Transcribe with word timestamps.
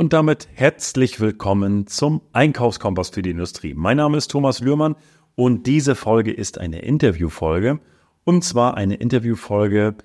Und 0.00 0.14
damit 0.14 0.48
herzlich 0.54 1.20
willkommen 1.20 1.86
zum 1.86 2.22
Einkaufskompass 2.32 3.10
für 3.10 3.20
die 3.20 3.32
Industrie. 3.32 3.74
Mein 3.74 3.98
Name 3.98 4.16
ist 4.16 4.30
Thomas 4.30 4.60
Lührmann 4.60 4.96
und 5.34 5.66
diese 5.66 5.94
Folge 5.94 6.32
ist 6.32 6.56
eine 6.56 6.78
Interviewfolge. 6.78 7.80
Und 8.24 8.42
zwar 8.42 8.78
eine 8.78 8.94
Interviewfolge 8.94 9.96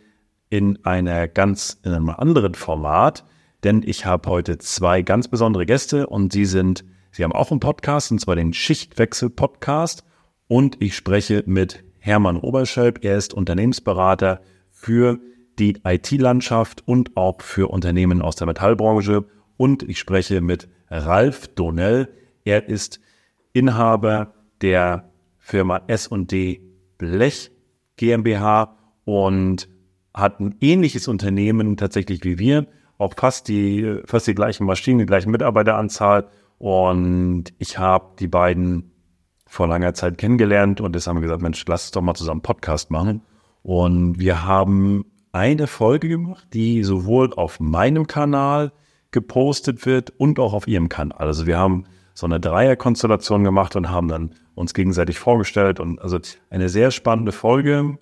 in 0.50 0.84
einer 0.84 1.30
ganz, 1.30 1.80
in 1.84 1.94
einem 1.94 2.10
anderen 2.10 2.56
Format, 2.56 3.24
denn 3.64 3.84
ich 3.86 4.06
habe 4.06 4.30
heute 4.30 4.58
zwei 4.58 5.02
ganz 5.02 5.30
besondere 5.30 5.66
Gäste 5.66 6.08
und 6.08 6.34
sie 6.34 6.44
sind, 6.44 6.84
sie 7.12 7.24
haben 7.24 7.32
auch 7.32 7.52
einen 7.52 7.62
Podcast, 7.62 8.12
und 8.12 8.20
zwar 8.20 8.36
den 8.36 8.52
Schichtwechsel-Podcast. 8.52 10.04
Und 10.50 10.76
ich 10.82 10.94
spreche 10.98 11.44
mit 11.46 11.86
Hermann 12.00 12.36
Oberschelp. 12.36 13.06
Er 13.06 13.16
ist 13.16 13.34
Unternehmensberater 13.34 14.42
für 14.72 15.20
die 15.58 15.78
IT-Landschaft 15.86 16.86
und 16.86 17.16
auch 17.16 17.42
für 17.42 17.70
Unternehmen 17.72 18.22
aus 18.22 18.36
der 18.36 18.48
Metallbranche 18.48 19.24
und 19.58 19.84
ich 19.84 20.00
spreche 20.00 20.42
mit 20.42 20.70
Ralf 20.90 21.48
Donnell. 21.50 22.10
Er 22.44 22.68
ist 22.68 23.00
Inhaber 23.54 24.34
der 24.62 25.10
Firma 25.38 25.82
S&D 25.88 26.62
Blech 26.98 27.52
GmbH 27.98 28.78
und 29.06 29.70
hat 30.14 30.40
ein 30.40 30.56
ähnliches 30.62 31.08
Unternehmen 31.08 31.78
tatsächlich 31.78 32.24
wie 32.24 32.40
wir, 32.40 32.68
auch 32.98 33.14
fast 33.16 33.48
die, 33.48 34.00
fast 34.06 34.28
die 34.28 34.36
gleichen 34.36 34.66
Maschinen, 34.66 35.00
die 35.00 35.06
gleichen 35.06 35.32
Mitarbeiteranzahl. 35.32 36.30
Und 36.58 37.46
ich 37.58 37.78
habe 37.78 38.16
die 38.20 38.28
beiden 38.28 38.92
vor 39.46 39.68
langer 39.68 39.94
Zeit 39.94 40.18
kennengelernt 40.18 40.82
und 40.82 40.96
jetzt 40.96 41.08
haben 41.08 41.18
wir 41.18 41.22
gesagt, 41.22 41.42
Mensch, 41.42 41.64
lass 41.68 41.86
uns 41.86 41.92
doch 41.92 42.02
mal 42.02 42.14
zusammen 42.16 42.42
Podcast 42.42 42.92
machen. 42.92 43.22
Und 43.62 44.20
wir 44.20 44.46
haben 44.46 45.06
eine 45.32 45.68
Folge 45.68 46.08
gemacht, 46.08 46.48
die 46.54 46.84
sowohl 46.84 47.34
auf 47.34 47.60
meinem 47.60 48.08
Kanal 48.08 48.72
gepostet 49.16 49.88
wird 49.88 50.14
und 50.18 50.38
auch 50.38 50.54
auf 50.54 50.68
ihrem 50.68 50.90
Kanal. 50.90 51.26
Also 51.26 51.48
wir 51.48 51.58
haben 51.58 51.86
so 52.14 52.28
eine 52.28 52.40
Dreierkonstellation 52.40 53.44
gemacht 53.44 53.76
und 53.76 53.90
haben 53.90 54.08
dann 54.08 54.36
uns 54.54 54.76
gegenseitig 54.76 55.18
vorgestellt 55.18 55.80
und 55.80 56.00
also 56.00 56.20
eine 56.52 56.70
sehr 56.70 56.92
spannende 56.92 57.32
Folge 57.32 57.98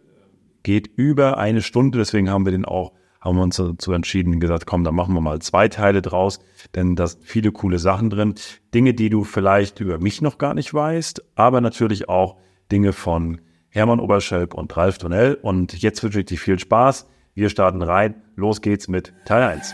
geht 0.64 0.90
über 0.98 1.38
eine 1.38 1.62
Stunde, 1.62 2.00
deswegen 2.00 2.30
haben 2.30 2.46
wir 2.46 2.52
den 2.52 2.66
auch 2.66 2.92
haben 3.22 3.38
wir 3.38 3.44
uns 3.44 3.56
dazu 3.56 3.94
entschieden, 3.94 4.42
gesagt, 4.42 4.66
komm, 4.66 4.84
dann 4.84 4.96
machen 4.96 5.14
wir 5.14 5.22
mal 5.22 5.40
zwei 5.40 5.70
Teile 5.70 6.02
draus, 6.02 6.42
denn 6.76 6.98
da 6.98 7.08
sind 7.08 7.24
viele 7.24 7.54
coole 7.54 7.80
Sachen 7.80 8.10
drin. 8.10 8.36
Dinge, 8.74 8.94
die 8.94 9.10
du 9.10 9.24
vielleicht 9.24 9.80
über 9.80 9.98
mich 9.98 10.22
noch 10.22 10.38
gar 10.38 10.54
nicht 10.54 10.74
weißt, 10.74 11.24
aber 11.36 11.62
natürlich 11.62 12.10
auch 12.10 12.36
Dinge 12.70 12.92
von 12.92 13.40
Hermann 13.70 14.02
Oberschelp 14.02 14.54
und 14.54 14.76
Ralf 14.76 14.98
Donnell. 14.98 15.36
Und 15.42 15.82
jetzt 15.82 16.04
wünsche 16.04 16.20
ich 16.20 16.26
dir 16.26 16.38
viel 16.38 16.60
Spaß. 16.60 17.08
Wir 17.34 17.48
starten 17.48 17.82
rein. 17.82 18.16
Los 18.36 18.62
geht's 18.62 18.90
mit 18.90 19.14
Teil 19.26 19.44
1. 19.44 19.74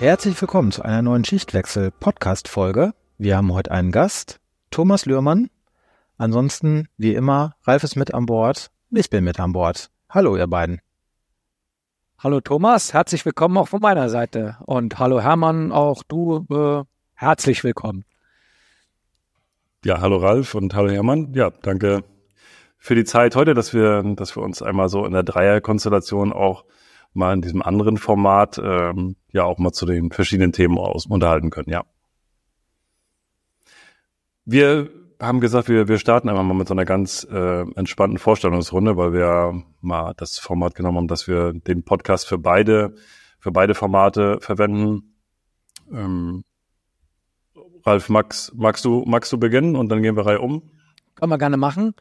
Herzlich 0.00 0.40
willkommen 0.40 0.72
zu 0.72 0.80
einer 0.80 1.02
neuen 1.02 1.26
Schichtwechsel-Podcast-Folge. 1.26 2.94
Wir 3.18 3.36
haben 3.36 3.52
heute 3.52 3.70
einen 3.70 3.92
Gast, 3.92 4.40
Thomas 4.70 5.04
Lührmann. 5.04 5.50
Ansonsten, 6.16 6.88
wie 6.96 7.12
immer, 7.12 7.56
Ralf 7.64 7.84
ist 7.84 7.96
mit 7.96 8.14
an 8.14 8.24
Bord 8.24 8.70
ich 8.92 9.10
bin 9.10 9.24
mit 9.24 9.38
an 9.38 9.52
Bord. 9.52 9.90
Hallo, 10.08 10.38
ihr 10.38 10.46
beiden. 10.46 10.80
Hallo 12.18 12.40
Thomas, 12.40 12.94
herzlich 12.94 13.26
willkommen 13.26 13.58
auch 13.58 13.68
von 13.68 13.82
meiner 13.82 14.08
Seite. 14.08 14.56
Und 14.64 14.98
hallo 14.98 15.20
Hermann, 15.20 15.70
auch 15.70 16.02
du 16.02 16.46
äh, 16.50 16.82
herzlich 17.12 17.62
willkommen. 17.62 18.06
Ja, 19.84 20.00
hallo 20.00 20.16
Ralf 20.16 20.54
und 20.54 20.74
hallo 20.74 20.88
Hermann. 20.88 21.34
Ja, 21.34 21.50
danke 21.50 22.04
für 22.78 22.94
die 22.94 23.04
Zeit 23.04 23.36
heute, 23.36 23.52
dass 23.52 23.74
wir, 23.74 24.02
dass 24.16 24.34
wir 24.34 24.42
uns 24.42 24.62
einmal 24.62 24.88
so 24.88 25.04
in 25.04 25.12
der 25.12 25.24
Dreierkonstellation 25.24 26.32
auch 26.32 26.64
mal 27.12 27.34
in 27.34 27.42
diesem 27.42 27.62
anderen 27.62 27.96
Format 27.96 28.60
ähm, 28.62 29.16
ja 29.32 29.44
auch 29.44 29.58
mal 29.58 29.72
zu 29.72 29.86
den 29.86 30.10
verschiedenen 30.10 30.52
Themen 30.52 30.78
aus 30.78 31.06
unterhalten 31.06 31.50
können, 31.50 31.70
ja. 31.70 31.84
Wir 34.44 34.90
haben 35.20 35.40
gesagt, 35.40 35.68
wir, 35.68 35.86
wir 35.86 35.98
starten 35.98 36.28
einfach 36.28 36.42
mal 36.42 36.54
mit 36.54 36.66
so 36.66 36.74
einer 36.74 36.84
ganz 36.84 37.26
äh, 37.30 37.62
entspannten 37.76 38.18
Vorstellungsrunde, 38.18 38.96
weil 38.96 39.12
wir 39.12 39.62
mal 39.80 40.14
das 40.16 40.38
Format 40.38 40.74
genommen 40.74 40.96
haben, 40.96 41.08
dass 41.08 41.28
wir 41.28 41.52
den 41.52 41.84
Podcast 41.84 42.26
für 42.26 42.38
beide, 42.38 42.94
für 43.38 43.52
beide 43.52 43.74
Formate 43.74 44.38
verwenden. 44.40 45.14
Ähm, 45.92 46.44
Ralf, 47.84 48.08
Max, 48.08 48.52
magst 48.54 48.84
du, 48.84 49.04
magst 49.06 49.32
du 49.32 49.38
beginnen 49.38 49.76
und 49.76 49.90
dann 49.90 50.02
gehen 50.02 50.16
wir 50.16 50.26
Reihe 50.26 50.40
um? 50.40 50.70
Können 51.14 51.30
wir 51.30 51.38
gerne 51.38 51.56
machen. 51.56 51.94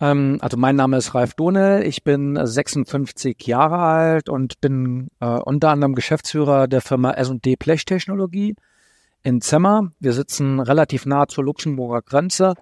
Ähm, 0.00 0.38
also 0.40 0.56
mein 0.56 0.76
Name 0.76 0.96
ist 0.96 1.14
Ralf 1.14 1.34
Dohnel, 1.34 1.86
ich 1.86 2.02
bin 2.02 2.38
56 2.40 3.46
Jahre 3.46 3.78
alt 3.78 4.28
und 4.28 4.60
bin 4.60 5.08
äh, 5.20 5.26
unter 5.26 5.70
anderem 5.70 5.94
Geschäftsführer 5.94 6.68
der 6.68 6.80
Firma 6.80 7.12
S&D 7.12 7.56
Blechtechnologie 7.56 8.56
in 9.22 9.40
Zemmer. 9.40 9.92
Wir 10.00 10.12
sitzen 10.12 10.60
relativ 10.60 11.04
nah 11.04 11.28
zur 11.28 11.44
Luxemburger 11.44 12.02
Grenze 12.02 12.54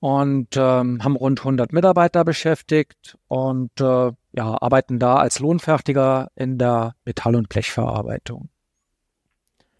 und 0.00 0.56
ähm, 0.56 1.02
haben 1.02 1.16
rund 1.16 1.40
100 1.40 1.72
Mitarbeiter 1.72 2.24
beschäftigt 2.24 3.16
und 3.28 3.80
äh, 3.80 4.10
ja, 4.32 4.56
arbeiten 4.60 4.98
da 4.98 5.16
als 5.16 5.38
Lohnfertiger 5.38 6.28
in 6.34 6.58
der 6.58 6.94
Metall- 7.04 7.36
und 7.36 7.48
Blechverarbeitung. 7.48 8.48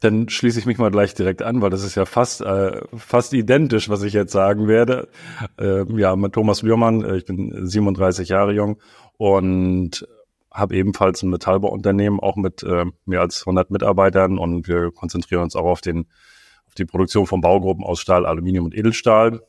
Dann 0.07 0.29
schließe 0.29 0.61
ich 0.61 0.67
mich 0.67 0.79
mal 0.79 0.93
gleich 0.93 1.15
direkt 1.15 1.43
an, 1.43 1.63
weil 1.63 1.71
das 1.71 1.83
ist 1.83 1.97
ja 1.97 2.05
fast 2.05 2.41
äh, 2.41 2.81
fast 2.97 3.33
identisch, 3.33 3.89
was 3.89 4.05
ich 4.05 4.13
jetzt 4.13 4.31
sagen 4.31 4.69
werde. 4.69 5.09
Äh, 5.59 5.83
ja, 5.99 6.15
mit 6.15 6.33
Thomas 6.33 6.63
Lührmann, 6.63 7.03
äh, 7.03 7.17
ich 7.17 7.25
bin 7.25 7.67
37 7.67 8.29
Jahre 8.29 8.53
jung 8.53 8.79
und 9.17 10.07
habe 10.53 10.77
ebenfalls 10.77 11.25
ein 11.25 11.31
Metallbauunternehmen, 11.31 12.21
auch 12.21 12.37
mit 12.37 12.63
äh, 12.63 12.85
mehr 13.05 13.21
als 13.21 13.41
100 13.41 13.73
Mitarbeitern 13.73 14.39
und 14.39 14.69
wir 14.69 14.93
konzentrieren 14.93 15.43
uns 15.43 15.57
auch 15.57 15.65
auf 15.65 15.81
den 15.81 16.07
auf 16.69 16.75
die 16.75 16.85
Produktion 16.85 17.27
von 17.27 17.41
Baugruppen 17.41 17.85
aus 17.85 17.99
Stahl, 17.99 18.27
Aluminium 18.27 18.67
und 18.67 18.77
Edelstahl. 18.77 19.41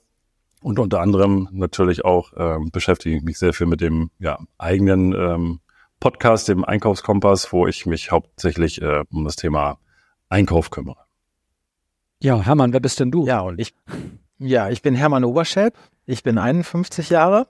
Und 0.64 0.80
unter 0.80 1.02
anderem 1.02 1.50
natürlich 1.52 2.04
auch 2.04 2.34
äh, 2.34 2.58
beschäftige 2.72 3.16
ich 3.16 3.22
mich 3.22 3.38
sehr 3.38 3.54
viel 3.54 3.68
mit 3.68 3.80
dem 3.80 4.10
ja, 4.18 4.40
eigenen 4.58 5.14
ähm, 5.14 5.60
Podcast, 6.00 6.48
dem 6.48 6.66
Einkaufskompass, 6.66 7.54
wo 7.54 7.68
ich 7.68 7.86
mich 7.86 8.10
hauptsächlich 8.10 8.82
äh, 8.82 9.04
um 9.12 9.24
das 9.24 9.36
Thema 9.36 9.78
Einkauf 10.30 10.70
kümmere. 10.70 11.06
Ja, 12.20 12.42
Hermann, 12.42 12.74
wer 12.74 12.80
bist 12.80 13.00
denn 13.00 13.12
du? 13.12 13.26
Ja, 13.26 13.42
und 13.42 13.60
ich, 13.60 13.74
ja, 14.40 14.70
ich 14.70 14.82
bin 14.82 14.96
Hermann 14.96 15.24
Oberschelp. 15.24 15.76
Ich 16.06 16.24
bin 16.24 16.38
51 16.38 17.10
Jahre, 17.10 17.48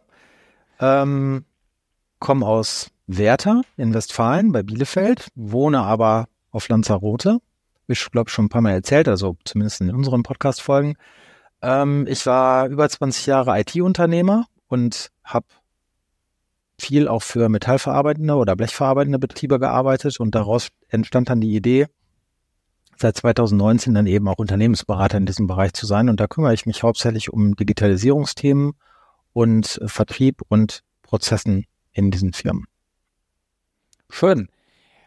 ähm, 0.80 1.46
komme 2.20 2.46
aus 2.46 2.90
Werther 3.06 3.62
in 3.78 3.94
Westfalen 3.94 4.52
bei 4.52 4.64
Bielefeld, 4.64 5.30
wohne 5.36 5.82
aber 5.82 6.28
auf 6.52 6.68
Lanzarote. 6.68 7.40
Ich 7.88 8.12
glaube 8.12 8.30
schon 8.30 8.46
ein 8.46 8.50
paar 8.50 8.62
Mal 8.62 8.72
erzählt, 8.72 9.08
also 9.08 9.38
zumindest 9.46 9.80
in 9.82 9.92
unseren 9.92 10.24
Podcast-Folgen. 10.24 10.96
Ähm, 11.62 12.06
ich 12.08 12.26
war 12.26 12.68
über 12.68 12.90
20 12.90 13.28
Jahre 13.28 13.60
IT-Unternehmer 13.60 14.46
und 14.68 15.12
habe 15.24 15.46
viel 16.80 17.08
auch 17.08 17.24
für 17.24 17.50
metallverarbeitende 17.50 18.36
oder 18.36 18.56
blechverarbeitende 18.56 19.20
Betriebe 19.20 19.60
gearbeitet 19.60 20.20
und 20.20 20.36
daraus 20.36 20.70
entstand 20.90 21.30
dann 21.30 21.42
die 21.42 21.56
Idee, 21.56 21.88
seit 23.02 23.18
2019 23.18 23.94
dann 23.94 24.08
eben 24.08 24.28
auch 24.28 24.38
Unternehmensberater 24.38 25.18
in 25.18 25.26
diesem 25.26 25.48
Bereich 25.48 25.74
zu 25.74 25.86
sein. 25.86 26.10
Und 26.10 26.20
da 26.20 26.28
kümmere 26.28 26.54
ich 26.54 26.66
mich 26.66 26.84
hauptsächlich 26.84 27.32
um 27.32 27.56
Digitalisierungsthemen 27.56 28.74
und 29.34 29.80
äh, 29.82 29.88
Vertrieb 29.88 30.42
und 30.48 30.84
Prozessen 31.02 31.66
in 31.92 32.12
diesen 32.12 32.34
Firmen. 32.34 32.66
Schön. 34.10 34.50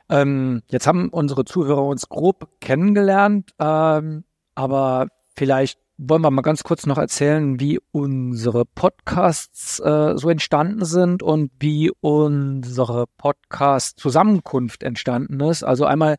Ähm, 0.08 0.62
jetzt 0.68 0.86
haben 0.86 1.08
unsere 1.08 1.44
Zuhörer 1.44 1.84
uns 1.84 2.08
grob 2.08 2.48
kennengelernt, 2.60 3.52
ähm, 3.58 4.24
aber 4.54 5.08
vielleicht 5.36 5.78
wollen 6.02 6.22
wir 6.22 6.30
mal 6.30 6.42
ganz 6.42 6.64
kurz 6.64 6.86
noch 6.86 6.96
erzählen, 6.96 7.60
wie 7.60 7.78
unsere 7.92 8.64
Podcasts 8.64 9.78
äh, 9.80 10.16
so 10.16 10.30
entstanden 10.30 10.84
sind 10.84 11.22
und 11.22 11.50
wie 11.60 11.92
unsere 12.00 13.06
Podcast-Zusammenkunft 13.18 14.82
entstanden 14.82 15.40
ist. 15.40 15.62
Also 15.62 15.84
einmal 15.84 16.16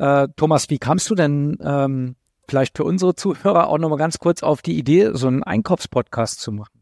äh, 0.00 0.28
Thomas, 0.34 0.70
wie 0.70 0.78
kamst 0.78 1.10
du 1.10 1.14
denn 1.14 1.58
ähm, 1.62 2.16
vielleicht 2.48 2.76
für 2.76 2.84
unsere 2.84 3.14
Zuhörer 3.14 3.68
auch 3.68 3.78
nochmal 3.78 3.98
ganz 3.98 4.18
kurz 4.18 4.42
auf 4.42 4.62
die 4.62 4.78
Idee, 4.78 5.10
so 5.12 5.28
einen 5.28 5.42
Einkaufspodcast 5.42 6.40
zu 6.40 6.52
machen? 6.52 6.80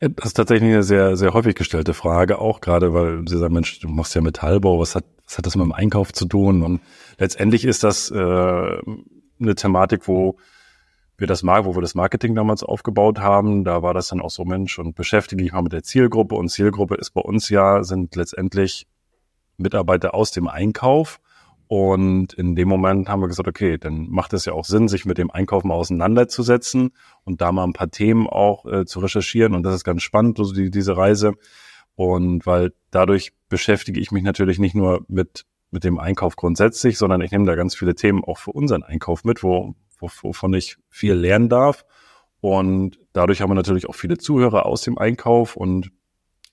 Das 0.00 0.26
ist 0.26 0.34
tatsächlich 0.34 0.72
eine 0.72 0.82
sehr, 0.82 1.16
sehr 1.16 1.32
häufig 1.32 1.54
gestellte 1.54 1.94
Frage, 1.94 2.38
auch 2.38 2.60
gerade, 2.60 2.92
weil 2.92 3.22
Sie 3.26 3.38
sagen, 3.38 3.54
Mensch, 3.54 3.78
du 3.78 3.88
machst 3.88 4.14
ja 4.14 4.20
Metallbau, 4.20 4.80
was 4.80 4.94
hat, 4.94 5.04
was 5.24 5.38
hat 5.38 5.46
das 5.46 5.54
mit 5.54 5.64
dem 5.64 5.72
Einkauf 5.72 6.12
zu 6.12 6.26
tun? 6.26 6.62
Und 6.62 6.80
letztendlich 7.18 7.64
ist 7.64 7.84
das 7.84 8.10
äh, 8.10 8.16
eine 8.16 9.54
Thematik, 9.54 10.08
wo 10.08 10.36
wir 11.18 11.26
das 11.26 11.44
wo 11.44 11.74
wir 11.74 11.82
das 11.82 11.94
Marketing 11.94 12.34
damals 12.34 12.62
aufgebaut 12.62 13.20
haben, 13.20 13.64
da 13.64 13.82
war 13.82 13.94
das 13.94 14.08
dann 14.08 14.20
auch 14.20 14.30
so 14.30 14.44
Mensch 14.44 14.78
und 14.78 14.96
beschäftige 14.96 15.42
ich 15.44 15.52
mal 15.52 15.62
mit 15.62 15.72
der 15.72 15.82
Zielgruppe 15.82 16.34
und 16.34 16.50
Zielgruppe 16.50 16.96
ist 16.96 17.10
bei 17.10 17.22
uns 17.22 17.48
ja, 17.48 17.82
sind 17.84 18.16
letztendlich 18.16 18.86
Mitarbeiter 19.56 20.14
aus 20.14 20.30
dem 20.30 20.48
Einkauf. 20.48 21.20
Und 21.68 22.32
in 22.34 22.54
dem 22.54 22.68
Moment 22.68 23.08
haben 23.08 23.20
wir 23.20 23.26
gesagt, 23.26 23.48
okay, 23.48 23.76
dann 23.76 24.08
macht 24.08 24.32
es 24.32 24.44
ja 24.44 24.52
auch 24.52 24.64
Sinn, 24.64 24.86
sich 24.86 25.04
mit 25.04 25.18
dem 25.18 25.32
Einkauf 25.32 25.64
mal 25.64 25.74
auseinanderzusetzen 25.74 26.92
und 27.24 27.40
da 27.40 27.50
mal 27.50 27.64
ein 27.64 27.72
paar 27.72 27.90
Themen 27.90 28.28
auch 28.28 28.66
äh, 28.66 28.84
zu 28.84 29.00
recherchieren. 29.00 29.54
Und 29.54 29.64
das 29.64 29.74
ist 29.74 29.84
ganz 29.84 30.02
spannend, 30.02 30.38
also 30.38 30.52
die, 30.54 30.70
diese 30.70 30.96
Reise. 30.96 31.32
Und 31.96 32.46
weil 32.46 32.72
dadurch 32.90 33.32
beschäftige 33.48 33.98
ich 33.98 34.12
mich 34.12 34.22
natürlich 34.22 34.60
nicht 34.60 34.76
nur 34.76 35.04
mit, 35.08 35.44
mit 35.70 35.82
dem 35.82 35.98
Einkauf 35.98 36.36
grundsätzlich, 36.36 36.98
sondern 36.98 37.20
ich 37.20 37.32
nehme 37.32 37.46
da 37.46 37.56
ganz 37.56 37.74
viele 37.74 37.96
Themen 37.96 38.22
auch 38.22 38.38
für 38.38 38.52
unseren 38.52 38.84
Einkauf 38.84 39.24
mit, 39.24 39.42
wo, 39.42 39.74
wovon 39.98 40.54
ich 40.54 40.76
viel 40.88 41.14
lernen 41.14 41.48
darf. 41.48 41.84
Und 42.40 43.00
dadurch 43.12 43.40
haben 43.40 43.50
wir 43.50 43.54
natürlich 43.54 43.88
auch 43.88 43.94
viele 43.94 44.18
Zuhörer 44.18 44.66
aus 44.66 44.82
dem 44.82 44.98
Einkauf 44.98 45.56
und 45.56 45.90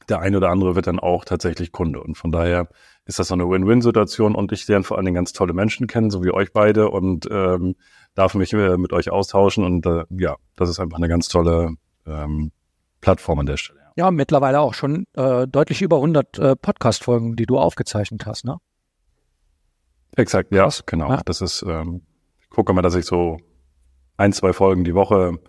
der 0.10 0.20
eine 0.20 0.38
oder 0.38 0.50
andere 0.50 0.76
wird 0.76 0.88
dann 0.88 1.00
auch 1.00 1.26
tatsächlich 1.26 1.72
Kunde. 1.72 2.02
Und 2.02 2.18
von 2.18 2.32
daher 2.32 2.68
ist 3.06 3.20
das 3.20 3.28
so 3.28 3.34
eine 3.34 3.50
Win-Win-Situation 3.50 4.36
und 4.36 4.52
ich 4.52 4.68
lerne 4.68 4.84
vor 4.84 4.98
allen 4.98 5.06
Dingen 5.06 5.16
ganz 5.16 5.34
tolle 5.34 5.54
Menschen 5.54 5.88
kennen, 5.88 6.10
so 6.10 6.24
wie 6.24 6.32
euch 6.32 6.54
beide 6.54 6.90
und 6.90 7.28
ähm, 7.30 7.76
darf 8.16 8.34
mich 8.36 8.54
äh, 8.54 8.78
mit 8.78 8.94
euch 8.94 9.10
austauschen 9.12 9.64
und 9.66 9.86
äh, 9.86 10.06
ja, 10.10 10.36
das 10.56 10.70
ist 10.70 10.80
einfach 10.80 10.98
eine 10.98 11.10
ganz 11.10 11.28
tolle 11.28 11.76
ähm, 12.06 12.52
Plattform 13.02 13.40
an 13.40 13.46
der 13.46 13.58
Stelle. 13.58 13.82
Ja, 13.96 14.10
mittlerweile 14.10 14.60
auch 14.60 14.74
schon 14.74 15.06
äh, 15.14 15.48
deutlich 15.48 15.82
über 15.82 15.98
100 15.98 16.40
äh, 16.40 16.56
Podcast-Folgen, 16.56 17.36
die 17.36 17.46
du 17.46 17.60
aufgezeichnet 17.60 18.26
hast, 18.26 18.46
ne? 18.46 18.58
Exakt, 20.16 20.54
ja, 20.54 20.70
genau. 20.86 21.10
Ja. 21.10 21.22
Das 21.26 21.42
ist, 21.42 21.64
ähm, 21.68 22.02
ich 22.40 22.50
gucke 22.50 22.74
mal, 22.74 22.82
dass 22.82 22.96
ich 22.96 23.06
so 23.06 23.38
ein, 24.18 24.32
zwei 24.32 24.54
Folgen 24.54 24.84
die 24.84 24.96
Woche 24.96 25.40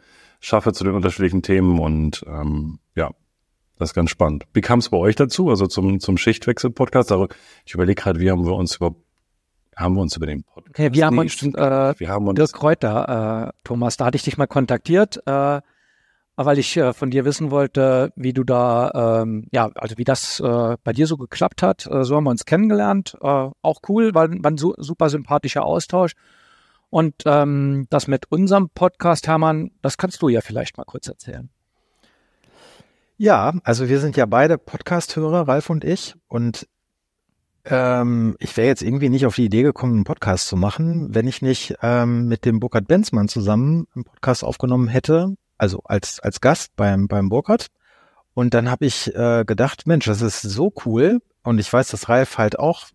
schaffe 0.40 0.72
zu 0.72 0.84
den 0.84 0.94
unterschiedlichen 0.94 1.42
Themen 1.42 1.78
und 1.78 2.24
ähm, 2.26 2.80
ja, 2.94 3.10
das 3.78 3.90
ist 3.90 3.94
ganz 3.94 4.10
spannend. 4.10 4.44
Wie 4.52 4.60
kam 4.60 4.78
es 4.78 4.88
bei 4.88 4.96
euch 4.96 5.16
dazu, 5.16 5.50
also 5.50 5.66
zum, 5.66 6.00
zum 6.00 6.16
Schichtwechsel-Podcast? 6.16 7.12
Also 7.12 7.28
ich 7.64 7.74
überlege 7.74 8.00
gerade, 8.00 8.20
wie 8.20 8.30
haben 8.30 8.46
wir 8.46 8.54
uns 8.54 8.76
über 8.76 8.94
haben 9.76 9.94
wir 9.94 10.02
uns 10.02 10.16
über 10.16 10.26
den 10.26 10.44
Podcast? 10.44 10.70
Okay, 10.70 10.92
wir 10.92 11.06
haben 11.06 11.18
uns, 11.18 11.42
äh, 11.42 11.94
wir 11.98 12.08
haben 12.08 12.28
uns 12.28 12.36
Dirk 12.36 12.52
Kräuter, 12.52 13.48
äh, 13.48 13.52
Thomas, 13.64 13.96
da 13.96 14.06
hatte 14.06 14.16
ich 14.16 14.22
dich 14.22 14.38
mal 14.38 14.46
kontaktiert, 14.46 15.20
äh, 15.26 15.60
weil 16.36 16.58
ich 16.58 16.76
äh, 16.76 16.92
von 16.92 17.10
dir 17.10 17.24
wissen 17.24 17.50
wollte, 17.50 18.12
wie 18.16 18.32
du 18.32 18.44
da, 18.44 19.22
ähm, 19.22 19.46
ja, 19.52 19.70
also 19.74 19.98
wie 19.98 20.04
das 20.04 20.40
äh, 20.40 20.76
bei 20.82 20.92
dir 20.92 21.06
so 21.06 21.16
geklappt 21.16 21.62
hat. 21.62 21.86
Äh, 21.86 22.04
so 22.04 22.16
haben 22.16 22.24
wir 22.24 22.30
uns 22.30 22.44
kennengelernt. 22.44 23.16
Äh, 23.20 23.26
auch 23.62 23.80
cool, 23.88 24.14
war, 24.14 24.28
war 24.30 24.50
ein 24.50 24.58
su 24.58 24.74
super 24.78 25.10
sympathischer 25.10 25.64
Austausch. 25.64 26.12
Und 26.90 27.14
ähm, 27.26 27.86
das 27.90 28.06
mit 28.06 28.30
unserem 28.30 28.68
Podcast, 28.68 29.26
Hermann, 29.26 29.72
das 29.82 29.96
kannst 29.96 30.22
du 30.22 30.28
ja 30.28 30.40
vielleicht 30.40 30.76
mal 30.76 30.84
kurz 30.84 31.08
erzählen. 31.08 31.50
Ja, 33.16 33.52
also 33.62 33.88
wir 33.88 34.00
sind 34.00 34.16
ja 34.16 34.26
beide 34.26 34.58
Podcast-Hörer, 34.58 35.46
Ralf 35.46 35.70
und 35.70 35.84
ich. 35.84 36.16
Und 36.26 36.66
ähm, 37.64 38.34
ich 38.40 38.56
wäre 38.56 38.66
jetzt 38.66 38.82
irgendwie 38.82 39.08
nicht 39.08 39.24
auf 39.24 39.36
die 39.36 39.44
Idee 39.44 39.62
gekommen, 39.62 39.94
einen 39.94 40.04
Podcast 40.04 40.48
zu 40.48 40.56
machen, 40.56 41.14
wenn 41.14 41.28
ich 41.28 41.40
nicht 41.40 41.76
ähm, 41.80 42.26
mit 42.26 42.44
dem 42.44 42.58
Burkhard 42.58 42.88
Benzmann 42.88 43.28
zusammen 43.28 43.86
einen 43.94 44.02
Podcast 44.02 44.42
aufgenommen 44.42 44.88
hätte, 44.88 45.36
also 45.58 45.80
als, 45.84 46.18
als 46.18 46.40
Gast 46.40 46.74
beim, 46.74 47.06
beim 47.06 47.28
Burkhard. 47.28 47.68
Und 48.34 48.52
dann 48.52 48.68
habe 48.68 48.84
ich 48.84 49.14
äh, 49.14 49.44
gedacht, 49.44 49.86
Mensch, 49.86 50.06
das 50.06 50.20
ist 50.20 50.42
so 50.42 50.72
cool. 50.84 51.20
Und 51.44 51.60
ich 51.60 51.72
weiß, 51.72 51.90
dass 51.90 52.08
Ralf 52.08 52.36
halt 52.36 52.58
auch 52.58 52.86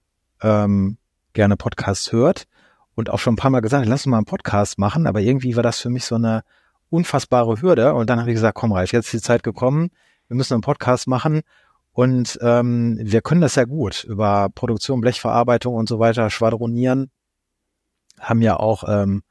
ähm, 0.41 0.97
gerne 1.31 1.55
Podcasts 1.55 2.11
hört 2.11 2.45
und 2.93 3.09
auch 3.09 3.19
schon 3.19 3.35
ein 3.35 3.37
paar 3.37 3.51
Mal 3.51 3.61
gesagt, 3.61 3.85
lass 3.85 4.01
uns 4.01 4.07
mal 4.07 4.17
einen 4.17 4.25
Podcast 4.25 4.79
machen. 4.79 5.07
Aber 5.07 5.21
irgendwie 5.21 5.55
war 5.55 5.63
das 5.63 5.79
für 5.79 5.89
mich 5.89 6.03
so 6.03 6.15
eine 6.15 6.43
unfassbare 6.89 7.61
Hürde. 7.61 7.93
Und 7.93 8.09
dann 8.09 8.19
habe 8.19 8.31
ich 8.31 8.35
gesagt, 8.35 8.55
komm 8.55 8.73
Ralf, 8.73 8.91
jetzt 8.91 9.05
ist 9.05 9.13
die 9.13 9.25
Zeit 9.25 9.43
gekommen 9.43 9.91
wir 10.29 10.35
müssen 10.35 10.53
einen 10.53 10.61
Podcast 10.61 11.07
machen 11.07 11.41
und 11.91 12.39
ähm, 12.41 12.97
wir 13.01 13.21
können 13.21 13.41
das 13.41 13.55
ja 13.55 13.65
gut 13.65 14.05
über 14.05 14.49
Produktion, 14.53 15.01
Blechverarbeitung 15.01 15.75
und 15.75 15.89
so 15.89 15.99
weiter 15.99 16.29
schwadronieren. 16.29 17.11
Haben 18.19 18.41
ja 18.41 18.57
auch 18.57 18.83
ähm, 18.87 19.23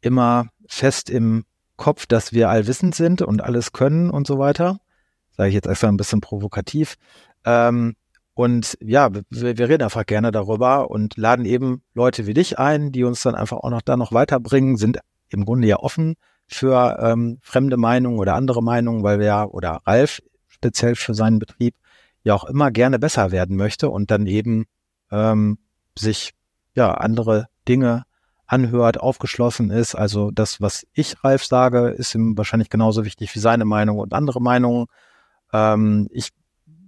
immer 0.00 0.48
fest 0.66 1.10
im 1.10 1.44
Kopf, 1.76 2.06
dass 2.06 2.32
wir 2.32 2.48
allwissend 2.48 2.94
sind 2.94 3.22
und 3.22 3.42
alles 3.42 3.72
können 3.72 4.10
und 4.10 4.26
so 4.26 4.38
weiter. 4.38 4.80
Sage 5.36 5.50
ich 5.50 5.54
jetzt 5.54 5.68
extra 5.68 5.88
ein 5.88 5.96
bisschen 5.96 6.20
provokativ. 6.20 6.96
Ähm, 7.44 7.94
und 8.34 8.78
ja, 8.80 9.12
wir, 9.12 9.24
wir 9.30 9.68
reden 9.68 9.84
einfach 9.84 10.06
gerne 10.06 10.30
darüber 10.30 10.90
und 10.90 11.16
laden 11.16 11.44
eben 11.44 11.82
Leute 11.94 12.26
wie 12.26 12.34
dich 12.34 12.58
ein, 12.58 12.92
die 12.92 13.04
uns 13.04 13.22
dann 13.22 13.34
einfach 13.34 13.58
auch 13.58 13.70
noch 13.70 13.82
da 13.82 13.96
noch 13.96 14.12
weiterbringen, 14.12 14.76
sind 14.76 14.98
im 15.28 15.44
Grunde 15.44 15.68
ja 15.68 15.76
offen 15.78 16.16
für 16.46 16.98
ähm, 17.00 17.38
fremde 17.42 17.76
Meinungen 17.76 18.18
oder 18.18 18.34
andere 18.34 18.62
Meinungen, 18.62 19.02
weil 19.02 19.18
wir 19.18 19.26
ja, 19.26 19.44
oder 19.44 19.80
Ralf 19.86 20.20
speziell 20.60 20.94
für 20.94 21.14
seinen 21.14 21.38
Betrieb 21.38 21.74
ja 22.22 22.34
auch 22.34 22.44
immer 22.44 22.70
gerne 22.70 22.98
besser 22.98 23.32
werden 23.32 23.56
möchte 23.56 23.88
und 23.88 24.10
dann 24.10 24.26
eben 24.26 24.66
ähm, 25.10 25.58
sich 25.98 26.32
ja 26.74 26.92
andere 26.92 27.48
Dinge 27.66 28.04
anhört, 28.46 29.00
aufgeschlossen 29.00 29.70
ist. 29.70 29.94
Also 29.94 30.30
das, 30.30 30.60
was 30.60 30.86
ich 30.92 31.24
Ralf 31.24 31.44
sage, 31.44 31.88
ist 31.88 32.14
ihm 32.14 32.36
wahrscheinlich 32.36 32.68
genauso 32.68 33.04
wichtig 33.04 33.34
wie 33.34 33.38
seine 33.38 33.64
Meinung 33.64 33.98
und 33.98 34.12
andere 34.12 34.42
Meinungen. 34.42 34.86
Ähm, 35.52 36.08
ich 36.10 36.28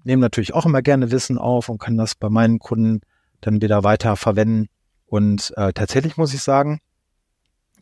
nehme 0.04 0.20
natürlich 0.20 0.52
auch 0.52 0.66
immer 0.66 0.82
gerne 0.82 1.10
Wissen 1.10 1.38
auf 1.38 1.68
und 1.68 1.78
kann 1.78 1.96
das 1.96 2.14
bei 2.14 2.28
meinen 2.28 2.58
Kunden 2.58 3.00
dann 3.40 3.62
wieder 3.62 3.84
weiter 3.84 4.16
verwenden. 4.16 4.66
Und 5.06 5.54
äh, 5.56 5.72
tatsächlich 5.72 6.16
muss 6.18 6.34
ich 6.34 6.42
sagen, 6.42 6.80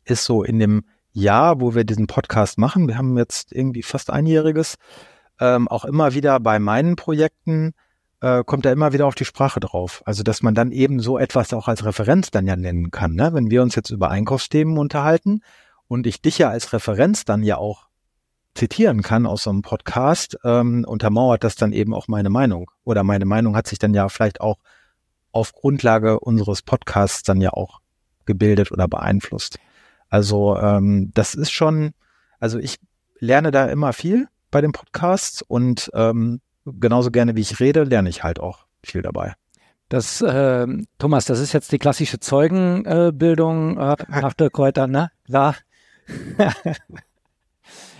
ist 0.04 0.24
so 0.24 0.44
in 0.44 0.58
dem 0.58 0.84
Jahr, 1.12 1.60
wo 1.60 1.74
wir 1.74 1.84
diesen 1.84 2.06
Podcast 2.06 2.58
machen, 2.58 2.86
wir 2.86 2.96
haben 2.96 3.16
jetzt 3.18 3.52
irgendwie 3.52 3.82
fast 3.82 4.10
einjähriges, 4.10 4.76
ähm, 5.40 5.68
auch 5.68 5.84
immer 5.84 6.14
wieder 6.14 6.38
bei 6.38 6.58
meinen 6.58 6.96
Projekten 6.96 7.72
äh, 8.20 8.44
kommt 8.44 8.66
er 8.66 8.72
immer 8.72 8.92
wieder 8.92 9.06
auf 9.06 9.14
die 9.14 9.24
Sprache 9.24 9.60
drauf. 9.60 10.02
Also 10.04 10.22
dass 10.22 10.42
man 10.42 10.54
dann 10.54 10.72
eben 10.72 11.00
so 11.00 11.18
etwas 11.18 11.52
auch 11.52 11.68
als 11.68 11.84
Referenz 11.84 12.30
dann 12.30 12.46
ja 12.46 12.56
nennen 12.56 12.90
kann. 12.90 13.14
Ne? 13.14 13.32
Wenn 13.32 13.50
wir 13.50 13.62
uns 13.62 13.74
jetzt 13.74 13.90
über 13.90 14.10
Einkaufsthemen 14.10 14.78
unterhalten 14.78 15.42
und 15.88 16.06
ich 16.06 16.22
dich 16.22 16.38
ja 16.38 16.50
als 16.50 16.72
Referenz 16.72 17.24
dann 17.24 17.42
ja 17.42 17.56
auch 17.56 17.88
zitieren 18.54 19.02
kann 19.02 19.26
aus 19.26 19.44
so 19.44 19.50
einem 19.50 19.62
Podcast, 19.62 20.38
ähm, 20.44 20.84
untermauert 20.86 21.44
das 21.44 21.54
dann 21.54 21.72
eben 21.72 21.94
auch 21.94 22.08
meine 22.08 22.30
Meinung. 22.30 22.70
Oder 22.84 23.04
meine 23.04 23.24
Meinung 23.24 23.56
hat 23.56 23.66
sich 23.66 23.78
dann 23.78 23.94
ja 23.94 24.08
vielleicht 24.08 24.40
auch 24.40 24.58
auf 25.32 25.52
Grundlage 25.52 26.20
unseres 26.20 26.62
Podcasts 26.62 27.22
dann 27.22 27.40
ja 27.40 27.50
auch 27.52 27.80
gebildet 28.26 28.72
oder 28.72 28.88
beeinflusst. 28.88 29.58
Also 30.08 30.56
ähm, 30.58 31.12
das 31.14 31.34
ist 31.34 31.52
schon, 31.52 31.92
also 32.40 32.58
ich 32.58 32.78
lerne 33.20 33.52
da 33.52 33.66
immer 33.66 33.92
viel 33.92 34.28
bei 34.50 34.60
dem 34.60 34.72
Podcast 34.72 35.44
und 35.46 35.90
ähm, 35.94 36.40
genauso 36.64 37.10
gerne 37.10 37.36
wie 37.36 37.40
ich 37.40 37.60
rede, 37.60 37.84
lerne 37.84 38.08
ich 38.08 38.22
halt 38.22 38.40
auch 38.40 38.66
viel 38.82 39.02
dabei. 39.02 39.34
Das, 39.88 40.20
äh, 40.20 40.66
Thomas, 40.98 41.24
das 41.24 41.40
ist 41.40 41.52
jetzt 41.52 41.72
die 41.72 41.78
klassische 41.78 42.20
Zeugenbildung 42.20 43.76
äh, 43.76 43.96
nach 44.08 44.34
der 44.34 44.50
Kräuter, 44.50 44.86
ne? 44.86 45.10
Klar. 45.24 45.56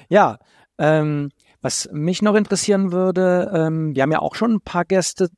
ja, 0.09 0.39
ähm, 0.79 1.31
was 1.63 1.89
mich 1.93 2.23
noch 2.23 2.37
interessieren 2.37 2.93
würde, 2.93 3.51
ähm, 3.55 3.95
wir 3.95 4.03
haben 4.03 4.13
ja 4.13 4.21
auch 4.21 4.35
schon 4.35 4.55
ein 4.55 4.61
paar 4.61 4.85
Gäste 4.85 5.31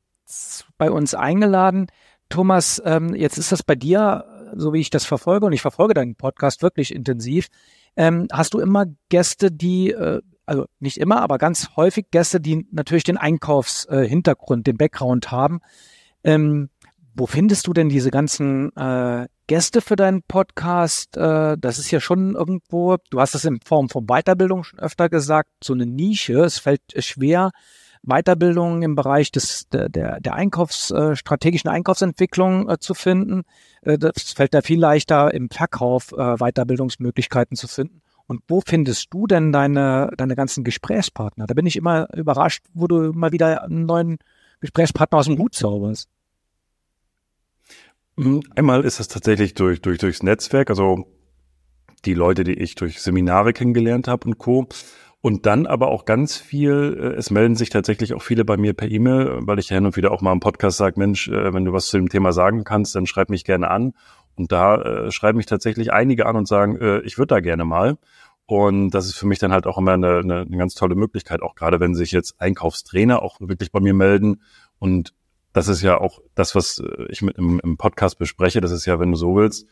bei 0.78 0.90
uns 0.90 1.14
eingeladen. 1.14 1.86
Thomas, 2.28 2.80
ähm, 2.84 3.14
jetzt 3.14 3.38
ist 3.38 3.52
das 3.52 3.62
bei 3.62 3.74
dir, 3.74 4.52
so 4.54 4.72
wie 4.72 4.80
ich 4.80 4.90
das 4.90 5.04
verfolge, 5.04 5.46
und 5.46 5.52
ich 5.52 5.62
verfolge 5.62 5.94
deinen 5.94 6.16
Podcast 6.16 6.62
wirklich 6.62 6.94
intensiv. 6.94 7.48
Ähm, 7.96 8.28
hast 8.30 8.54
du 8.54 8.60
immer 8.60 8.86
Gäste, 9.08 9.50
die 9.50 9.90
äh, 9.90 10.22
also 10.46 10.66
nicht 10.80 10.98
immer, 10.98 11.20
aber 11.20 11.38
ganz 11.38 11.70
häufig 11.76 12.06
Gäste, 12.10 12.40
die 12.40 12.66
natürlich 12.70 13.04
den 13.04 13.16
Einkaufshintergrund, 13.16 14.66
äh, 14.66 14.70
den 14.70 14.76
Background 14.76 15.30
haben. 15.30 15.60
Ähm, 16.24 16.68
wo 17.14 17.26
findest 17.26 17.66
du 17.66 17.72
denn 17.72 17.88
diese 17.88 18.10
ganzen 18.10 18.74
äh, 18.76 19.26
Gäste 19.46 19.82
für 19.82 19.96
deinen 19.96 20.22
Podcast? 20.22 21.16
Äh, 21.16 21.56
das 21.58 21.78
ist 21.78 21.90
ja 21.90 22.00
schon 22.00 22.34
irgendwo, 22.34 22.96
du 23.10 23.20
hast 23.20 23.34
es 23.34 23.44
in 23.44 23.60
Form 23.64 23.88
von 23.88 24.06
Weiterbildung 24.06 24.64
schon 24.64 24.78
öfter 24.78 25.08
gesagt, 25.08 25.50
so 25.62 25.74
eine 25.74 25.86
Nische. 25.86 26.40
Es 26.40 26.58
fällt 26.58 26.82
schwer, 26.98 27.50
Weiterbildung 28.02 28.82
im 28.82 28.94
Bereich 28.94 29.30
des, 29.30 29.68
der, 29.68 29.88
der, 29.88 30.20
der 30.20 30.34
Einkaufs, 30.34 30.90
äh, 30.90 31.14
strategischen 31.14 31.70
Einkaufsentwicklung 31.70 32.68
äh, 32.68 32.78
zu 32.78 32.94
finden. 32.94 33.42
Äh, 33.82 33.98
das 33.98 34.32
fällt 34.32 34.54
da 34.54 34.62
viel 34.62 34.80
leichter, 34.80 35.32
im 35.32 35.50
Verkauf 35.50 36.12
äh, 36.12 36.36
Weiterbildungsmöglichkeiten 36.36 37.56
zu 37.56 37.68
finden. 37.68 38.01
Und 38.32 38.40
wo 38.48 38.62
findest 38.66 39.12
du 39.12 39.26
denn 39.26 39.52
deine, 39.52 40.10
deine 40.16 40.36
ganzen 40.36 40.64
Gesprächspartner? 40.64 41.46
Da 41.46 41.52
bin 41.52 41.66
ich 41.66 41.76
immer 41.76 42.08
überrascht, 42.14 42.64
wo 42.72 42.86
du 42.86 43.12
mal 43.12 43.30
wieder 43.30 43.62
einen 43.62 43.84
neuen 43.84 44.16
Gesprächspartner 44.60 45.18
aus 45.18 45.26
dem 45.26 45.36
Hut 45.36 45.54
zauberst. 45.54 46.08
Hm, 48.16 48.42
einmal 48.56 48.86
ist 48.86 49.00
das 49.00 49.08
tatsächlich 49.08 49.52
durch, 49.52 49.82
durch, 49.82 49.98
durchs 49.98 50.22
Netzwerk, 50.22 50.70
also 50.70 51.04
die 52.06 52.14
Leute, 52.14 52.42
die 52.42 52.54
ich 52.54 52.74
durch 52.74 53.02
Seminare 53.02 53.52
kennengelernt 53.52 54.08
habe 54.08 54.26
und 54.26 54.38
Co. 54.38 54.66
Und 55.20 55.44
dann 55.44 55.66
aber 55.66 55.88
auch 55.88 56.06
ganz 56.06 56.38
viel, 56.38 56.98
äh, 56.98 57.18
es 57.18 57.30
melden 57.30 57.54
sich 57.54 57.68
tatsächlich 57.68 58.14
auch 58.14 58.22
viele 58.22 58.46
bei 58.46 58.56
mir 58.56 58.72
per 58.72 58.90
E-Mail, 58.90 59.40
weil 59.42 59.58
ich 59.58 59.68
ja 59.68 59.74
hin 59.74 59.84
und 59.84 59.96
wieder 59.96 60.10
auch 60.10 60.22
mal 60.22 60.32
im 60.32 60.40
Podcast 60.40 60.78
sage, 60.78 60.98
Mensch, 60.98 61.28
äh, 61.28 61.52
wenn 61.52 61.66
du 61.66 61.74
was 61.74 61.88
zu 61.88 61.98
dem 61.98 62.08
Thema 62.08 62.32
sagen 62.32 62.64
kannst, 62.64 62.94
dann 62.94 63.04
schreib 63.04 63.28
mich 63.28 63.44
gerne 63.44 63.70
an. 63.70 63.92
Und 64.34 64.50
da 64.50 64.80
äh, 64.80 65.10
schreiben 65.10 65.36
mich 65.36 65.46
tatsächlich 65.46 65.92
einige 65.92 66.26
an 66.26 66.36
und 66.36 66.48
sagen, 66.48 66.76
äh, 66.80 67.00
ich 67.00 67.18
würde 67.18 67.34
da 67.34 67.40
gerne 67.40 67.64
mal. 67.64 67.98
Und 68.52 68.90
das 68.90 69.06
ist 69.06 69.14
für 69.14 69.26
mich 69.26 69.38
dann 69.38 69.50
halt 69.50 69.66
auch 69.66 69.78
immer 69.78 69.92
eine, 69.92 70.18
eine, 70.18 70.40
eine 70.40 70.56
ganz 70.58 70.74
tolle 70.74 70.94
Möglichkeit, 70.94 71.40
auch 71.40 71.54
gerade 71.54 71.80
wenn 71.80 71.94
sich 71.94 72.12
jetzt 72.12 72.38
Einkaufstrainer 72.38 73.22
auch 73.22 73.40
wirklich 73.40 73.72
bei 73.72 73.80
mir 73.80 73.94
melden. 73.94 74.42
Und 74.78 75.14
das 75.54 75.68
ist 75.68 75.80
ja 75.80 75.98
auch 75.98 76.20
das, 76.34 76.54
was 76.54 76.78
äh, 76.80 77.06
ich 77.08 77.22
mit 77.22 77.38
im, 77.38 77.62
im 77.64 77.78
Podcast 77.78 78.18
bespreche. 78.18 78.60
Das 78.60 78.70
ist 78.70 78.84
ja, 78.84 79.00
wenn 79.00 79.10
du 79.10 79.16
so 79.16 79.36
willst, 79.36 79.66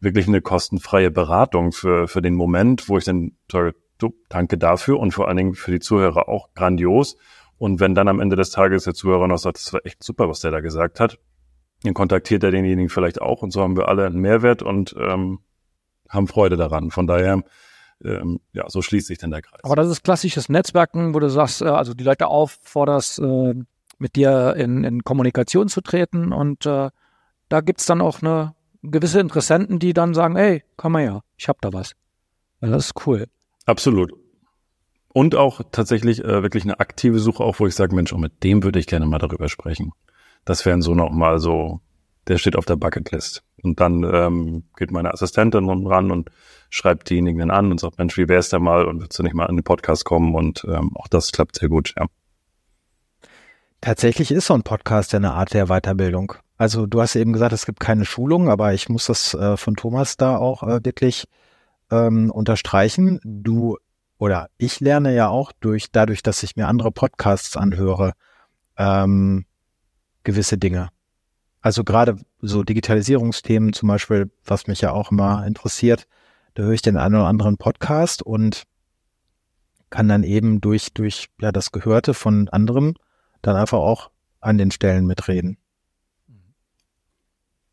wirklich 0.00 0.28
eine 0.28 0.42
kostenfreie 0.42 1.10
Beratung 1.10 1.72
für, 1.72 2.06
für 2.06 2.20
den 2.20 2.34
Moment, 2.34 2.90
wo 2.90 2.98
ich 2.98 3.04
dann 3.04 3.32
sage, 3.50 3.74
du, 3.96 4.12
danke 4.28 4.58
dafür 4.58 5.00
und 5.00 5.12
vor 5.12 5.26
allen 5.26 5.38
Dingen 5.38 5.54
für 5.54 5.70
die 5.70 5.80
Zuhörer 5.80 6.28
auch 6.28 6.52
grandios, 6.52 7.16
Und 7.56 7.80
wenn 7.80 7.94
dann 7.94 8.08
am 8.08 8.20
Ende 8.20 8.36
des 8.36 8.50
Tages 8.50 8.84
der 8.84 8.92
Zuhörer 8.92 9.26
noch 9.26 9.38
sagt, 9.38 9.56
das 9.56 9.72
war 9.72 9.86
echt 9.86 10.04
super, 10.04 10.28
was 10.28 10.40
der 10.40 10.50
da 10.50 10.60
gesagt 10.60 11.00
hat, 11.00 11.18
dann 11.82 11.94
kontaktiert 11.94 12.44
er 12.44 12.50
denjenigen 12.50 12.90
vielleicht 12.90 13.22
auch 13.22 13.40
und 13.40 13.52
so 13.52 13.62
haben 13.62 13.78
wir 13.78 13.88
alle 13.88 14.04
einen 14.04 14.20
Mehrwert 14.20 14.62
und 14.62 14.94
ähm, 14.98 15.38
haben 16.10 16.26
Freude 16.26 16.58
daran. 16.58 16.90
Von 16.90 17.06
daher, 17.06 17.42
ähm, 18.04 18.40
ja, 18.52 18.68
so 18.68 18.82
schließt 18.82 19.06
sich 19.08 19.18
dann 19.18 19.30
der 19.30 19.42
Kreis. 19.42 19.60
Aber 19.62 19.76
das 19.76 19.88
ist 19.88 20.04
klassisches 20.04 20.48
Netzwerken, 20.48 21.14
wo 21.14 21.20
du 21.20 21.28
sagst, 21.28 21.62
äh, 21.62 21.66
also 21.66 21.94
die 21.94 22.04
Leute 22.04 22.28
aufforderst, 22.28 23.18
äh, 23.18 23.54
mit 23.98 24.16
dir 24.16 24.54
in, 24.56 24.84
in 24.84 25.02
Kommunikation 25.02 25.68
zu 25.68 25.80
treten 25.80 26.32
und 26.32 26.66
äh, 26.66 26.90
da 27.48 27.60
gibt's 27.60 27.86
dann 27.86 28.00
auch 28.00 28.22
eine 28.22 28.54
gewisse 28.82 29.20
Interessenten, 29.20 29.78
die 29.78 29.92
dann 29.92 30.14
sagen, 30.14 30.36
ey, 30.36 30.62
komm 30.76 30.92
mal 30.92 31.02
her, 31.02 31.22
ich 31.36 31.48
hab 31.48 31.60
da 31.60 31.72
was. 31.72 31.94
Ja, 32.60 32.68
das 32.68 32.86
ist 32.86 33.06
cool. 33.06 33.26
Absolut. 33.66 34.12
Und 35.12 35.34
auch 35.34 35.62
tatsächlich 35.72 36.22
äh, 36.22 36.42
wirklich 36.42 36.64
eine 36.64 36.78
aktive 36.80 37.18
Suche, 37.18 37.42
auch 37.42 37.58
wo 37.58 37.66
ich 37.66 37.74
sage, 37.74 37.94
Mensch, 37.94 38.12
auch 38.12 38.18
mit 38.18 38.44
dem 38.44 38.62
würde 38.62 38.78
ich 38.78 38.86
gerne 38.86 39.06
mal 39.06 39.18
darüber 39.18 39.48
sprechen. 39.48 39.92
Das 40.44 40.64
wären 40.64 40.82
so 40.82 40.94
nochmal 40.94 41.38
so, 41.38 41.80
der 42.28 42.38
steht 42.38 42.56
auf 42.56 42.66
der 42.66 42.76
Bucketlist. 42.76 43.42
Und 43.62 43.80
dann 43.80 44.04
ähm, 44.04 44.64
geht 44.76 44.90
meine 44.90 45.12
Assistentin 45.12 45.68
ran 45.86 46.10
und 46.10 46.30
schreibt 46.70 47.10
diejenigen 47.10 47.50
an 47.50 47.70
und 47.70 47.80
sagt, 47.80 47.98
Mensch, 47.98 48.16
wie 48.16 48.28
wär's 48.28 48.48
da 48.48 48.58
mal 48.58 48.84
und 48.84 49.00
willst 49.00 49.18
du 49.18 49.22
nicht 49.22 49.34
mal 49.34 49.46
in 49.46 49.56
den 49.56 49.64
Podcast 49.64 50.04
kommen? 50.04 50.34
Und 50.34 50.64
ähm, 50.68 50.90
auch 50.96 51.08
das 51.08 51.32
klappt 51.32 51.56
sehr 51.56 51.68
gut, 51.68 51.94
ja. 51.98 52.06
Tatsächlich 53.80 54.32
ist 54.32 54.46
so 54.46 54.54
ein 54.54 54.62
Podcast 54.62 55.12
ja 55.12 55.18
eine 55.18 55.32
Art 55.32 55.54
der 55.54 55.66
Weiterbildung. 55.66 56.34
Also 56.56 56.86
du 56.86 57.00
hast 57.00 57.14
eben 57.14 57.32
gesagt, 57.32 57.52
es 57.52 57.66
gibt 57.66 57.78
keine 57.78 58.04
Schulung, 58.04 58.50
aber 58.50 58.74
ich 58.74 58.88
muss 58.88 59.06
das 59.06 59.34
äh, 59.34 59.56
von 59.56 59.76
Thomas 59.76 60.16
da 60.16 60.36
auch 60.36 60.64
äh, 60.64 60.84
wirklich 60.84 61.26
ähm, 61.90 62.30
unterstreichen. 62.30 63.20
Du 63.22 63.76
oder 64.18 64.48
ich 64.58 64.80
lerne 64.80 65.14
ja 65.14 65.28
auch 65.28 65.52
durch 65.60 65.92
dadurch, 65.92 66.24
dass 66.24 66.42
ich 66.42 66.56
mir 66.56 66.66
andere 66.66 66.90
Podcasts 66.90 67.56
anhöre, 67.56 68.14
ähm, 68.76 69.46
gewisse 70.24 70.58
Dinge. 70.58 70.90
Also 71.68 71.84
gerade 71.84 72.16
so 72.40 72.62
Digitalisierungsthemen 72.62 73.74
zum 73.74 73.90
Beispiel, 73.90 74.30
was 74.42 74.68
mich 74.68 74.80
ja 74.80 74.92
auch 74.92 75.12
immer 75.12 75.46
interessiert, 75.46 76.08
da 76.54 76.62
höre 76.62 76.72
ich 76.72 76.80
den 76.80 76.96
einen 76.96 77.16
oder 77.16 77.26
anderen 77.26 77.58
Podcast 77.58 78.22
und 78.22 78.62
kann 79.90 80.08
dann 80.08 80.22
eben 80.22 80.62
durch, 80.62 80.94
durch 80.94 81.28
ja, 81.42 81.52
das 81.52 81.70
Gehörte 81.70 82.14
von 82.14 82.48
anderen 82.48 82.94
dann 83.42 83.54
einfach 83.54 83.80
auch 83.80 84.10
an 84.40 84.56
den 84.56 84.70
Stellen 84.70 85.06
mitreden. 85.06 85.58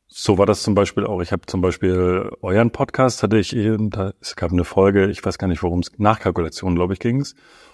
So 0.08 0.38
war 0.38 0.46
das 0.46 0.64
zum 0.64 0.76
Beispiel 0.76 1.06
auch. 1.06 1.22
Ich 1.22 1.32
habe 1.32 1.46
zum 1.46 1.62
Beispiel 1.62 2.32
euren 2.42 2.72
Podcast, 2.72 3.24
hatte 3.24 3.38
ich, 3.38 3.56
da, 3.56 4.12
es 4.20 4.36
gab 4.36 4.52
eine 4.52 4.66
Folge, 4.66 5.10
ich 5.10 5.24
weiß 5.24 5.38
gar 5.38 5.48
nicht, 5.48 5.64
worum 5.64 5.80
es, 5.80 5.98
Nachkalkulation, 5.98 6.76
glaube 6.76 6.92
ich, 6.92 7.00
ging 7.00 7.22
es. 7.22 7.32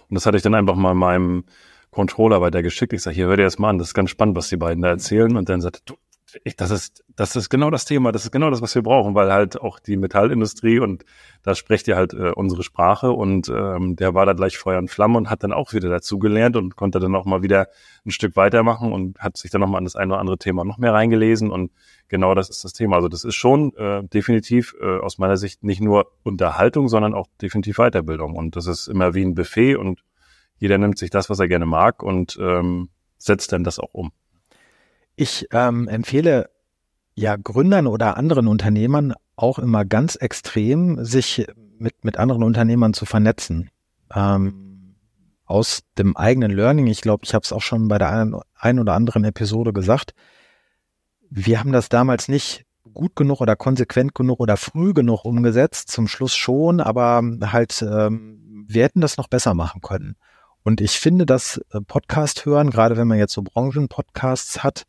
Und 0.08 0.14
das 0.14 0.28
hatte 0.28 0.38
ich 0.38 0.44
dann 0.44 0.54
einfach 0.54 0.76
mal 0.76 0.94
meinem 0.94 1.46
Controller 1.90 2.42
weitergeschickt. 2.42 2.94
Ich 2.94 3.02
sage, 3.02 3.16
hier 3.16 3.26
hör 3.26 3.38
dir 3.38 3.44
das 3.44 3.58
mal 3.58 3.70
an, 3.70 3.80
das 3.80 3.88
ist 3.88 3.94
ganz 3.96 4.12
spannend, 4.12 4.38
was 4.38 4.50
die 4.50 4.58
beiden 4.58 4.84
da 4.84 4.90
erzählen. 4.90 5.36
Und 5.36 5.50
dann 5.50 5.62
sagte, 5.62 5.82
du, 5.86 5.96
ich, 6.44 6.56
das 6.56 6.72
ist, 6.72 7.04
das 7.16 7.36
ist 7.36 7.50
genau 7.50 7.70
das 7.70 7.86
Thema, 7.86 8.12
das 8.12 8.26
ist 8.26 8.32
genau 8.32 8.50
das, 8.50 8.62
was 8.62 8.76
wir 8.76 8.82
brauchen, 8.82 9.16
weil 9.16 9.32
halt 9.32 9.60
auch 9.60 9.80
die 9.80 9.98
Metallindustrie 9.98 10.80
und 10.80 11.06
da 11.44 11.56
spricht 11.56 11.88
ihr 11.88 11.96
halt 11.96 12.14
äh, 12.14 12.32
unsere 12.32 12.64
Sprache 12.64 13.12
und 13.12 13.50
ähm, 13.50 13.96
der 13.96 14.14
war 14.14 14.26
da 14.26 14.34
gleich 14.34 14.58
Feuer 14.58 14.80
und 14.80 14.90
Flamme 14.90 15.18
und 15.18 15.30
hat 15.30 15.44
dann 15.44 15.54
auch 15.54 15.74
wieder 15.74 15.90
dazu 15.90 16.20
gelernt 16.20 16.56
und 16.56 16.76
konnte 16.76 17.00
dann 17.00 17.16
auch 17.16 17.26
mal 17.26 17.44
wieder 17.44 17.68
ein 18.06 18.12
Stück 18.12 18.36
weitermachen 18.36 18.92
und 18.92 19.20
hat 19.20 19.38
sich 19.38 19.52
dann 19.52 19.62
noch 19.62 19.68
mal 19.68 19.78
an 19.78 19.84
das 19.84 19.96
eine 19.96 20.14
oder 20.14 20.20
andere 20.20 20.38
Thema 20.38 20.64
noch 20.64 20.78
mehr 20.78 20.94
reingelesen 20.94 21.52
und 21.52 21.72
genau 22.08 22.36
das 22.36 22.50
ist 22.50 22.64
das 22.64 22.74
Thema. 22.74 22.96
Also 22.96 23.08
das 23.08 23.24
ist 23.24 23.36
schon 23.36 23.76
äh, 23.76 24.04
definitiv 24.04 24.76
äh, 24.82 25.00
aus 25.00 25.18
meiner 25.18 25.38
Sicht 25.38 25.64
nicht 25.64 25.82
nur 25.82 26.12
Unterhaltung, 26.24 26.88
sondern 26.88 27.14
auch 27.14 27.28
definitiv 27.42 27.78
Weiterbildung 27.78 28.36
und 28.36 28.56
das 28.56 28.68
ist 28.68 28.88
immer 28.88 29.14
wie 29.14 29.24
ein 29.24 29.36
Buffet 29.36 29.76
und 29.76 30.04
jeder 30.58 30.78
nimmt 30.78 30.98
sich 31.00 31.10
das, 31.10 31.30
was 31.30 31.40
er 31.40 31.48
gerne 31.48 31.66
mag 31.66 32.04
und 32.04 32.38
ähm, 32.40 32.90
setzt 33.18 33.52
dann 33.52 33.64
das 33.64 33.80
auch 33.80 33.94
um. 33.94 34.12
Ich 35.16 35.48
ähm, 35.52 35.88
empfehle 35.88 36.50
ja 37.16 37.36
Gründern 37.36 37.88
oder 37.88 38.18
anderen 38.18 38.48
Unternehmern 38.48 39.14
auch 39.36 39.60
immer 39.60 39.86
ganz 39.86 40.16
extrem, 40.16 41.04
sich 41.04 41.46
mit, 41.78 42.04
mit 42.04 42.18
anderen 42.18 42.44
Unternehmern 42.44 42.94
zu 42.94 43.06
vernetzen. 43.06 43.70
Ähm, 44.14 44.96
aus 45.46 45.82
dem 45.98 46.16
eigenen 46.16 46.52
Learning, 46.52 46.88
ich 46.88 47.02
glaube, 47.02 47.26
ich 47.26 47.34
habe 47.34 47.44
es 47.44 47.52
auch 47.52 47.62
schon 47.62 47.88
bei 47.88 47.98
der 47.98 48.10
einen, 48.10 48.36
ein 48.56 48.80
oder 48.80 48.94
anderen 48.94 49.26
Episode 49.26 49.74
gesagt, 49.74 50.14
wir 51.30 51.60
haben 51.60 51.72
das 51.72 51.90
damals 51.90 52.28
nicht 52.28 52.66
gut 52.94 53.16
genug 53.16 53.42
oder 53.42 53.56
konsequent 53.56 54.16
genug 54.16 54.40
oder 54.40 54.58
früh 54.58 54.94
genug 54.94 55.26
umgesetzt, 55.26 55.90
zum 55.90 56.08
Schluss 56.08 56.36
schon, 56.36 56.80
aber 56.80 57.22
halt, 57.52 57.82
ähm, 57.82 58.66
wir 58.68 58.84
hätten 58.84 59.02
das 59.02 59.18
noch 59.18 59.28
besser 59.28 59.54
machen 59.54 59.82
können. 59.82 60.16
Und 60.64 60.82
ich 60.82 61.00
finde, 61.00 61.26
dass 61.26 61.60
äh, 61.72 61.82
Podcast 61.82 62.46
hören, 62.46 62.70
gerade 62.70 62.98
wenn 62.98 63.08
man 63.08 63.18
jetzt 63.18 63.34
so 63.34 63.42
Branchenpodcasts 63.42 64.64
hat, 64.64 64.84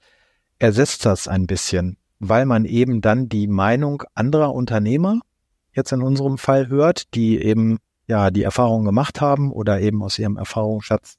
ersetzt 0.63 1.05
das 1.05 1.27
ein 1.27 1.49
bisschen, 1.49 1.97
weil 2.21 2.47
man 2.47 2.65
eben 2.65 3.01
dann 3.01 3.29
die 3.29 3.49
Meinung 3.49 4.05
anderer 4.15 4.55
Unternehmer 4.55 5.19
jetzt 5.75 5.91
in 5.91 6.03
unserem 6.03 6.39
Fall 6.39 6.69
hört, 6.69 7.15
die 7.15 7.43
eben 7.43 7.79
ja 8.07 8.31
die 8.31 8.45
Erfahrungen 8.45 8.85
gemacht 8.85 9.21
haben 9.21 9.51
oder 9.51 9.81
eben 9.81 10.03
aus 10.05 10.21
ihrem 10.21 10.37
Erfahrungsschatz 10.37 11.19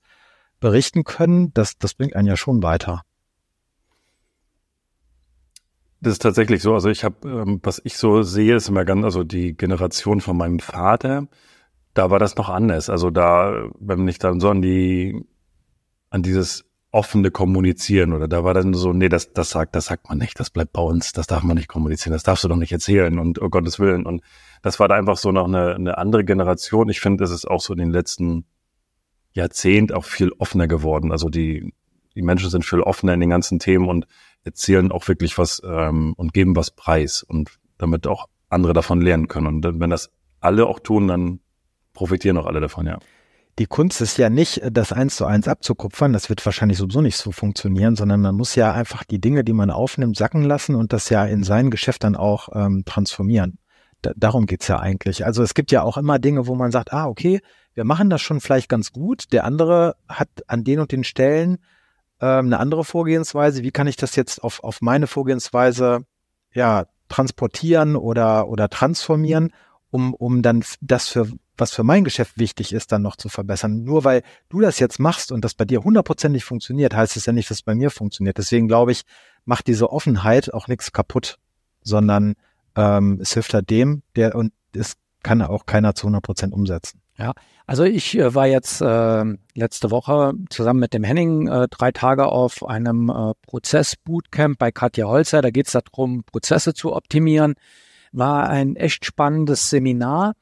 berichten 0.61 1.03
können. 1.03 1.53
Das, 1.53 1.77
das 1.77 1.93
bringt 1.93 2.15
einen 2.15 2.27
ja 2.29 2.37
schon 2.37 2.63
weiter. 2.63 3.01
Das 5.99 6.13
ist 6.13 6.21
tatsächlich 6.21 6.61
so. 6.61 6.73
Also 6.73 6.89
ich 6.89 7.03
habe, 7.03 7.27
ähm, 7.27 7.59
was 7.63 7.81
ich 7.83 7.97
so 7.97 8.21
sehe, 8.21 8.55
ist 8.55 8.69
immer 8.69 8.85
ganz, 8.85 9.03
also 9.03 9.25
die 9.25 9.57
Generation 9.57 10.21
von 10.21 10.37
meinem 10.37 10.59
Vater, 10.59 11.27
da 11.93 12.09
war 12.09 12.19
das 12.19 12.37
noch 12.37 12.47
anders. 12.47 12.89
Also 12.89 13.09
da, 13.09 13.69
wenn 13.77 14.07
ich 14.07 14.19
dann 14.19 14.39
so 14.39 14.49
an 14.49 14.61
die, 14.61 15.21
an 16.09 16.23
dieses 16.23 16.63
offene 16.93 17.31
Kommunizieren 17.31 18.13
oder 18.13 18.27
da 18.27 18.43
war 18.43 18.53
dann 18.53 18.75
so, 18.75 18.93
nee, 18.93 19.09
das, 19.09 19.33
das 19.33 19.49
sagt, 19.49 19.75
das 19.75 19.87
sagt 19.87 20.09
man 20.09 20.19
nicht, 20.19 20.39
das 20.39 20.51
bleibt 20.51 20.73
bei 20.73 20.81
uns, 20.81 21.11
das 21.11 21.25
darf 21.25 21.41
man 21.41 21.57
nicht 21.57 21.67
kommunizieren, 21.67 22.13
das 22.13 22.21
darfst 22.21 22.43
du 22.43 22.47
doch 22.47 22.55
nicht 22.55 22.71
erzählen 22.71 23.17
und 23.17 23.39
um 23.39 23.49
Gottes 23.49 23.79
Willen. 23.79 24.05
Und 24.05 24.21
das 24.61 24.79
war 24.79 24.87
da 24.87 24.95
einfach 24.95 25.17
so 25.17 25.31
noch 25.31 25.47
eine, 25.47 25.73
eine 25.73 25.97
andere 25.97 26.23
Generation. 26.23 26.89
Ich 26.89 27.01
finde, 27.01 27.23
es 27.23 27.31
ist 27.31 27.45
auch 27.45 27.61
so 27.61 27.73
in 27.73 27.79
den 27.79 27.91
letzten 27.91 28.45
Jahrzehnt 29.31 29.91
auch 29.91 30.05
viel 30.05 30.31
offener 30.37 30.67
geworden. 30.67 31.11
Also 31.11 31.29
die, 31.29 31.73
die 32.13 32.21
Menschen 32.21 32.51
sind 32.51 32.63
viel 32.63 32.81
offener 32.81 33.15
in 33.15 33.21
den 33.21 33.31
ganzen 33.31 33.57
Themen 33.57 33.89
und 33.89 34.05
erzählen 34.43 34.91
auch 34.91 35.07
wirklich 35.07 35.39
was 35.39 35.63
ähm, 35.65 36.13
und 36.15 36.31
geben 36.31 36.55
was 36.55 36.69
preis 36.69 37.23
und 37.23 37.57
damit 37.79 38.05
auch 38.05 38.27
andere 38.49 38.73
davon 38.73 39.01
lernen 39.01 39.27
können. 39.27 39.47
Und 39.47 39.79
wenn 39.79 39.89
das 39.89 40.11
alle 40.41 40.67
auch 40.67 40.79
tun, 40.79 41.07
dann 41.07 41.39
profitieren 41.93 42.37
auch 42.37 42.45
alle 42.45 42.61
davon, 42.61 42.85
ja 42.85 42.99
die 43.59 43.67
Kunst 43.67 44.01
ist 44.01 44.17
ja 44.17 44.29
nicht, 44.29 44.61
das 44.71 44.91
eins 44.91 45.15
zu 45.15 45.25
eins 45.25 45.47
abzukupfern. 45.47 46.13
Das 46.13 46.29
wird 46.29 46.43
wahrscheinlich 46.45 46.77
sowieso 46.79 47.01
nicht 47.01 47.17
so 47.17 47.31
funktionieren, 47.31 47.95
sondern 47.95 48.21
man 48.21 48.35
muss 48.35 48.55
ja 48.55 48.73
einfach 48.73 49.03
die 49.03 49.19
Dinge, 49.19 49.43
die 49.43 49.53
man 49.53 49.69
aufnimmt, 49.69 50.17
sacken 50.17 50.43
lassen 50.43 50.75
und 50.75 50.91
das 50.91 51.09
ja 51.09 51.25
in 51.25 51.43
sein 51.43 51.69
Geschäft 51.69 52.03
dann 52.03 52.15
auch 52.15 52.49
ähm, 52.53 52.83
transformieren. 52.85 53.59
Da, 54.01 54.11
darum 54.15 54.47
geht's 54.47 54.67
ja 54.67 54.79
eigentlich. 54.79 55.25
Also 55.25 55.43
es 55.43 55.53
gibt 55.53 55.71
ja 55.71 55.83
auch 55.83 55.97
immer 55.97 56.17
Dinge, 56.17 56.47
wo 56.47 56.55
man 56.55 56.71
sagt, 56.71 56.93
ah, 56.93 57.07
okay, 57.07 57.41
wir 57.75 57.83
machen 57.83 58.09
das 58.09 58.21
schon 58.21 58.41
vielleicht 58.41 58.69
ganz 58.69 58.91
gut. 58.91 59.31
Der 59.31 59.45
andere 59.45 59.95
hat 60.07 60.29
an 60.47 60.63
den 60.63 60.79
und 60.79 60.91
den 60.91 61.03
Stellen 61.03 61.59
ähm, 62.21 62.47
eine 62.47 62.59
andere 62.59 62.83
Vorgehensweise. 62.83 63.63
Wie 63.63 63.71
kann 63.71 63.87
ich 63.87 63.97
das 63.97 64.15
jetzt 64.15 64.43
auf, 64.43 64.63
auf 64.63 64.81
meine 64.81 65.05
Vorgehensweise 65.05 66.05
ja 66.53 66.85
transportieren 67.07 67.95
oder, 67.95 68.47
oder 68.47 68.69
transformieren, 68.69 69.53
um, 69.91 70.15
um 70.15 70.41
dann 70.41 70.63
das 70.81 71.07
für 71.07 71.27
was 71.57 71.71
für 71.71 71.83
mein 71.83 72.03
Geschäft 72.03 72.37
wichtig 72.37 72.73
ist, 72.73 72.91
dann 72.91 73.01
noch 73.01 73.15
zu 73.15 73.29
verbessern. 73.29 73.83
Nur 73.83 74.03
weil 74.03 74.23
du 74.49 74.59
das 74.59 74.79
jetzt 74.79 74.99
machst 74.99 75.31
und 75.31 75.43
das 75.45 75.53
bei 75.53 75.65
dir 75.65 75.83
hundertprozentig 75.83 76.43
funktioniert, 76.43 76.95
heißt 76.95 77.15
es 77.15 77.25
ja 77.25 77.33
nicht, 77.33 77.49
dass 77.49 77.57
es 77.57 77.63
bei 77.63 77.75
mir 77.75 77.91
funktioniert. 77.91 78.37
Deswegen 78.37 78.67
glaube 78.67 78.91
ich, 78.91 79.03
macht 79.45 79.67
diese 79.67 79.91
Offenheit 79.91 80.53
auch 80.53 80.67
nichts 80.67 80.91
kaputt, 80.91 81.37
sondern 81.81 82.35
ähm, 82.75 83.19
es 83.21 83.33
hilft 83.33 83.53
halt 83.53 83.69
dem, 83.69 84.03
der 84.15 84.35
und 84.35 84.51
es 84.75 84.95
kann 85.21 85.41
auch 85.41 85.65
keiner 85.65 85.95
zu 85.95 86.07
100 86.07 86.23
Prozent 86.23 86.53
umsetzen. 86.53 86.99
Ja, 87.17 87.33
also 87.67 87.83
ich 87.83 88.17
äh, 88.17 88.33
war 88.33 88.47
jetzt 88.47 88.81
äh, 88.81 89.23
letzte 89.53 89.91
Woche 89.91 90.33
zusammen 90.49 90.79
mit 90.79 90.93
dem 90.93 91.03
Henning 91.03 91.47
äh, 91.47 91.67
drei 91.69 91.91
Tage 91.91 92.25
auf 92.25 92.65
einem 92.65 93.09
äh, 93.09 93.33
Prozess-Bootcamp 93.43 94.57
bei 94.57 94.71
Katja 94.71 95.05
Holzer. 95.05 95.41
Da 95.41 95.51
geht 95.51 95.67
es 95.67 95.73
darum, 95.73 96.23
Prozesse 96.23 96.73
zu 96.73 96.93
optimieren. 96.93 97.53
War 98.11 98.49
ein 98.49 98.75
echt 98.75 99.05
spannendes 99.05 99.69
Seminar. 99.69 100.33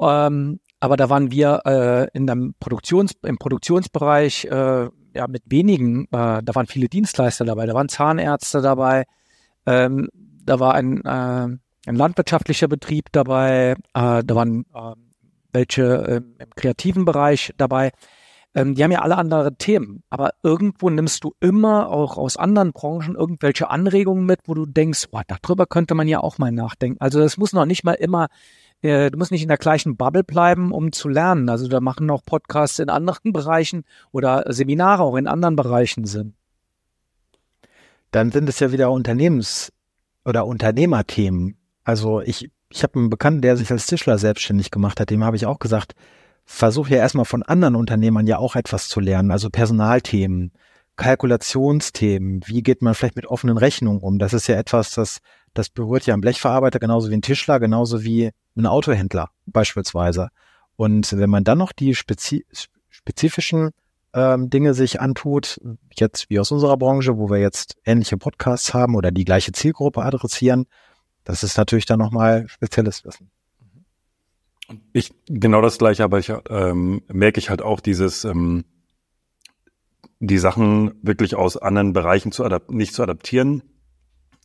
Ähm, 0.00 0.60
aber 0.80 0.96
da 0.96 1.08
waren 1.08 1.30
wir 1.30 1.62
äh, 1.64 2.08
in 2.16 2.26
dem 2.26 2.54
Produktions, 2.60 3.12
im 3.22 3.38
Produktionsbereich 3.38 4.44
äh, 4.44 4.88
ja 5.14 5.26
mit 5.28 5.42
wenigen, 5.46 6.04
äh, 6.04 6.42
da 6.42 6.54
waren 6.54 6.66
viele 6.66 6.88
Dienstleister 6.88 7.44
dabei, 7.44 7.66
da 7.66 7.74
waren 7.74 7.88
Zahnärzte 7.88 8.60
dabei, 8.60 9.04
ähm, 9.64 10.08
da 10.12 10.60
war 10.60 10.74
ein, 10.74 11.02
äh, 11.04 11.08
ein 11.08 11.96
landwirtschaftlicher 11.96 12.68
Betrieb 12.68 13.06
dabei, 13.12 13.72
äh, 13.94 14.22
da 14.22 14.34
waren 14.34 14.66
äh, 14.74 14.92
welche 15.52 16.22
im 16.40 16.50
kreativen 16.54 17.06
Bereich 17.06 17.52
dabei. 17.56 17.92
Ähm, 18.54 18.74
die 18.74 18.84
haben 18.84 18.90
ja 18.90 19.00
alle 19.00 19.16
andere 19.16 19.56
Themen, 19.56 20.02
aber 20.10 20.32
irgendwo 20.42 20.90
nimmst 20.90 21.24
du 21.24 21.34
immer 21.40 21.88
auch 21.90 22.16
aus 22.18 22.36
anderen 22.36 22.72
Branchen 22.72 23.14
irgendwelche 23.14 23.70
Anregungen 23.70 24.26
mit, 24.26 24.40
wo 24.46 24.54
du 24.54 24.66
denkst, 24.66 25.08
boah, 25.10 25.22
darüber 25.26 25.66
könnte 25.66 25.94
man 25.94 26.08
ja 26.08 26.20
auch 26.20 26.38
mal 26.38 26.52
nachdenken. 26.52 26.98
Also 27.00 27.20
das 27.20 27.38
muss 27.38 27.52
noch 27.52 27.66
nicht 27.66 27.84
mal 27.84 27.94
immer 27.94 28.28
du 28.86 29.18
musst 29.18 29.30
nicht 29.30 29.42
in 29.42 29.48
der 29.48 29.58
gleichen 29.58 29.96
Bubble 29.96 30.24
bleiben, 30.24 30.72
um 30.72 30.92
zu 30.92 31.08
lernen. 31.08 31.48
Also 31.48 31.68
da 31.68 31.80
machen 31.80 32.10
auch 32.10 32.24
Podcasts 32.24 32.78
in 32.78 32.88
anderen 32.88 33.32
Bereichen 33.32 33.84
oder 34.12 34.44
Seminare 34.48 35.02
auch 35.02 35.16
in 35.16 35.26
anderen 35.26 35.56
Bereichen 35.56 36.04
Sinn. 36.04 36.34
Dann 38.10 38.32
sind 38.32 38.48
es 38.48 38.60
ja 38.60 38.72
wieder 38.72 38.90
Unternehmens- 38.90 39.72
oder 40.24 40.46
Unternehmerthemen. 40.46 41.56
Also 41.84 42.20
ich, 42.20 42.50
ich 42.70 42.82
habe 42.82 42.98
einen 42.98 43.10
Bekannten, 43.10 43.42
der 43.42 43.56
sich 43.56 43.70
als 43.70 43.86
Tischler 43.86 44.18
selbstständig 44.18 44.70
gemacht 44.70 45.00
hat, 45.00 45.10
dem 45.10 45.24
habe 45.24 45.36
ich 45.36 45.46
auch 45.46 45.58
gesagt, 45.58 45.94
versuche 46.44 46.90
ja 46.90 46.98
erstmal 46.98 47.24
von 47.24 47.42
anderen 47.42 47.76
Unternehmern 47.76 48.26
ja 48.26 48.38
auch 48.38 48.56
etwas 48.56 48.88
zu 48.88 49.00
lernen, 49.00 49.30
also 49.30 49.50
Personalthemen, 49.50 50.52
Kalkulationsthemen, 50.96 52.40
wie 52.46 52.62
geht 52.62 52.82
man 52.82 52.94
vielleicht 52.94 53.16
mit 53.16 53.26
offenen 53.26 53.58
Rechnungen 53.58 54.00
um? 54.00 54.18
Das 54.18 54.32
ist 54.32 54.46
ja 54.46 54.56
etwas, 54.56 54.92
das, 54.92 55.18
das 55.52 55.68
berührt 55.68 56.06
ja 56.06 56.14
einen 56.14 56.22
Blechverarbeiter 56.22 56.78
genauso 56.78 57.10
wie 57.10 57.14
ein 57.14 57.22
Tischler, 57.22 57.60
genauso 57.60 58.02
wie 58.02 58.30
ein 58.56 58.66
Autohändler 58.66 59.30
beispielsweise. 59.46 60.28
Und 60.76 61.16
wenn 61.16 61.30
man 61.30 61.44
dann 61.44 61.58
noch 61.58 61.72
die 61.72 61.94
spezi 61.94 62.44
spezifischen 62.88 63.70
ähm, 64.14 64.48
Dinge 64.48 64.72
sich 64.72 65.00
antut, 65.00 65.60
jetzt 65.94 66.30
wie 66.30 66.40
aus 66.40 66.50
unserer 66.50 66.76
Branche, 66.76 67.18
wo 67.18 67.28
wir 67.28 67.38
jetzt 67.38 67.76
ähnliche 67.84 68.16
Podcasts 68.16 68.72
haben 68.72 68.94
oder 68.94 69.10
die 69.10 69.24
gleiche 69.24 69.52
Zielgruppe 69.52 70.02
adressieren, 70.02 70.66
das 71.24 71.42
ist 71.42 71.58
natürlich 71.58 71.86
dann 71.86 71.98
nochmal 71.98 72.48
spezielles 72.48 73.04
Wissen. 73.04 73.30
Ich 74.92 75.12
genau 75.26 75.60
das 75.60 75.78
gleiche, 75.78 76.02
aber 76.04 76.18
ich 76.18 76.32
ähm, 76.48 77.02
merke 77.08 77.38
ich 77.38 77.50
halt 77.50 77.62
auch 77.62 77.80
dieses 77.80 78.24
ähm, 78.24 78.64
die 80.18 80.38
Sachen 80.38 80.94
wirklich 81.02 81.34
aus 81.34 81.56
anderen 81.56 81.92
Bereichen 81.92 82.32
zu 82.32 82.48
nicht 82.68 82.94
zu 82.94 83.02
adaptieren, 83.02 83.62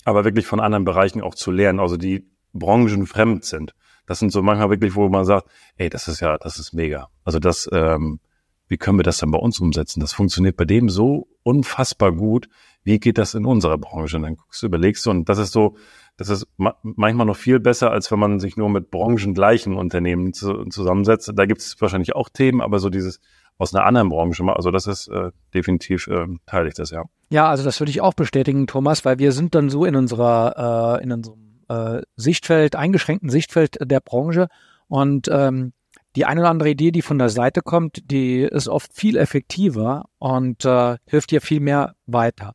aber 0.03 0.25
wirklich 0.25 0.45
von 0.45 0.59
anderen 0.59 0.83
Bereichen 0.83 1.21
auch 1.21 1.35
zu 1.35 1.51
lernen, 1.51 1.79
also 1.79 1.97
die 1.97 2.29
branchenfremd 2.53 3.45
sind. 3.45 3.73
Das 4.11 4.19
sind 4.19 4.33
so 4.33 4.41
manchmal 4.41 4.69
wirklich, 4.69 4.93
wo 4.93 5.07
man 5.07 5.23
sagt, 5.23 5.47
ey, 5.77 5.89
das 5.89 6.09
ist 6.09 6.19
ja, 6.19 6.37
das 6.37 6.59
ist 6.59 6.73
mega. 6.73 7.07
Also 7.23 7.39
das, 7.39 7.69
ähm, 7.71 8.19
wie 8.67 8.75
können 8.75 8.99
wir 8.99 9.03
das 9.03 9.19
dann 9.19 9.31
bei 9.31 9.37
uns 9.37 9.57
umsetzen? 9.61 10.01
Das 10.01 10.11
funktioniert 10.11 10.57
bei 10.57 10.65
dem 10.65 10.89
so 10.89 11.29
unfassbar 11.43 12.11
gut. 12.11 12.49
Wie 12.83 12.99
geht 12.99 13.17
das 13.17 13.35
in 13.35 13.45
unserer 13.45 13.77
Branche? 13.77 14.17
Und 14.17 14.23
dann 14.23 14.35
guckst 14.35 14.61
du, 14.61 14.67
überlegst 14.67 15.05
du, 15.05 15.11
und 15.11 15.29
das 15.29 15.37
ist 15.37 15.53
so, 15.53 15.77
das 16.17 16.27
ist 16.27 16.45
ma 16.57 16.75
manchmal 16.83 17.25
noch 17.25 17.37
viel 17.37 17.61
besser, 17.61 17.91
als 17.91 18.11
wenn 18.11 18.19
man 18.19 18.41
sich 18.41 18.57
nur 18.57 18.67
mit 18.67 18.91
branchengleichen 18.91 19.77
Unternehmen 19.77 20.33
zu, 20.33 20.65
zusammensetzt. 20.65 21.31
Da 21.33 21.45
gibt 21.45 21.61
es 21.61 21.79
wahrscheinlich 21.79 22.13
auch 22.13 22.27
Themen, 22.27 22.59
aber 22.59 22.79
so 22.79 22.89
dieses, 22.89 23.21
aus 23.57 23.73
einer 23.73 23.85
anderen 23.85 24.09
Branche. 24.09 24.43
Also 24.43 24.71
das 24.71 24.87
ist 24.87 25.07
äh, 25.07 25.31
definitiv 25.53 26.07
äh, 26.07 26.27
teile 26.45 26.67
ich 26.67 26.73
das, 26.73 26.91
ja. 26.91 27.05
Ja, 27.29 27.47
also 27.47 27.63
das 27.63 27.79
würde 27.79 27.91
ich 27.91 28.01
auch 28.01 28.13
bestätigen, 28.13 28.67
Thomas, 28.67 29.05
weil 29.05 29.19
wir 29.19 29.31
sind 29.31 29.55
dann 29.55 29.69
so 29.69 29.85
in 29.85 29.95
unserer, 29.95 30.99
äh, 30.99 31.03
in 31.05 31.13
unserem 31.13 31.50
äh, 31.71 32.01
Sichtfeld, 32.15 32.75
eingeschränkten 32.75 33.29
Sichtfeld 33.29 33.77
der 33.81 33.99
Branche 33.99 34.47
und 34.87 35.29
ähm, 35.31 35.73
die 36.15 36.25
eine 36.25 36.41
oder 36.41 36.49
andere 36.49 36.69
Idee, 36.69 36.91
die 36.91 37.01
von 37.01 37.17
der 37.17 37.29
Seite 37.29 37.61
kommt, 37.61 38.11
die 38.11 38.41
ist 38.41 38.67
oft 38.67 38.93
viel 38.93 39.15
effektiver 39.15 40.05
und 40.19 40.65
äh, 40.65 40.97
hilft 41.05 41.31
dir 41.31 41.41
viel 41.41 41.61
mehr 41.61 41.95
weiter. 42.05 42.53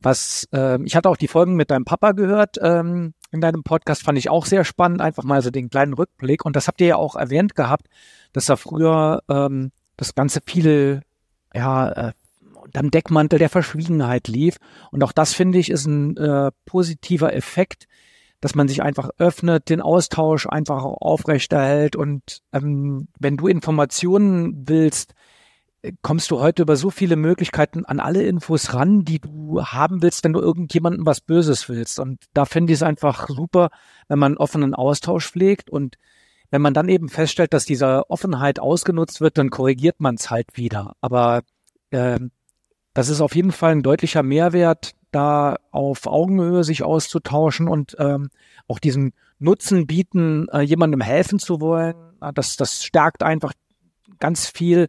Was 0.00 0.48
äh, 0.52 0.82
ich 0.84 0.96
hatte 0.96 1.08
auch 1.08 1.16
die 1.16 1.28
Folgen 1.28 1.56
mit 1.56 1.70
deinem 1.70 1.84
Papa 1.84 2.12
gehört 2.12 2.56
ähm, 2.60 3.14
in 3.30 3.40
deinem 3.40 3.62
Podcast, 3.62 4.02
fand 4.02 4.18
ich 4.18 4.28
auch 4.28 4.44
sehr 4.44 4.64
spannend, 4.64 5.00
einfach 5.00 5.24
mal 5.24 5.40
so 5.40 5.50
den 5.50 5.70
kleinen 5.70 5.94
Rückblick. 5.94 6.44
Und 6.44 6.56
das 6.56 6.68
habt 6.68 6.80
ihr 6.80 6.88
ja 6.88 6.96
auch 6.96 7.16
erwähnt 7.16 7.54
gehabt, 7.54 7.86
dass 8.32 8.48
er 8.48 8.56
früher 8.56 9.22
ähm, 9.28 9.72
das 9.96 10.14
Ganze 10.14 10.40
viele, 10.44 11.02
ja, 11.54 11.90
äh, 11.90 12.12
unterm 12.62 12.90
Deckmantel 12.90 13.38
der 13.38 13.48
Verschwiegenheit 13.48 14.28
lief. 14.28 14.56
Und 14.90 15.02
auch 15.02 15.12
das, 15.12 15.32
finde 15.32 15.58
ich, 15.58 15.70
ist 15.70 15.86
ein 15.86 16.16
äh, 16.16 16.50
positiver 16.66 17.34
Effekt, 17.34 17.86
dass 18.40 18.54
man 18.54 18.68
sich 18.68 18.82
einfach 18.82 19.10
öffnet, 19.18 19.68
den 19.68 19.80
Austausch 19.80 20.46
einfach 20.46 20.84
aufrechterhält. 20.84 21.96
Und 21.96 22.42
ähm, 22.52 23.08
wenn 23.18 23.36
du 23.36 23.48
Informationen 23.48 24.68
willst, 24.68 25.14
kommst 26.02 26.30
du 26.30 26.40
heute 26.40 26.62
über 26.62 26.76
so 26.76 26.90
viele 26.90 27.16
Möglichkeiten 27.16 27.84
an 27.84 28.00
alle 28.00 28.22
Infos 28.22 28.74
ran, 28.74 29.04
die 29.04 29.18
du 29.18 29.62
haben 29.62 30.02
willst, 30.02 30.24
wenn 30.24 30.32
du 30.32 30.40
irgendjemandem 30.40 31.06
was 31.06 31.20
Böses 31.20 31.68
willst. 31.68 31.98
Und 31.98 32.24
da 32.34 32.44
finde 32.44 32.72
ich 32.72 32.78
es 32.78 32.82
einfach 32.82 33.28
super, 33.28 33.70
wenn 34.08 34.18
man 34.18 34.36
offenen 34.36 34.74
Austausch 34.74 35.30
pflegt 35.30 35.70
und 35.70 35.96
wenn 36.50 36.62
man 36.62 36.74
dann 36.74 36.88
eben 36.88 37.08
feststellt, 37.08 37.54
dass 37.54 37.64
diese 37.64 38.10
Offenheit 38.10 38.58
ausgenutzt 38.58 39.20
wird, 39.20 39.38
dann 39.38 39.50
korrigiert 39.50 40.00
man 40.00 40.16
es 40.16 40.30
halt 40.30 40.56
wieder. 40.56 40.94
Aber 41.00 41.42
äh, 41.90 42.18
das 42.92 43.08
ist 43.08 43.20
auf 43.20 43.36
jeden 43.36 43.52
Fall 43.52 43.72
ein 43.72 43.82
deutlicher 43.82 44.22
Mehrwert, 44.22 44.94
da 45.10 45.56
auf 45.70 46.06
Augenhöhe 46.06 46.64
sich 46.64 46.82
auszutauschen 46.82 47.68
und 47.68 47.96
ähm, 47.98 48.30
auch 48.68 48.78
diesen 48.78 49.12
Nutzen 49.38 49.86
bieten, 49.86 50.48
äh, 50.48 50.60
jemandem 50.60 51.00
helfen 51.00 51.38
zu 51.38 51.60
wollen. 51.60 51.94
Das, 52.34 52.56
das 52.56 52.84
stärkt 52.84 53.22
einfach 53.22 53.52
ganz 54.18 54.48
viel 54.48 54.88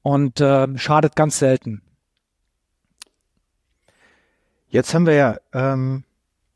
und 0.00 0.40
äh, 0.40 0.66
schadet 0.78 1.14
ganz 1.16 1.38
selten. 1.38 1.82
Jetzt 4.68 4.94
haben 4.94 5.06
wir 5.06 5.14
ja 5.14 5.36
ähm, 5.52 6.04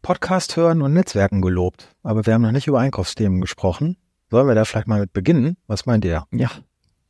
Podcast 0.01 0.57
hören 0.57 0.81
und 0.81 0.95
Netzwerken 0.95 1.42
gelobt, 1.42 1.95
aber 2.03 2.25
wir 2.25 2.33
haben 2.33 2.42
noch 2.42 2.53
nicht 2.53 2.66
über 2.66 2.81
Einkaufsthemen 2.81 3.42
gesprochen. 3.42 3.99
Sollen 4.31 4.49
wir 4.49 4.55
da 4.55 4.64
vielleicht 4.64 4.88
mal 4.88 5.01
mit 5.01 5.12
beginnen? 5.12 5.59
Was 5.66 5.85
meint 5.85 6.05
ihr? 6.05 6.27
Ja. 6.33 6.51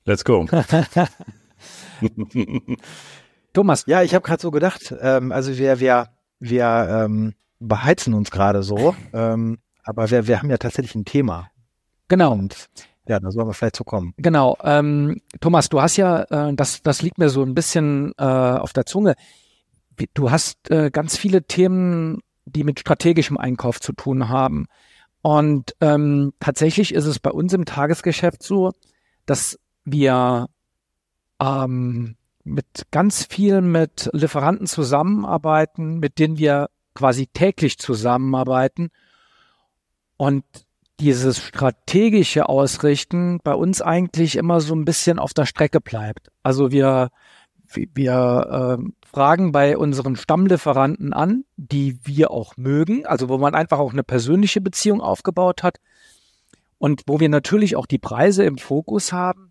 Let's 0.04 0.24
go. 0.24 0.46
Thomas. 3.56 3.84
Ja, 3.86 4.02
ich 4.02 4.14
habe 4.14 4.22
gerade 4.22 4.42
so 4.42 4.50
gedacht, 4.50 4.94
ähm, 5.00 5.32
also 5.32 5.56
wir, 5.56 5.80
wir, 5.80 6.08
wir 6.40 7.04
ähm, 7.06 7.32
beheizen 7.58 8.12
uns 8.12 8.30
gerade 8.30 8.62
so, 8.62 8.94
ähm, 9.14 9.56
aber 9.82 10.10
wir, 10.10 10.26
wir 10.26 10.42
haben 10.42 10.50
ja 10.50 10.58
tatsächlich 10.58 10.94
ein 10.94 11.06
Thema. 11.06 11.48
Genau. 12.08 12.32
Und 12.32 12.68
ja, 13.08 13.18
da 13.18 13.30
sollen 13.30 13.48
wir 13.48 13.54
vielleicht 13.54 13.76
zu 13.76 13.84
kommen. 13.84 14.12
Genau. 14.18 14.58
Ähm, 14.62 15.22
Thomas, 15.40 15.70
du 15.70 15.80
hast 15.80 15.96
ja, 15.96 16.24
äh, 16.24 16.54
das, 16.54 16.82
das 16.82 17.00
liegt 17.00 17.16
mir 17.16 17.30
so 17.30 17.42
ein 17.42 17.54
bisschen 17.54 18.12
äh, 18.18 18.24
auf 18.24 18.74
der 18.74 18.84
Zunge. 18.84 19.14
Du 20.12 20.30
hast 20.30 20.70
äh, 20.70 20.90
ganz 20.90 21.16
viele 21.16 21.44
Themen, 21.44 22.20
die 22.44 22.62
mit 22.62 22.78
strategischem 22.78 23.38
Einkauf 23.38 23.80
zu 23.80 23.94
tun 23.94 24.28
haben. 24.28 24.66
Und 25.22 25.74
ähm, 25.80 26.34
tatsächlich 26.40 26.92
ist 26.92 27.06
es 27.06 27.20
bei 27.20 27.30
uns 27.30 27.54
im 27.54 27.64
Tagesgeschäft 27.64 28.42
so, 28.42 28.72
dass 29.24 29.58
wir 29.86 30.48
ähm, 31.40 32.15
mit 32.46 32.86
ganz 32.92 33.24
viel 33.24 33.60
mit 33.60 34.08
Lieferanten 34.12 34.66
zusammenarbeiten, 34.66 35.98
mit 35.98 36.18
denen 36.18 36.38
wir 36.38 36.70
quasi 36.94 37.26
täglich 37.26 37.78
zusammenarbeiten. 37.78 38.90
Und 40.16 40.44
dieses 41.00 41.38
strategische 41.38 42.48
Ausrichten 42.48 43.40
bei 43.42 43.54
uns 43.54 43.82
eigentlich 43.82 44.36
immer 44.36 44.60
so 44.60 44.74
ein 44.74 44.84
bisschen 44.84 45.18
auf 45.18 45.34
der 45.34 45.44
Strecke 45.44 45.80
bleibt. 45.80 46.30
Also 46.42 46.70
wir, 46.70 47.10
wir 47.74 48.78
äh, 48.80 49.06
fragen 49.06 49.52
bei 49.52 49.76
unseren 49.76 50.16
Stammlieferanten 50.16 51.12
an, 51.12 51.44
die 51.56 51.98
wir 52.04 52.30
auch 52.30 52.56
mögen, 52.56 53.04
also 53.06 53.28
wo 53.28 53.38
man 53.38 53.54
einfach 53.54 53.78
auch 53.78 53.92
eine 53.92 54.04
persönliche 54.04 54.60
Beziehung 54.60 55.00
aufgebaut 55.00 55.62
hat 55.62 55.78
und 56.78 57.02
wo 57.06 57.20
wir 57.20 57.28
natürlich 57.28 57.76
auch 57.76 57.86
die 57.86 57.98
Preise 57.98 58.44
im 58.44 58.56
Fokus 58.56 59.12
haben. 59.12 59.45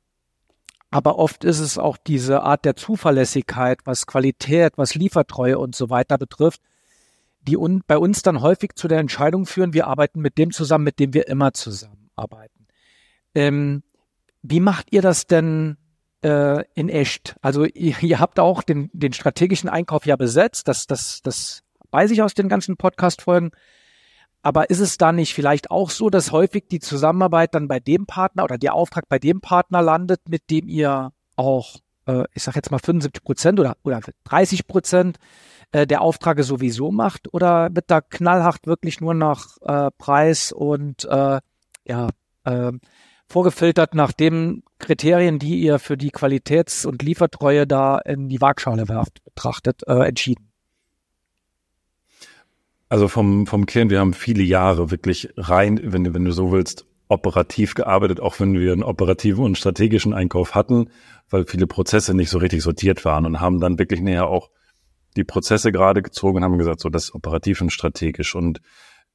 Aber 0.95 1.19
oft 1.19 1.43
ist 1.43 1.59
es 1.59 1.77
auch 1.77 1.97
diese 1.97 2.43
Art 2.43 2.63
der 2.63 2.77
Zuverlässigkeit, 2.77 3.79
was 3.83 4.07
Qualität, 4.07 4.77
was 4.77 4.95
Liefertreue 4.95 5.59
und 5.59 5.75
so 5.75 5.89
weiter 5.89 6.17
betrifft, 6.17 6.61
die 7.41 7.57
un 7.57 7.83
bei 7.85 7.97
uns 7.97 8.21
dann 8.21 8.39
häufig 8.39 8.75
zu 8.75 8.87
der 8.87 8.99
Entscheidung 8.99 9.45
führen, 9.45 9.73
wir 9.73 9.87
arbeiten 9.87 10.21
mit 10.21 10.37
dem 10.37 10.51
zusammen, 10.51 10.85
mit 10.85 11.01
dem 11.01 11.13
wir 11.13 11.27
immer 11.27 11.51
zusammenarbeiten. 11.51 12.67
Ähm, 13.33 13.83
wie 14.41 14.61
macht 14.61 14.93
ihr 14.93 15.01
das 15.01 15.27
denn 15.27 15.75
äh, 16.23 16.63
in 16.75 16.87
echt. 16.87 17.35
Also 17.41 17.65
ihr, 17.65 17.95
ihr 18.01 18.21
habt 18.21 18.39
auch 18.39 18.63
den, 18.63 18.89
den 18.93 19.11
strategischen 19.11 19.67
Einkauf 19.67 20.05
ja 20.05 20.15
besetzt, 20.15 20.69
das, 20.69 20.87
das, 20.87 21.19
das 21.23 21.63
weiß 21.91 22.09
ich 22.11 22.21
aus 22.21 22.35
den 22.35 22.47
ganzen 22.47 22.77
Podcast-Folgen. 22.77 23.51
Aber 24.45 24.69
ist 24.69 24.79
es 24.79 24.99
da 24.99 25.11
nicht 25.11 25.33
vielleicht 25.33 25.71
auch 25.71 25.89
so, 25.89 26.11
dass 26.11 26.31
häufig 26.31 26.67
die 26.69 26.79
Zusammenarbeit 26.79 27.55
dann 27.55 27.67
bei 27.67 27.79
dem 27.79 28.05
Partner 28.05 28.43
oder 28.43 28.59
der 28.59 28.75
Auftrag 28.75 29.09
bei 29.09 29.17
dem 29.17 29.41
Partner 29.41 29.81
landet, 29.81 30.29
mit 30.29 30.51
dem 30.51 30.67
ihr 30.67 31.13
auch, 31.35 31.77
äh, 32.05 32.25
ich 32.31 32.43
sage 32.43 32.57
jetzt 32.57 32.69
mal 32.69 32.77
75 32.77 33.23
Prozent 33.23 33.59
oder, 33.59 33.75
oder 33.81 34.01
30 34.25 34.67
Prozent 34.67 35.17
äh, 35.71 35.87
der 35.87 36.01
Aufträge 36.01 36.43
sowieso 36.43 36.91
macht? 36.91 37.33
Oder 37.33 37.73
wird 37.73 37.85
da 37.89 38.01
knallhart 38.01 38.67
wirklich 38.67 39.01
nur 39.01 39.15
nach 39.15 39.57
äh, 39.63 39.89
Preis 39.97 40.51
und 40.51 41.05
äh, 41.05 41.39
ja, 41.85 42.09
äh, 42.43 42.71
vorgefiltert 43.27 43.95
nach 43.95 44.11
den 44.11 44.61
Kriterien, 44.77 45.39
die 45.39 45.59
ihr 45.59 45.79
für 45.79 45.97
die 45.97 46.11
Qualitäts- 46.11 46.85
und 46.85 47.01
Liefertreue 47.01 47.65
da 47.65 47.97
in 47.97 48.29
die 48.29 48.41
Waagschale 48.41 48.87
werft, 48.89 49.23
betrachtet, 49.23 49.81
äh, 49.87 50.07
entschieden? 50.07 50.51
Also 52.87 53.07
vom, 53.07 53.47
vom 53.47 53.65
Kern, 53.65 53.89
wir 53.89 53.99
haben 53.99 54.13
viele 54.13 54.43
Jahre 54.43 54.91
wirklich 54.91 55.29
rein, 55.37 55.79
wenn, 55.83 56.13
wenn 56.13 56.25
du 56.25 56.31
so 56.31 56.51
willst, 56.51 56.85
operativ 57.07 57.75
gearbeitet, 57.75 58.19
auch 58.19 58.39
wenn 58.39 58.53
wir 58.53 58.73
einen 58.73 58.83
operativen 58.83 59.43
und 59.43 59.57
strategischen 59.57 60.13
Einkauf 60.13 60.55
hatten, 60.55 60.89
weil 61.29 61.45
viele 61.45 61.67
Prozesse 61.67 62.13
nicht 62.13 62.29
so 62.29 62.39
richtig 62.39 62.63
sortiert 62.63 63.05
waren 63.05 63.25
und 63.25 63.39
haben 63.39 63.59
dann 63.59 63.79
wirklich 63.79 64.01
näher 64.01 64.27
auch 64.27 64.49
die 65.15 65.23
Prozesse 65.23 65.71
gerade 65.71 66.01
gezogen 66.01 66.37
und 66.37 66.43
haben 66.43 66.57
gesagt, 66.57 66.79
so 66.79 66.89
das 66.89 67.05
ist 67.05 67.15
operativ 67.15 67.61
und 67.61 67.71
strategisch. 67.71 68.35
Und 68.35 68.61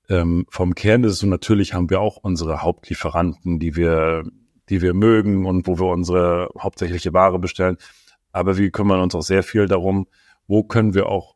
ähm, 0.08 0.46
vom 0.50 0.74
Kern 0.74 1.04
ist 1.04 1.12
es 1.12 1.18
so, 1.18 1.26
natürlich 1.26 1.74
haben 1.74 1.90
wir 1.90 2.00
auch 2.00 2.16
unsere 2.16 2.62
Hauptlieferanten, 2.62 3.58
die 3.58 3.76
wir, 3.76 4.24
die 4.68 4.82
wir 4.82 4.94
mögen 4.94 5.46
und 5.46 5.66
wo 5.66 5.78
wir 5.78 5.86
unsere 5.86 6.48
hauptsächliche 6.58 7.12
Ware 7.12 7.38
bestellen. 7.38 7.76
Aber 8.32 8.56
wir 8.56 8.70
kümmern 8.70 9.00
uns 9.00 9.14
auch 9.14 9.22
sehr 9.22 9.42
viel 9.42 9.66
darum, 9.66 10.06
wo 10.46 10.62
können 10.62 10.94
wir 10.94 11.06
auch 11.06 11.34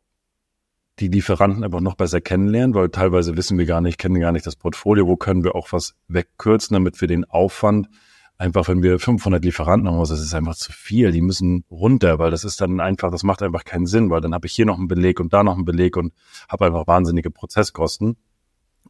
die 1.01 1.09
Lieferanten 1.09 1.65
einfach 1.65 1.81
noch 1.81 1.97
besser 1.97 2.21
kennenlernen, 2.21 2.75
weil 2.75 2.89
teilweise 2.89 3.37
wissen 3.37 3.59
wir 3.59 3.67
gar 3.67 3.81
nicht, 3.81 3.99
kennen 3.99 4.21
gar 4.21 4.33
nicht 4.33 4.47
das 4.47 4.57
Portfolio, 4.57 5.07
wo 5.07 5.17
können 5.17 5.43
wir 5.43 5.55
auch 5.55 5.73
was 5.73 5.95
wegkürzen, 6.09 6.75
damit 6.75 7.01
wir 7.01 7.09
den 7.09 7.25
Aufwand 7.25 7.89
einfach, 8.37 8.69
wenn 8.69 8.83
wir 8.83 8.99
500 8.99 9.45
Lieferanten 9.45 9.89
haben, 9.89 9.99
das 9.99 10.11
ist 10.11 10.35
einfach 10.35 10.55
zu 10.55 10.73
viel, 10.73 11.13
die 11.13 11.21
müssen 11.21 11.65
runter, 11.71 12.19
weil 12.19 12.31
das 12.31 12.45
ist 12.45 12.61
dann 12.61 12.81
einfach, 12.81 13.11
das 13.11 13.23
macht 13.23 13.43
einfach 13.43 13.65
keinen 13.65 13.87
Sinn, 13.87 14.11
weil 14.11 14.21
dann 14.21 14.35
habe 14.35 14.47
ich 14.47 14.53
hier 14.53 14.67
noch 14.67 14.79
einen 14.79 14.89
Beleg 14.89 15.21
und 15.21 15.33
da 15.33 15.43
noch 15.43 15.55
einen 15.55 15.65
Beleg 15.65 15.97
und 15.97 16.13
habe 16.49 16.67
einfach 16.67 16.87
wahnsinnige 16.87 17.31
Prozesskosten. 17.31 18.17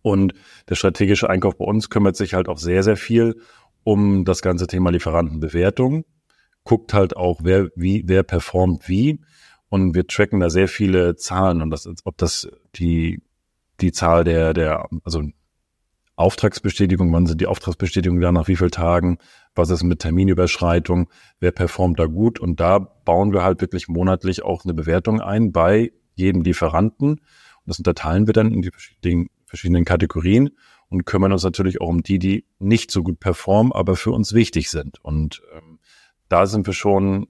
Und 0.03 0.35
der 0.69 0.75
strategische 0.75 1.31
Einkauf 1.31 1.57
bei 1.57 1.65
uns 1.65 1.89
kümmert 1.89 2.17
sich 2.17 2.35
halt 2.35 2.49
auch 2.49 2.59
sehr, 2.59 2.83
sehr 2.83 2.97
viel 2.97 3.41
um 3.85 4.25
das 4.25 4.43
ganze 4.43 4.67
Thema 4.67 4.91
Lieferantenbewertung, 4.91 6.05
guckt 6.65 6.95
halt 6.95 7.17
auch, 7.17 7.41
wer 7.43 7.69
wie, 7.77 8.03
wer 8.07 8.23
performt 8.23 8.89
wie 8.89 9.21
und 9.75 9.97
wir 9.97 10.07
tracken 10.07 10.39
da 10.39 10.51
sehr 10.51 10.69
viele 10.69 11.17
Zahlen 11.17 11.61
und 11.61 11.71
das, 11.71 11.89
ob 12.05 12.17
das 12.17 12.49
die, 12.77 13.21
die 13.81 13.91
Zahl 13.91 14.23
der, 14.23 14.55
der, 14.55 14.89
also 15.03 15.25
Auftragsbestätigung, 16.15 17.13
wann 17.13 17.27
sind 17.27 17.41
die 17.41 17.49
Auftragsbestätigungen 17.49 18.23
da, 18.23 18.31
nach 18.31 18.47
wie 18.47 18.55
vielen 18.55 18.71
Tagen, 18.71 19.19
was 19.57 19.71
ist 19.71 19.83
mit 19.83 19.99
Terminüberschreitung, 19.99 21.11
wer 21.41 21.51
performt 21.51 21.99
da 21.99 22.07
gut? 22.07 22.39
Und 22.39 22.61
da 22.61 22.79
bauen 22.79 23.33
wir 23.33 23.43
halt 23.43 23.61
wirklich 23.63 23.89
monatlich 23.89 24.45
auch 24.45 24.63
eine 24.63 24.75
Bewertung 24.75 25.21
ein 25.21 25.51
bei 25.51 25.91
jedem 26.15 26.43
Lieferanten. 26.43 27.15
Und 27.15 27.21
das 27.67 27.79
unterteilen 27.79 28.29
wir 28.29 28.33
dann 28.33 28.55
in 28.55 28.63
die 28.63 28.71
verschiedenen, 29.49 29.85
Kategorien 29.85 30.51
und 30.89 31.05
kümmern 31.05 31.33
uns 31.33 31.43
natürlich 31.43 31.81
auch 31.81 31.89
um 31.89 32.05
die, 32.05 32.21
die 32.21 32.47
nicht 32.61 32.93
so 32.93 33.03
gut 33.03 33.19
performen, 33.19 33.73
aber 33.73 33.97
für 33.97 34.13
uns 34.13 34.35
wichtig 34.35 34.71
sind. 34.71 35.03
Und 35.03 35.43
ähm, 35.53 35.81
da 36.29 36.47
sind 36.47 36.65
wir 36.65 36.75
schon 36.75 37.27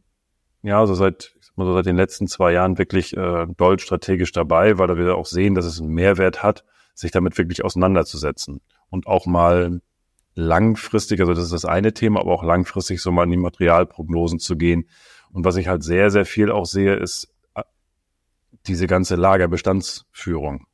ja, 0.65 0.87
so 0.87 0.95
seit 0.95 1.35
so 1.57 1.73
seit 1.73 1.87
den 1.87 1.97
letzten 1.97 2.27
zwei 2.27 2.53
Jahren 2.53 2.79
wirklich 2.79 3.17
äh, 3.17 3.47
doll 3.57 3.79
strategisch 3.79 4.33
dabei, 4.33 4.79
weil 4.79 4.97
wir 4.97 5.17
auch 5.17 5.27
sehen, 5.27 5.55
dass 5.55 5.65
es 5.65 5.81
einen 5.81 5.91
Mehrwert 5.91 6.43
hat, 6.43 6.65
sich 6.95 7.11
damit 7.11 7.39
wirklich 7.39 7.65
auseinanderzusetzen 7.65 8.61
und 8.91 9.07
auch 9.07 9.27
mal 9.27 9.81
langfristig, 10.35 11.21
also 11.21 11.33
das 11.33 11.45
ist 11.45 11.53
das 11.53 11.65
eine 11.65 11.93
Thema, 11.95 12.21
aber 12.21 12.33
auch 12.33 12.43
langfristig 12.43 13.01
so 13.01 13.13
mal 13.13 13.25
in 13.25 13.31
die 13.31 13.37
Materialprognosen 13.37 14.39
zu 14.39 14.57
gehen. 14.57 14.89
Und 15.33 15.45
was 15.45 15.57
ich 15.57 15.69
halt 15.69 15.83
sehr, 15.83 16.11
sehr 16.11 16.25
viel 16.25 16.51
auch 16.51 16.67
sehe, 16.67 16.95
ist 16.95 17.33
äh, 17.55 17.63
diese 18.67 18.87
ganze 18.87 19.17
Lagerbestandsführung. 19.17 20.67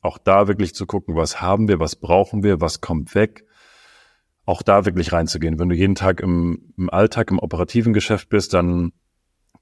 Auch 0.00 0.18
da 0.18 0.48
wirklich 0.48 0.74
zu 0.74 0.86
gucken, 0.86 1.16
was 1.16 1.40
haben 1.40 1.68
wir, 1.68 1.80
was 1.80 1.96
brauchen 1.96 2.42
wir, 2.42 2.60
was 2.60 2.80
kommt 2.80 3.14
weg. 3.14 3.44
Auch 4.46 4.62
da 4.62 4.84
wirklich 4.84 5.12
reinzugehen. 5.12 5.58
Wenn 5.58 5.70
du 5.70 5.74
jeden 5.74 5.94
Tag 5.94 6.20
im, 6.20 6.74
im 6.76 6.90
Alltag, 6.90 7.30
im 7.30 7.38
operativen 7.38 7.94
Geschäft 7.94 8.28
bist, 8.28 8.52
dann 8.52 8.92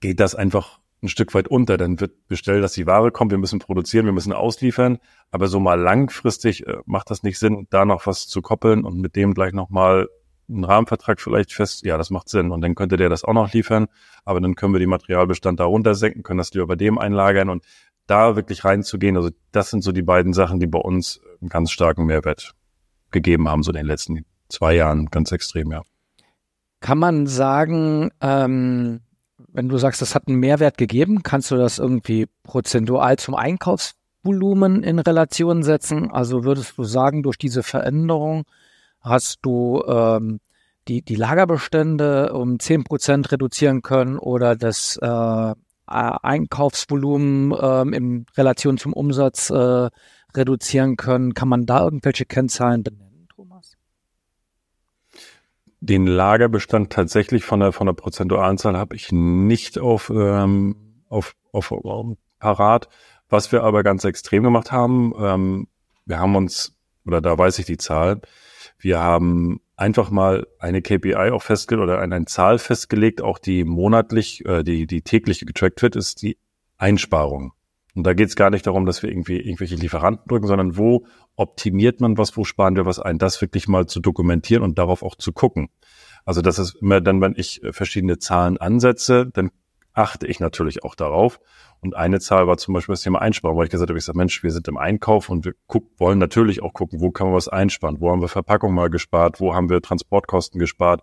geht 0.02 0.20
das 0.20 0.34
einfach 0.34 0.80
ein 1.02 1.08
Stück 1.08 1.32
weit 1.34 1.48
unter. 1.48 1.78
Dann 1.78 1.98
wird 1.98 2.28
bestellt, 2.28 2.62
dass 2.62 2.74
die 2.74 2.86
Ware 2.86 3.10
kommt, 3.10 3.30
wir 3.30 3.38
müssen 3.38 3.58
produzieren, 3.58 4.04
wir 4.04 4.12
müssen 4.12 4.32
ausliefern. 4.32 4.98
Aber 5.30 5.48
so 5.48 5.58
mal 5.58 5.80
langfristig 5.80 6.66
äh, 6.66 6.76
macht 6.84 7.10
das 7.10 7.22
nicht 7.22 7.38
Sinn, 7.38 7.66
da 7.70 7.86
noch 7.86 8.06
was 8.06 8.28
zu 8.28 8.42
koppeln 8.42 8.84
und 8.84 9.00
mit 9.00 9.16
dem 9.16 9.32
gleich 9.32 9.52
nochmal 9.54 10.08
einen 10.48 10.64
Rahmenvertrag 10.64 11.20
vielleicht 11.20 11.52
fest. 11.52 11.84
Ja, 11.84 11.96
das 11.96 12.10
macht 12.10 12.28
Sinn. 12.28 12.50
Und 12.50 12.60
dann 12.60 12.74
könnte 12.74 12.96
der 12.96 13.08
das 13.08 13.24
auch 13.24 13.32
noch 13.32 13.52
liefern. 13.52 13.86
Aber 14.24 14.40
dann 14.40 14.54
können 14.54 14.74
wir 14.74 14.80
die 14.80 14.86
Materialbestand 14.86 15.58
da 15.58 15.64
runtersenken, 15.64 16.22
können 16.22 16.38
das 16.38 16.52
lieber 16.52 16.66
bei 16.66 16.76
dem 16.76 16.98
einlagern 16.98 17.48
und 17.48 17.64
da 18.06 18.36
wirklich 18.36 18.64
reinzugehen. 18.64 19.16
Also 19.16 19.30
das 19.52 19.70
sind 19.70 19.82
so 19.82 19.92
die 19.92 20.02
beiden 20.02 20.32
Sachen, 20.32 20.60
die 20.60 20.66
bei 20.66 20.78
uns 20.78 21.20
einen 21.40 21.48
ganz 21.48 21.70
starken 21.70 22.04
Mehrwert 22.04 22.54
gegeben 23.10 23.48
haben, 23.48 23.62
so 23.62 23.70
in 23.70 23.76
den 23.76 23.86
letzten 23.86 24.24
zwei 24.48 24.74
Jahren, 24.74 25.06
ganz 25.06 25.32
extrem, 25.32 25.70
ja. 25.72 25.82
Kann 26.80 26.98
man 26.98 27.26
sagen, 27.28 28.10
ähm, 28.20 29.00
wenn 29.52 29.68
du 29.68 29.76
sagst, 29.76 30.00
das 30.02 30.14
hat 30.14 30.28
einen 30.28 30.38
Mehrwert 30.38 30.78
gegeben, 30.78 31.22
kannst 31.22 31.50
du 31.50 31.56
das 31.56 31.78
irgendwie 31.78 32.26
prozentual 32.42 33.18
zum 33.18 33.34
Einkaufsvolumen 33.34 34.82
in 34.82 34.98
Relation 34.98 35.62
setzen? 35.62 36.10
Also 36.10 36.44
würdest 36.44 36.78
du 36.78 36.84
sagen, 36.84 37.22
durch 37.22 37.36
diese 37.36 37.62
Veränderung 37.62 38.44
hast 39.00 39.40
du 39.42 39.82
ähm, 39.86 40.40
die, 40.88 41.02
die 41.02 41.16
Lagerbestände 41.16 42.32
um 42.32 42.58
zehn 42.58 42.84
Prozent 42.84 43.30
reduzieren 43.30 43.82
können 43.82 44.18
oder 44.18 44.56
das 44.56 44.96
äh, 45.00 45.54
Einkaufsvolumen 45.86 47.54
ähm, 47.60 47.92
in 47.92 48.26
Relation 48.36 48.78
zum 48.78 48.92
Umsatz 48.92 49.50
äh, 49.50 49.90
reduzieren 50.34 50.96
können? 50.96 51.34
Kann 51.34 51.48
man 51.48 51.66
da 51.66 51.84
irgendwelche 51.84 52.24
Kennzahlen 52.24 52.82
benennen? 52.82 53.01
Den 55.84 56.06
Lagerbestand 56.06 56.92
tatsächlich 56.92 57.44
von 57.44 57.58
der, 57.58 57.72
von 57.72 57.88
der 57.88 57.94
prozentualen 57.94 58.56
Zahl 58.56 58.76
habe 58.76 58.94
ich 58.94 59.10
nicht 59.10 59.80
auf, 59.80 60.10
ähm, 60.14 60.76
auf, 61.08 61.34
auf, 61.50 61.72
auf 61.72 62.16
parat. 62.38 62.88
Was 63.28 63.50
wir 63.50 63.64
aber 63.64 63.82
ganz 63.82 64.04
extrem 64.04 64.44
gemacht 64.44 64.70
haben, 64.70 65.12
ähm, 65.18 65.66
wir 66.04 66.20
haben 66.20 66.36
uns, 66.36 66.78
oder 67.04 67.20
da 67.20 67.36
weiß 67.36 67.58
ich 67.58 67.66
die 67.66 67.78
Zahl, 67.78 68.20
wir 68.78 69.00
haben 69.00 69.60
einfach 69.74 70.10
mal 70.10 70.46
eine 70.60 70.82
KPI 70.82 71.32
auch 71.32 71.42
festgelegt 71.42 71.82
oder 71.82 71.98
eine, 71.98 72.14
eine 72.14 72.26
Zahl 72.26 72.60
festgelegt, 72.60 73.20
auch 73.20 73.40
die 73.40 73.64
monatlich, 73.64 74.44
äh, 74.44 74.62
die, 74.62 74.86
die 74.86 75.02
täglich 75.02 75.44
getrackt 75.44 75.82
wird, 75.82 75.96
ist 75.96 76.22
die 76.22 76.38
Einsparung. 76.78 77.54
Und 77.94 78.04
da 78.04 78.14
geht 78.14 78.28
es 78.28 78.36
gar 78.36 78.50
nicht 78.50 78.66
darum, 78.66 78.86
dass 78.86 79.02
wir 79.02 79.10
irgendwie 79.10 79.38
irgendwelche 79.38 79.74
Lieferanten 79.74 80.26
drücken, 80.26 80.46
sondern 80.46 80.76
wo 80.76 81.06
optimiert 81.36 82.00
man 82.00 82.16
was, 82.16 82.36
wo 82.36 82.44
sparen 82.44 82.76
wir 82.76 82.86
was 82.86 82.98
ein, 82.98 83.18
das 83.18 83.40
wirklich 83.40 83.68
mal 83.68 83.86
zu 83.86 84.00
dokumentieren 84.00 84.62
und 84.62 84.78
darauf 84.78 85.02
auch 85.02 85.14
zu 85.14 85.32
gucken. 85.32 85.68
Also 86.24 86.40
das 86.40 86.58
ist 86.58 86.76
immer 86.76 87.00
dann, 87.00 87.20
wenn 87.20 87.34
ich 87.36 87.62
äh, 87.62 87.72
verschiedene 87.72 88.18
Zahlen 88.18 88.56
ansetze, 88.56 89.26
dann 89.32 89.50
achte 89.92 90.26
ich 90.26 90.40
natürlich 90.40 90.84
auch 90.84 90.94
darauf. 90.94 91.40
Und 91.80 91.96
eine 91.96 92.20
Zahl 92.20 92.46
war 92.46 92.56
zum 92.56 92.74
Beispiel 92.74 92.94
das 92.94 93.02
Thema 93.02 93.20
Einsparung, 93.20 93.58
weil 93.58 93.64
ich 93.64 93.70
gesagt 93.70 93.90
habe, 93.90 93.98
ich 93.98 94.04
sage, 94.04 94.16
Mensch, 94.16 94.42
wir 94.42 94.52
sind 94.52 94.68
im 94.68 94.78
Einkauf 94.78 95.28
und 95.28 95.44
wir 95.44 95.52
guck, 95.66 95.84
wollen 95.98 96.18
natürlich 96.18 96.62
auch 96.62 96.72
gucken, 96.72 97.00
wo 97.00 97.10
kann 97.10 97.26
man 97.26 97.36
was 97.36 97.48
einsparen, 97.48 98.00
wo 98.00 98.10
haben 98.10 98.20
wir 98.20 98.28
Verpackung 98.28 98.72
mal 98.72 98.88
gespart, 98.88 99.40
wo 99.40 99.54
haben 99.54 99.68
wir 99.68 99.82
Transportkosten 99.82 100.58
gespart. 100.58 101.02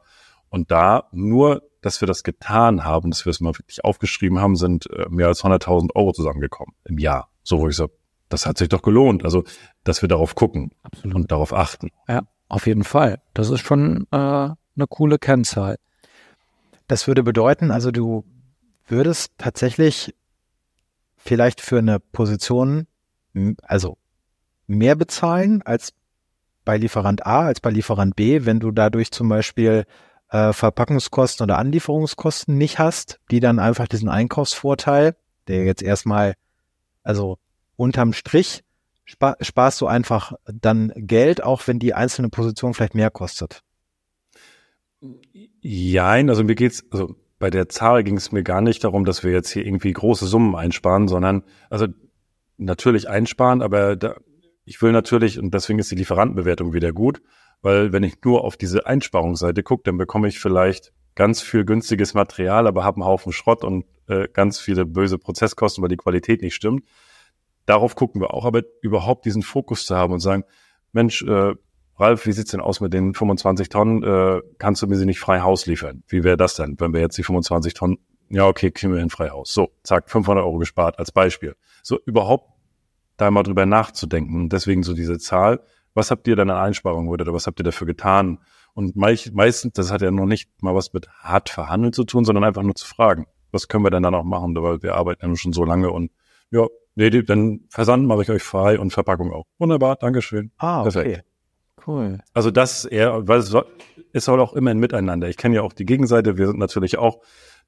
Und 0.50 0.72
da 0.72 1.10
nur, 1.12 1.69
dass 1.82 2.02
wir 2.02 2.08
das 2.08 2.24
getan 2.24 2.84
haben, 2.84 3.12
dass 3.12 3.26
wir 3.26 3.32
es 3.32 3.40
mal 3.40 3.58
wirklich 3.58 3.84
aufgeschrieben 3.84 4.40
haben, 4.40 4.56
sind 4.56 4.90
äh, 4.92 5.08
mehr 5.10 5.28
als 5.28 5.44
100.000 5.44 5.96
Euro 5.96 6.12
zusammengekommen 6.12 6.76
im 6.86 6.98
Jahr. 6.98 7.30
So, 7.44 7.60
wo 7.60 7.68
ich 7.68 7.76
sage, 7.76 7.92
das 8.28 8.46
hat 8.46 8.58
sich 8.58 8.70
doch 8.70 8.82
gelohnt. 8.82 9.24
Also, 9.24 9.44
dass 9.84 10.02
wir 10.02 10.10
darauf 10.10 10.36
gucken 10.36 10.72
Absolut. 10.84 11.16
und 11.16 11.32
darauf 11.32 11.54
achten. 11.54 11.90
Ja, 12.08 12.24
auf 12.48 12.68
jeden 12.68 12.84
Fall. 12.84 13.22
Das 13.34 13.50
ist 13.50 13.62
schon 13.62 14.08
äh, 14.12 14.18
eine 14.18 14.88
coole 14.88 15.18
Kennzahl. 15.18 15.78
Das 16.88 17.08
würde 17.08 17.24
bedeuten, 17.24 17.72
also 17.72 17.92
du 17.92 18.26
würdest 18.88 19.34
tatsächlich 19.38 20.16
vielleicht 21.18 21.62
für 21.62 21.78
eine 21.78 22.00
Position, 22.00 22.88
also 23.62 23.98
mehr 24.66 24.96
bezahlen 24.96 25.62
als 25.62 25.94
bei 26.66 26.78
Lieferant 26.78 27.26
A, 27.26 27.42
als 27.46 27.60
bei 27.60 27.70
Lieferant 27.70 28.16
B, 28.16 28.46
wenn 28.46 28.60
du 28.60 28.72
dadurch 28.72 29.12
zum 29.12 29.30
Beispiel 29.30 29.86
äh, 30.30 30.54
Verpackungskosten 30.54 31.44
oder 31.44 31.58
Anlieferungskosten 31.58 32.58
nicht 32.58 32.80
hast, 32.80 33.20
die 33.32 33.40
dann 33.40 33.60
einfach 33.60 33.88
diesen 33.88 34.10
Einkaufsvorteil, 34.10 35.16
der 35.48 35.66
jetzt 35.66 35.82
erstmal, 35.82 36.36
also 37.04 37.38
unterm 37.76 38.14
Strich, 38.14 38.64
spar, 39.06 39.38
sparst 39.42 39.82
du 39.82 39.88
einfach 39.88 40.34
dann 40.46 40.92
Geld, 40.96 41.44
auch 41.44 41.68
wenn 41.68 41.80
die 41.80 41.94
einzelne 41.94 42.30
Position 42.30 42.74
vielleicht 42.74 42.96
mehr 42.96 43.10
kostet. 43.10 43.64
Jein, 45.62 46.30
also 46.30 46.44
mir 46.44 46.56
geht's, 46.56 46.84
also 46.92 47.16
bei 47.40 47.50
der 47.50 47.70
Zahl 47.70 48.04
ging 48.04 48.18
es 48.18 48.32
mir 48.32 48.44
gar 48.44 48.62
nicht 48.62 48.84
darum, 48.84 49.06
dass 49.06 49.24
wir 49.24 49.32
jetzt 49.32 49.50
hier 49.50 49.66
irgendwie 49.66 49.94
große 49.94 50.28
Summen 50.28 50.56
einsparen, 50.56 51.08
sondern 51.08 51.44
also 51.70 51.88
natürlich 52.58 53.10
einsparen, 53.10 53.62
aber 53.62 53.96
da, 53.96 54.16
ich 54.66 54.82
will 54.82 54.92
natürlich, 54.92 55.40
und 55.40 55.54
deswegen 55.54 55.80
ist 55.80 55.90
die 55.90 55.96
Lieferantenbewertung 55.96 56.74
wieder 56.74 56.92
gut, 56.92 57.22
weil 57.62 57.92
wenn 57.92 58.04
ich 58.04 58.24
nur 58.24 58.44
auf 58.44 58.58
diese 58.58 58.86
Einsparungsseite 58.86 59.64
gucke, 59.64 59.84
dann 59.86 59.98
bekomme 59.98 60.28
ich 60.28 60.40
vielleicht 60.40 60.94
ganz 61.16 61.42
viel 61.42 61.66
günstiges 61.66 62.14
Material, 62.14 62.68
aber 62.68 62.84
habe 62.84 62.98
einen 62.98 63.06
Haufen 63.06 63.34
Schrott 63.34 63.64
und 63.64 63.86
äh, 64.08 64.28
ganz 64.32 64.60
viele 64.60 64.86
böse 64.86 65.18
Prozesskosten, 65.18 65.82
weil 65.82 65.90
die 65.90 65.98
Qualität 65.98 66.42
nicht 66.42 66.56
stimmt. 66.56 66.86
Darauf 67.66 67.96
gucken 67.96 68.22
wir 68.22 68.34
auch, 68.34 68.46
aber 68.46 68.64
überhaupt 68.82 69.26
diesen 69.26 69.42
Fokus 69.42 69.86
zu 69.86 69.96
haben 69.96 70.14
und 70.14 70.22
sagen, 70.22 70.44
Mensch, 70.92 71.22
äh, 71.24 71.54
Ralf, 71.98 72.26
wie 72.26 72.32
sieht's 72.32 72.52
denn 72.52 72.62
aus 72.62 72.80
mit 72.80 72.94
den 72.94 73.14
25 73.14 73.68
Tonnen? 73.68 74.04
Äh, 74.04 74.42
kannst 74.58 74.82
du 74.82 74.88
mir 74.88 74.96
sie 74.96 75.06
nicht 75.06 75.20
frei 75.20 75.42
Haus 75.42 75.66
liefern? 75.66 76.04
Wie 76.08 76.24
wäre 76.24 76.38
das 76.38 76.56
denn, 76.56 76.80
wenn 76.80 76.94
wir 76.94 77.02
jetzt 77.02 77.18
die 77.18 77.24
25 77.24 77.74
Tonnen, 77.74 77.98
ja 78.30 78.48
okay, 78.48 78.72
kriegen 78.72 78.94
wir 78.94 79.02
in 79.02 79.10
frei 79.10 79.30
Haus. 79.30 79.54
So, 79.54 79.72
zack, 79.84 80.10
500 80.10 80.44
Euro 80.44 80.58
gespart 80.58 80.98
als 80.98 81.12
Beispiel. 81.12 81.56
So 81.84 82.00
überhaupt 82.06 82.50
da 83.18 83.30
mal 83.32 83.44
drüber 83.44 83.66
nachzudenken. 83.66 84.48
Deswegen 84.50 84.84
so 84.84 84.94
diese 84.94 85.18
Zahl, 85.18 85.62
was 85.94 86.12
habt 86.12 86.28
ihr 86.28 86.36
denn 86.36 86.50
an 86.50 86.58
Einsparungen 86.58 87.10
oder 87.10 87.34
was 87.34 87.48
habt 87.48 87.60
ihr 87.60 87.64
dafür 87.64 87.88
getan? 87.88 88.40
Und 88.74 88.96
meistens, 88.96 89.74
das 89.74 89.92
hat 89.92 90.02
ja 90.02 90.12
noch 90.12 90.26
nicht 90.26 90.50
mal 90.62 90.76
was 90.76 90.94
mit 90.94 91.10
hart 91.20 91.50
verhandeln 91.50 91.94
zu 91.94 92.04
tun, 92.04 92.24
sondern 92.24 92.44
einfach 92.44 92.64
nur 92.64 92.76
zu 92.76 92.86
fragen, 92.86 93.26
was 93.52 93.68
können 93.68 93.84
wir 93.84 93.90
denn 93.90 94.04
da 94.04 94.12
noch 94.12 94.24
machen, 94.24 94.56
weil 94.56 94.82
wir 94.82 94.96
arbeiten 94.96 95.28
ja 95.28 95.36
schon 95.36 95.54
so 95.54 95.66
lange 95.66 95.92
und 95.92 96.12
Ja, 96.52 96.68
nee, 96.96 97.10
dann 97.10 97.62
Versand 97.70 98.08
mache 98.08 98.22
ich 98.22 98.30
euch 98.30 98.44
frei 98.44 98.80
und 98.80 98.92
Verpackung 98.92 99.32
auch. 99.34 99.46
Wunderbar, 99.58 99.96
Dankeschön. 99.96 100.52
Ah, 100.58 100.82
okay. 100.82 100.92
Perfekt. 100.92 101.26
Cool. 101.86 102.20
Also 102.34 102.52
das 102.52 102.86
eher, 102.86 103.28
weil 103.28 103.40
es, 103.40 103.56
es 104.14 104.26
soll 104.26 104.40
auch 104.40 104.54
immer 104.54 104.72
ein 104.72 104.80
Miteinander. 104.80 105.30
Ich 105.30 105.38
kenne 105.38 105.56
ja 105.56 105.62
auch 105.62 105.74
die 105.74 105.86
Gegenseite. 105.86 106.38
Wir 106.38 106.48
sind 106.48 106.60
natürlich 106.60 106.98
auch 106.98 107.20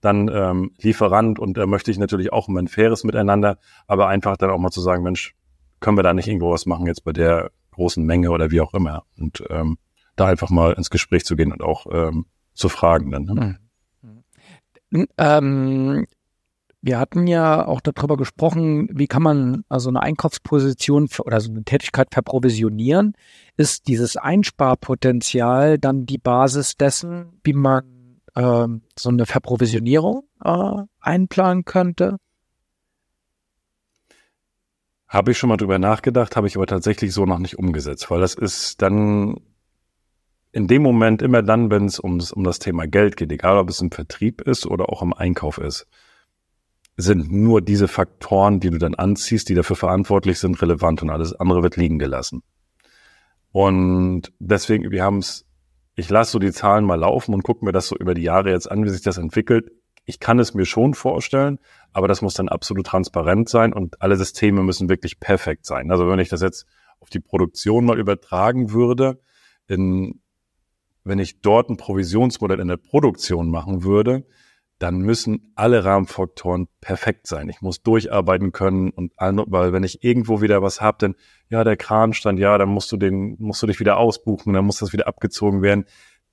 dann 0.01 0.29
ähm, 0.33 0.71
Lieferant 0.81 1.39
und 1.39 1.57
da 1.57 1.65
möchte 1.65 1.91
ich 1.91 1.97
natürlich 1.97 2.33
auch 2.33 2.47
immer 2.47 2.59
ein 2.59 2.67
faires 2.67 3.03
Miteinander, 3.03 3.57
aber 3.87 4.07
einfach 4.07 4.37
dann 4.37 4.49
auch 4.49 4.57
mal 4.57 4.71
zu 4.71 4.81
sagen, 4.81 5.03
Mensch, 5.03 5.35
können 5.79 5.97
wir 5.97 6.03
da 6.03 6.13
nicht 6.13 6.27
irgendwo 6.27 6.51
was 6.51 6.65
machen 6.65 6.87
jetzt 6.87 7.03
bei 7.03 7.13
der 7.13 7.51
großen 7.71 8.05
Menge 8.05 8.31
oder 8.31 8.51
wie 8.51 8.61
auch 8.61 8.73
immer 8.73 9.03
und 9.17 9.43
ähm, 9.49 9.77
da 10.15 10.27
einfach 10.27 10.49
mal 10.49 10.73
ins 10.73 10.89
Gespräch 10.89 11.25
zu 11.25 11.35
gehen 11.35 11.51
und 11.51 11.61
auch 11.61 11.87
ähm, 11.91 12.25
zu 12.53 12.69
fragen 12.69 13.11
dann. 13.11 13.23
Ne? 13.23 13.57
Mhm. 14.91 15.07
Ähm, 15.17 16.05
wir 16.81 16.99
hatten 16.99 17.27
ja 17.27 17.65
auch 17.65 17.79
darüber 17.79 18.17
gesprochen, 18.17 18.89
wie 18.91 19.07
kann 19.07 19.21
man 19.21 19.63
also 19.69 19.89
eine 19.89 20.01
Einkaufsposition 20.01 21.07
für, 21.07 21.23
oder 21.23 21.39
so 21.39 21.51
eine 21.51 21.63
Tätigkeit 21.63 22.07
verprovisionieren. 22.11 23.13
Ist 23.55 23.87
dieses 23.87 24.17
Einsparpotenzial 24.17 25.77
dann 25.77 26.07
die 26.07 26.17
Basis 26.17 26.75
dessen, 26.77 27.39
wie 27.43 27.53
man 27.53 28.19
ähm, 28.35 28.81
so 28.97 29.09
eine 29.09 29.27
Verprovisionierung 29.27 30.23
äh, 30.43 30.77
einplanen 30.99 31.65
könnte? 31.65 32.17
Habe 35.11 35.31
ich 35.31 35.37
schon 35.37 35.49
mal 35.49 35.57
drüber 35.57 35.77
nachgedacht, 35.77 36.37
habe 36.37 36.47
ich 36.47 36.55
aber 36.55 36.67
tatsächlich 36.67 37.13
so 37.13 37.25
noch 37.25 37.37
nicht 37.37 37.59
umgesetzt, 37.59 38.09
weil 38.09 38.21
das 38.21 38.33
ist 38.33 38.81
dann 38.81 39.35
in 40.53 40.67
dem 40.67 40.81
Moment 40.81 41.21
immer 41.21 41.41
dann, 41.41 41.69
wenn 41.69 41.83
es 41.83 41.99
um, 41.99 42.21
um 42.33 42.45
das 42.45 42.59
Thema 42.59 42.87
Geld 42.87 43.17
geht, 43.17 43.29
egal 43.29 43.57
ob 43.57 43.69
es 43.69 43.81
im 43.81 43.91
Vertrieb 43.91 44.39
ist 44.39 44.65
oder 44.65 44.87
auch 44.87 45.01
im 45.01 45.11
Einkauf 45.11 45.57
ist, 45.57 45.85
sind 46.95 47.29
nur 47.29 47.61
diese 47.61 47.89
Faktoren, 47.89 48.61
die 48.61 48.69
du 48.69 48.77
dann 48.77 48.95
anziehst, 48.95 49.49
die 49.49 49.53
dafür 49.53 49.75
verantwortlich 49.75 50.39
sind, 50.39 50.61
relevant 50.61 51.01
und 51.03 51.09
alles 51.09 51.33
andere 51.33 51.61
wird 51.61 51.75
liegen 51.75 51.99
gelassen. 51.99 52.41
Und 53.51 54.31
deswegen, 54.39 54.91
wir 54.91 55.03
haben 55.03 55.17
es, 55.17 55.45
ich 55.95 56.09
lasse 56.09 56.31
so 56.31 56.39
die 56.39 56.53
Zahlen 56.53 56.85
mal 56.85 56.95
laufen 56.95 57.33
und 57.33 57.43
gucke 57.43 57.65
mir 57.65 57.73
das 57.73 57.87
so 57.87 57.97
über 57.97 58.13
die 58.13 58.23
Jahre 58.23 58.51
jetzt 58.51 58.71
an, 58.71 58.85
wie 58.85 58.89
sich 58.89 59.01
das 59.01 59.17
entwickelt. 59.17 59.71
Ich 60.05 60.19
kann 60.19 60.39
es 60.39 60.53
mir 60.53 60.65
schon 60.65 60.93
vorstellen, 60.93 61.59
aber 61.93 62.07
das 62.07 62.21
muss 62.21 62.33
dann 62.33 62.49
absolut 62.49 62.87
transparent 62.87 63.49
sein 63.49 63.73
und 63.73 64.01
alle 64.01 64.15
Systeme 64.15 64.63
müssen 64.63 64.89
wirklich 64.89 65.19
perfekt 65.19 65.65
sein. 65.65 65.91
Also 65.91 66.07
wenn 66.07 66.19
ich 66.19 66.29
das 66.29 66.41
jetzt 66.41 66.65
auf 66.99 67.09
die 67.09 67.19
Produktion 67.19 67.85
mal 67.85 67.99
übertragen 67.99 68.71
würde, 68.71 69.19
in, 69.67 70.21
wenn 71.03 71.19
ich 71.19 71.41
dort 71.41 71.69
ein 71.69 71.77
Provisionsmodell 71.77 72.59
in 72.59 72.67
der 72.67 72.77
Produktion 72.77 73.49
machen 73.49 73.83
würde, 73.83 74.25
dann 74.81 74.99
müssen 74.99 75.51
alle 75.53 75.85
Rahmenfaktoren 75.85 76.67
perfekt 76.81 77.27
sein. 77.27 77.49
Ich 77.49 77.61
muss 77.61 77.83
durcharbeiten 77.83 78.51
können 78.51 78.89
und 78.89 79.11
weil 79.17 79.73
wenn 79.73 79.83
ich 79.83 80.03
irgendwo 80.03 80.41
wieder 80.41 80.63
was 80.63 80.81
habe, 80.81 80.97
dann 80.99 81.15
ja 81.49 81.63
der 81.63 81.77
Kran 81.77 82.13
stand, 82.13 82.39
ja, 82.39 82.57
dann 82.57 82.69
musst 82.69 82.91
du 82.91 82.97
den 82.97 83.35
musst 83.37 83.61
du 83.61 83.67
dich 83.67 83.79
wieder 83.79 83.97
ausbuchen, 83.97 84.53
dann 84.53 84.65
muss 84.65 84.79
das 84.79 84.91
wieder 84.91 85.07
abgezogen 85.07 85.61
werden. 85.61 85.85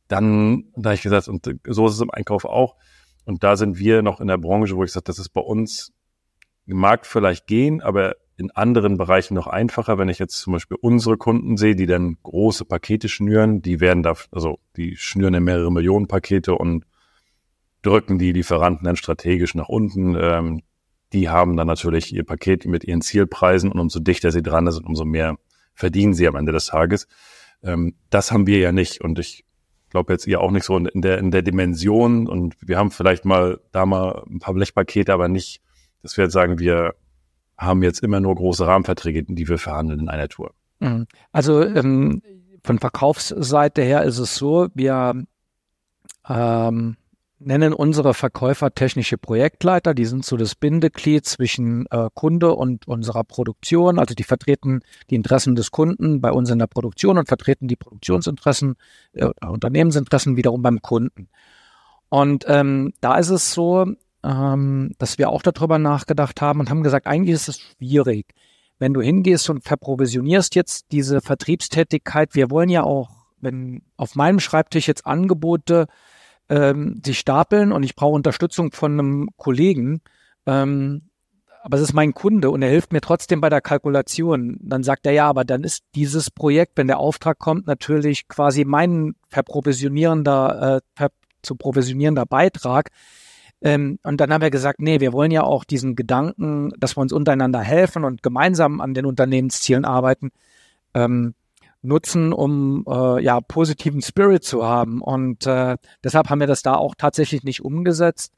Dann 0.09 0.73
da 0.77 0.95
ich 0.95 1.03
gesagt 1.03 1.29
und 1.29 1.47
so 1.67 1.87
ist 1.87 1.93
es 1.93 2.01
im 2.01 2.11
Einkauf 2.11 2.47
auch 2.47 2.77
und 3.29 3.45
da 3.45 3.57
sind 3.57 3.79
wir 3.79 4.01
noch 4.01 4.23
in 4.23 4.27
der 4.27 4.39
Branche, 4.39 4.75
wo 4.75 4.85
ich 4.85 4.91
sage, 4.91 5.05
das 5.05 5.19
ist 5.19 5.29
bei 5.29 5.43
uns 5.43 5.93
mag 6.65 7.05
vielleicht 7.05 7.47
gehen, 7.47 7.83
aber 7.83 8.17
in 8.39 8.51
anderen 8.53 8.97
Bereichen 8.97 9.35
noch 9.35 9.47
einfacher. 9.47 9.99
Wenn 9.99 10.09
ich 10.09 10.19
jetzt 10.19 10.39
zum 10.39 10.55
Beispiel 10.55 10.79
unsere 10.81 11.19
Kunden 11.19 11.59
sehe, 11.59 11.77
die 11.77 11.85
dann 11.85 12.17
große 12.23 12.65
Pakete 12.65 13.07
schnüren, 13.11 13.61
die 13.61 13.81
werden 13.81 14.03
da, 14.03 14.15
also 14.33 14.61
die 14.79 14.97
schnüren 14.97 15.35
ja 15.35 15.41
mehrere 15.41 15.71
Millionen 15.71 16.09
Pakete 16.09 16.55
und 16.55 16.87
drücken 17.83 18.19
die 18.19 18.33
Lieferanten 18.33 18.87
dann 18.87 18.97
strategisch 18.97 19.55
nach 19.55 19.69
unten. 19.69 20.17
Ähm, 20.19 20.63
die 21.13 21.29
haben 21.29 21.55
dann 21.59 21.67
natürlich 21.67 22.15
ihr 22.15 22.25
Paket 22.25 22.65
mit 22.65 22.83
ihren 22.83 23.03
Zielpreisen 23.03 23.71
und 23.71 23.79
umso 23.79 24.01
dichter 24.01 24.33
sie 24.33 24.43
dran 24.43 24.73
sind, 24.73 24.87
umso 24.87 25.05
mehr 25.05 25.37
verdienen 25.75 26.15
sie 26.15 26.27
am 26.27 26.37
Ende 26.37 26.53
des 26.53 26.65
Tages. 26.65 27.09
Ähm, 27.63 27.95
das 28.09 28.33
haben 28.33 28.47
wir 28.47 28.59
ja 28.59 28.73
nicht 28.73 29.03
und 29.03 29.19
ich 29.19 29.45
glaube 29.91 30.13
jetzt 30.13 30.27
ihr 30.27 30.41
auch 30.41 30.51
nicht 30.51 30.65
so 30.65 30.77
in 30.77 31.01
der, 31.01 31.19
in 31.19 31.31
der 31.31 31.43
Dimension 31.43 32.27
und 32.29 32.57
wir 32.61 32.79
haben 32.79 32.91
vielleicht 32.91 33.25
mal 33.25 33.61
da 33.73 33.87
mal 33.87 34.23
ein 34.29 34.39
paar 34.39 34.55
Blechpakete, 34.55 35.13
aber 35.13 35.29
nicht, 35.29 35.63
dass 36.03 36.17
wir 36.17 36.25
jetzt 36.25 36.35
sagen, 36.35 36.59
wir 36.59 36.95
haben 37.57 37.83
jetzt 37.83 38.03
immer 38.03 38.21
nur 38.21 38.35
große 38.35 38.67
Rahmenverträge, 38.67 39.25
die 39.25 39.49
wir 39.49 39.59
verhandeln 39.59 40.01
in 40.01 40.09
einer 40.09 40.29
Tour. 40.29 40.53
Mhm. 40.81 41.07
Also 41.33 41.63
ähm, 41.63 42.23
von 42.63 42.79
Verkaufsseite 42.79 43.83
her 43.83 44.05
ist 44.05 44.19
es 44.19 44.37
so, 44.37 44.69
wir 44.75 45.25
ähm, 46.29 46.97
nennen 47.41 47.73
unsere 47.73 48.15
Verkäufer 48.15 48.75
technische 48.75 49.19
Projektleiter. 49.19 49.95
Die 49.95 50.05
sind 50.05 50.25
so 50.25 50.37
das 50.37 50.55
Bindeglied 50.55 51.25
zwischen 51.25 51.87
äh, 51.91 52.09
Kunde 52.15 52.55
und 52.55 52.89
unserer 52.89 53.25
Produktion. 53.25 53.99
Also 53.99 54.15
die 54.15 54.25
vertreten 54.25 54.81
die 55.11 55.15
Interessen 55.15 55.55
des 55.55 55.71
Kunden 55.71 56.21
bei 56.21 56.33
uns 56.33 56.51
in 56.51 56.59
der 56.59 56.67
Produktion 56.67 57.19
und 57.19 57.29
vertreten 57.29 57.69
die 57.69 57.77
Produktionsinteressen, 57.77 58.77
äh, 59.13 59.31
Unternehmensinteressen 59.47 60.37
wiederum 60.37 60.63
beim 60.63 60.83
Kunden. 60.83 61.29
Und 62.09 62.45
ähm, 62.49 62.93
da 63.01 63.19
ist 63.19 63.31
es 63.31 63.53
so, 63.53 63.87
ähm, 64.25 64.93
dass 64.99 65.19
wir 65.19 65.31
auch 65.31 65.43
darüber 65.43 65.79
nachgedacht 65.79 66.41
haben 66.41 66.61
und 66.61 66.71
haben 66.71 66.83
gesagt, 66.83 67.07
eigentlich 67.07 67.35
ist 67.35 67.49
es 67.49 67.61
schwierig, 67.61 68.35
wenn 68.79 68.95
du 68.95 69.01
hingehst 69.01 69.49
und 69.51 69.65
verprovisionierst 69.65 70.55
jetzt 70.55 70.87
diese 70.93 71.21
Vertriebstätigkeit. 71.21 72.35
Wir 72.35 72.51
wollen 72.51 72.69
ja 72.69 72.83
auch, 72.83 73.11
wenn 73.41 73.83
auf 73.97 74.17
meinem 74.17 74.41
Schreibtisch 74.41 74.89
jetzt 74.89 75.07
Angebote 75.07 75.87
ähm, 76.49 77.01
sich 77.05 77.19
stapeln 77.19 77.73
und 77.73 77.83
ich 77.83 77.95
brauche 77.95 78.15
Unterstützung 78.15 78.73
von 78.73 78.93
einem 78.93 79.29
Kollegen, 79.37 80.01
ähm, 80.47 81.03
aber 81.63 81.77
es 81.77 81.83
ist 81.83 81.93
mein 81.93 82.15
Kunde 82.15 82.51
und 82.51 82.63
er 82.63 82.71
hilft 82.71 82.93
mir 82.93 83.01
trotzdem 83.01 83.41
bei 83.41 83.51
der 83.51 83.61
Kalkulation. 83.61 84.59
Dann 84.63 84.83
sagt 84.83 85.07
er 85.07 85.13
ja, 85.13 85.29
aber 85.29 85.45
dann 85.45 85.65
ist 85.65 85.85
dieses 85.95 86.31
Projekt, 86.31 86.73
wenn 86.77 86.87
der 86.87 86.99
Auftrag 86.99 87.39
kommt, 87.39 87.67
natürlich 87.67 88.29
quasi 88.29 88.65
mein 88.65 89.15
verprovisionierender, 89.29 90.81
äh, 90.99 91.09
zu 91.43 91.57
provisionierender 91.57 92.27
Beitrag. 92.27 92.91
Ähm, 93.61 93.99
und 94.03 94.21
dann 94.21 94.33
haben 94.33 94.41
wir 94.41 94.51
gesagt, 94.51 94.81
nee, 94.81 95.01
wir 95.01 95.13
wollen 95.13 95.31
ja 95.31 95.43
auch 95.43 95.65
diesen 95.65 95.97
Gedanken, 95.97 96.73
dass 96.79 96.97
wir 96.97 97.03
uns 97.03 97.13
untereinander 97.13 97.61
helfen 97.61 98.05
und 98.05 98.23
gemeinsam 98.23 98.81
an 98.81 98.95
den 98.95 99.05
Unternehmenszielen 99.05 99.85
arbeiten. 99.85 100.31
Ähm, 100.95 101.35
nutzen, 101.83 102.33
um 102.33 102.85
äh, 102.89 103.23
ja 103.23 103.41
positiven 103.41 104.03
Spirit 104.03 104.45
zu 104.45 104.65
haben. 104.65 105.01
Und 105.01 105.47
äh, 105.47 105.77
deshalb 106.03 106.29
haben 106.31 106.41
wir 106.41 106.47
das 106.47 106.63
da 106.63 106.75
auch 106.75 106.95
tatsächlich 106.97 107.45
nicht 107.45 107.63
umgesetzt, 107.63 108.33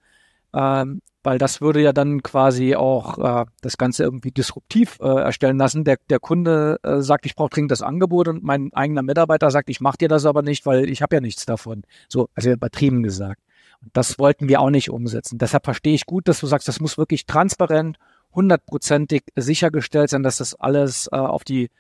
ähm, 0.55 1.01
weil 1.23 1.39
das 1.39 1.61
würde 1.61 1.83
ja 1.83 1.93
dann 1.93 2.23
quasi 2.23 2.75
auch 2.75 3.19
äh, 3.19 3.47
das 3.61 3.77
Ganze 3.77 4.05
irgendwie 4.05 4.31
disruptiv 4.31 4.99
äh, 5.01 5.07
erstellen 5.07 5.59
lassen. 5.59 5.85
Der, 5.85 5.99
der 6.09 6.19
Kunde 6.19 6.79
äh, 6.83 7.01
sagt, 7.01 7.27
ich 7.27 7.37
brauche 7.37 7.51
dringend 7.51 7.71
das 7.71 7.83
Angebot 7.83 8.29
und 8.29 8.43
mein 8.43 8.73
eigener 8.73 9.03
Mitarbeiter 9.03 9.51
sagt, 9.51 9.71
ich 9.71 9.81
mache 9.81 9.99
dir 9.99 10.09
das 10.09 10.27
aber 10.27 10.43
nicht, 10.43 10.67
weil 10.67 10.89
ich 10.89 11.03
habe 11.03 11.17
ja 11.17 11.21
nichts 11.21 11.47
davon. 11.47 11.83
So, 12.09 12.29
also 12.35 12.51
übertrieben 12.51 13.03
gesagt. 13.03 13.43
Und 13.83 13.91
das 13.95 14.19
wollten 14.19 14.49
wir 14.49 14.61
auch 14.61 14.71
nicht 14.71 14.91
umsetzen. 14.91 15.39
Deshalb 15.39 15.65
verstehe 15.65 15.95
ich 15.95 16.07
gut, 16.07 16.29
dass 16.29 16.41
du 16.41 16.47
sagst, 16.47 16.69
das 16.69 16.81
muss 16.81 16.99
wirklich 16.99 17.27
transparent, 17.27 17.99
hundertprozentig 18.35 19.25
sichergestellt 19.37 20.11
sein, 20.11 20.23
dass 20.23 20.37
das 20.37 20.55
alles 20.55 21.09
äh, 21.13 21.17
auf 21.17 21.45
die 21.45 21.71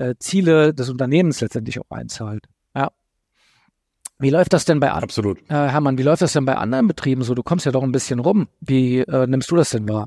äh, 0.00 0.14
Ziele 0.18 0.74
des 0.74 0.88
Unternehmens 0.88 1.40
letztendlich 1.40 1.78
auch 1.78 1.90
einzahlt. 1.90 2.46
Ja. 2.74 2.90
Wie 4.18 4.30
läuft 4.30 4.52
das 4.52 4.64
denn 4.64 4.80
bei 4.80 4.88
anderen? 4.88 5.04
Absolut. 5.04 5.38
Äh, 5.50 5.54
Hermann, 5.54 5.98
wie 5.98 6.02
läuft 6.02 6.22
das 6.22 6.32
denn 6.32 6.44
bei 6.44 6.56
anderen 6.56 6.88
Betrieben 6.88 7.22
so? 7.22 7.34
Du 7.34 7.42
kommst 7.42 7.66
ja 7.66 7.72
doch 7.72 7.82
ein 7.82 7.92
bisschen 7.92 8.18
rum. 8.18 8.48
Wie 8.60 9.00
äh, 9.00 9.26
nimmst 9.26 9.50
du 9.50 9.56
das 9.56 9.70
denn 9.70 9.88
wahr? 9.88 10.06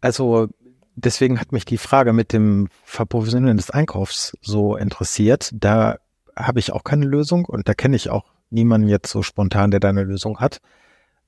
Also 0.00 0.48
deswegen 0.94 1.40
hat 1.40 1.52
mich 1.52 1.64
die 1.64 1.78
Frage 1.78 2.12
mit 2.12 2.32
dem 2.32 2.68
Verprovisionieren 2.84 3.56
des 3.56 3.70
Einkaufs 3.70 4.36
so 4.40 4.76
interessiert. 4.76 5.50
Da 5.52 5.98
habe 6.36 6.60
ich 6.60 6.72
auch 6.72 6.84
keine 6.84 7.06
Lösung 7.06 7.44
und 7.44 7.68
da 7.68 7.74
kenne 7.74 7.96
ich 7.96 8.10
auch 8.10 8.24
niemanden 8.50 8.88
jetzt 8.88 9.10
so 9.10 9.22
spontan, 9.22 9.70
der 9.70 9.80
da 9.80 9.88
eine 9.88 10.04
Lösung 10.04 10.38
hat. 10.38 10.60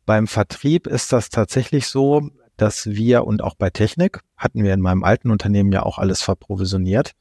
Beim 0.06 0.26
Vertrieb 0.26 0.86
ist 0.86 1.12
das 1.12 1.28
tatsächlich 1.28 1.88
so, 1.88 2.30
dass 2.58 2.86
wir 2.86 3.24
und 3.24 3.42
auch 3.42 3.54
bei 3.54 3.70
Technik 3.70 4.20
hatten 4.36 4.62
wir 4.62 4.74
in 4.74 4.80
meinem 4.80 5.04
alten 5.04 5.30
Unternehmen 5.30 5.72
ja 5.72 5.82
auch 5.84 5.98
alles 5.98 6.20
verprovisioniert. 6.20 7.12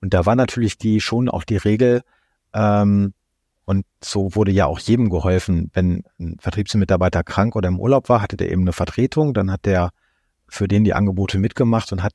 Und 0.00 0.14
da 0.14 0.24
war 0.24 0.36
natürlich 0.36 0.78
die 0.78 1.00
schon 1.00 1.28
auch 1.28 1.44
die 1.44 1.58
Regel, 1.58 2.02
ähm, 2.54 3.12
und 3.66 3.84
so 4.02 4.34
wurde 4.36 4.52
ja 4.52 4.66
auch 4.66 4.78
jedem 4.78 5.10
geholfen, 5.10 5.70
wenn 5.74 6.04
ein 6.20 6.36
Vertriebsmitarbeiter 6.38 7.24
krank 7.24 7.56
oder 7.56 7.68
im 7.68 7.80
Urlaub 7.80 8.08
war, 8.08 8.22
hatte 8.22 8.36
der 8.36 8.50
eben 8.50 8.62
eine 8.62 8.72
Vertretung, 8.72 9.34
dann 9.34 9.50
hat 9.50 9.66
der 9.66 9.90
für 10.48 10.68
den 10.68 10.84
die 10.84 10.94
Angebote 10.94 11.38
mitgemacht 11.38 11.92
und 11.92 12.04
hat 12.04 12.12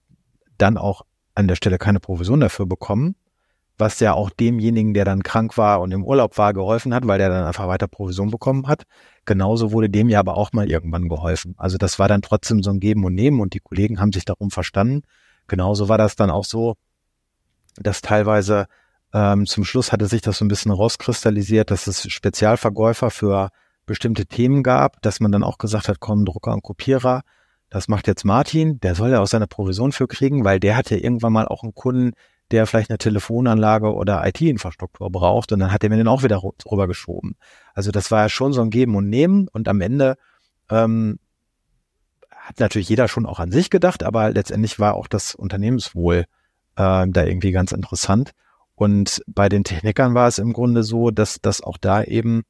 dann 0.57 0.77
auch 0.77 1.01
an 1.35 1.49
der 1.49 1.55
Stelle 1.55 1.77
keine 1.77 1.99
Provision 1.99 2.39
dafür 2.39 2.65
bekommen 2.65 3.15
was 3.81 3.99
ja 3.99 4.13
auch 4.13 4.29
demjenigen, 4.29 4.93
der 4.93 5.03
dann 5.03 5.23
krank 5.23 5.57
war 5.57 5.81
und 5.81 5.91
im 5.91 6.05
Urlaub 6.05 6.37
war, 6.37 6.53
geholfen 6.53 6.93
hat, 6.93 7.05
weil 7.05 7.17
der 7.17 7.27
dann 7.27 7.45
einfach 7.45 7.67
weiter 7.67 7.87
Provision 7.87 8.31
bekommen 8.31 8.67
hat. 8.67 8.83
Genauso 9.25 9.71
wurde 9.71 9.89
dem 9.89 10.09
ja 10.09 10.19
aber 10.19 10.35
auch 10.35 10.51
mal 10.53 10.69
irgendwann 10.69 11.07
geholfen. 11.07 11.53
Also 11.57 11.77
das 11.77 11.99
war 11.99 12.07
dann 12.07 12.21
trotzdem 12.21 12.63
so 12.63 12.71
ein 12.71 12.79
Geben 12.79 13.05
und 13.05 13.13
Nehmen 13.13 13.39
und 13.39 13.53
die 13.53 13.59
Kollegen 13.59 13.99
haben 13.99 14.11
sich 14.11 14.25
darum 14.25 14.49
verstanden. 14.49 15.03
Genauso 15.47 15.89
war 15.89 15.97
das 15.97 16.15
dann 16.15 16.31
auch 16.31 16.45
so, 16.45 16.75
dass 17.75 18.01
teilweise 18.01 18.65
ähm, 19.13 19.45
zum 19.45 19.63
Schluss 19.63 19.91
hatte 19.91 20.07
sich 20.07 20.21
das 20.21 20.37
so 20.37 20.45
ein 20.45 20.47
bisschen 20.47 20.71
rauskristallisiert, 20.71 21.71
dass 21.71 21.87
es 21.87 22.09
Spezialverkäufer 22.09 23.11
für 23.11 23.49
bestimmte 23.85 24.25
Themen 24.25 24.63
gab, 24.63 25.01
dass 25.01 25.19
man 25.19 25.31
dann 25.31 25.43
auch 25.43 25.57
gesagt 25.57 25.87
hat, 25.87 25.99
komm, 25.99 26.25
Drucker 26.25 26.53
und 26.53 26.63
Kopierer, 26.63 27.21
das 27.69 27.87
macht 27.87 28.07
jetzt 28.07 28.25
Martin, 28.25 28.79
der 28.79 28.95
soll 28.95 29.11
ja 29.11 29.21
auch 29.21 29.27
seine 29.27 29.47
Provision 29.47 29.91
für 29.91 30.07
kriegen, 30.07 30.43
weil 30.43 30.59
der 30.59 30.75
hat 30.75 30.89
ja 30.89 30.97
irgendwann 30.97 31.33
mal 31.33 31.47
auch 31.47 31.63
einen 31.63 31.73
Kunden, 31.73 32.13
der 32.51 32.67
vielleicht 32.67 32.89
eine 32.89 32.97
Telefonanlage 32.97 33.93
oder 33.93 34.25
IT-Infrastruktur 34.27 35.09
braucht 35.09 35.51
und 35.51 35.59
dann 35.59 35.71
hat 35.71 35.83
er 35.83 35.89
mir 35.89 35.97
den 35.97 36.07
auch 36.07 36.23
wieder 36.23 36.41
rübergeschoben. 36.43 37.35
Also 37.73 37.91
das 37.91 38.11
war 38.11 38.23
ja 38.23 38.29
schon 38.29 38.53
so 38.53 38.61
ein 38.61 38.69
Geben 38.69 38.95
und 38.95 39.09
Nehmen 39.09 39.47
und 39.47 39.67
am 39.67 39.81
Ende 39.81 40.17
ähm, 40.69 41.19
hat 42.29 42.59
natürlich 42.59 42.89
jeder 42.89 43.07
schon 43.07 43.25
auch 43.25 43.39
an 43.39 43.51
sich 43.51 43.69
gedacht, 43.69 44.03
aber 44.03 44.31
letztendlich 44.31 44.79
war 44.79 44.95
auch 44.95 45.07
das 45.07 45.35
Unternehmenswohl 45.35 46.25
äh, 46.75 47.07
da 47.07 47.23
irgendwie 47.23 47.51
ganz 47.51 47.71
interessant. 47.71 48.31
Und 48.75 49.21
bei 49.27 49.47
den 49.47 49.63
Technikern 49.63 50.15
war 50.15 50.27
es 50.27 50.39
im 50.39 50.53
Grunde 50.53 50.83
so, 50.83 51.11
dass 51.11 51.39
das 51.41 51.61
auch 51.61 51.77
da 51.77 52.03
eben, 52.03 52.43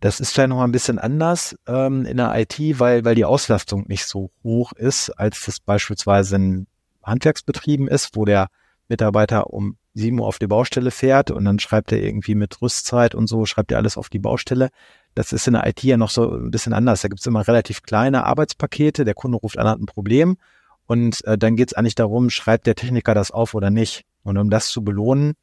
das 0.00 0.20
ist 0.20 0.32
vielleicht 0.32 0.50
noch 0.50 0.56
mal 0.56 0.64
ein 0.64 0.72
bisschen 0.72 0.98
anders 0.98 1.56
ähm, 1.66 2.04
in 2.04 2.18
der 2.18 2.34
IT, 2.38 2.58
weil, 2.78 3.04
weil 3.04 3.14
die 3.14 3.24
Auslastung 3.24 3.86
nicht 3.88 4.04
so 4.06 4.30
hoch 4.44 4.72
ist, 4.72 5.10
als 5.10 5.42
das 5.46 5.58
beispielsweise 5.58 6.36
in 6.36 6.66
Handwerksbetrieben 7.02 7.88
ist, 7.88 8.14
wo 8.14 8.24
der 8.24 8.48
Mitarbeiter 8.92 9.52
um 9.52 9.76
7 9.94 10.18
Uhr 10.20 10.26
auf 10.26 10.38
die 10.38 10.46
Baustelle 10.46 10.90
fährt 10.90 11.30
und 11.30 11.44
dann 11.46 11.58
schreibt 11.58 11.92
er 11.92 12.02
irgendwie 12.02 12.34
mit 12.34 12.60
Rüstzeit 12.60 13.14
und 13.14 13.26
so, 13.26 13.46
schreibt 13.46 13.72
er 13.72 13.78
alles 13.78 13.96
auf 13.96 14.10
die 14.10 14.18
Baustelle. 14.18 14.68
Das 15.14 15.32
ist 15.32 15.46
in 15.46 15.54
der 15.54 15.66
IT 15.66 15.82
ja 15.82 15.96
noch 15.96 16.10
so 16.10 16.30
ein 16.30 16.50
bisschen 16.50 16.74
anders. 16.74 17.00
Da 17.00 17.08
gibt 17.08 17.20
es 17.20 17.26
immer 17.26 17.46
relativ 17.48 17.82
kleine 17.82 18.24
Arbeitspakete, 18.24 19.04
der 19.04 19.14
Kunde 19.14 19.38
ruft 19.38 19.58
an, 19.58 19.66
hat 19.66 19.80
ein 19.80 19.86
Problem 19.86 20.36
und 20.86 21.24
äh, 21.24 21.38
dann 21.38 21.56
geht 21.56 21.68
es 21.68 21.74
eigentlich 21.74 21.94
darum, 21.94 22.28
schreibt 22.28 22.66
der 22.66 22.74
Techniker 22.74 23.14
das 23.14 23.30
auf 23.30 23.54
oder 23.54 23.70
nicht. 23.70 24.04
Und 24.24 24.36
um 24.36 24.50
das 24.50 24.68
zu 24.68 24.84
belohnen, 24.84 25.34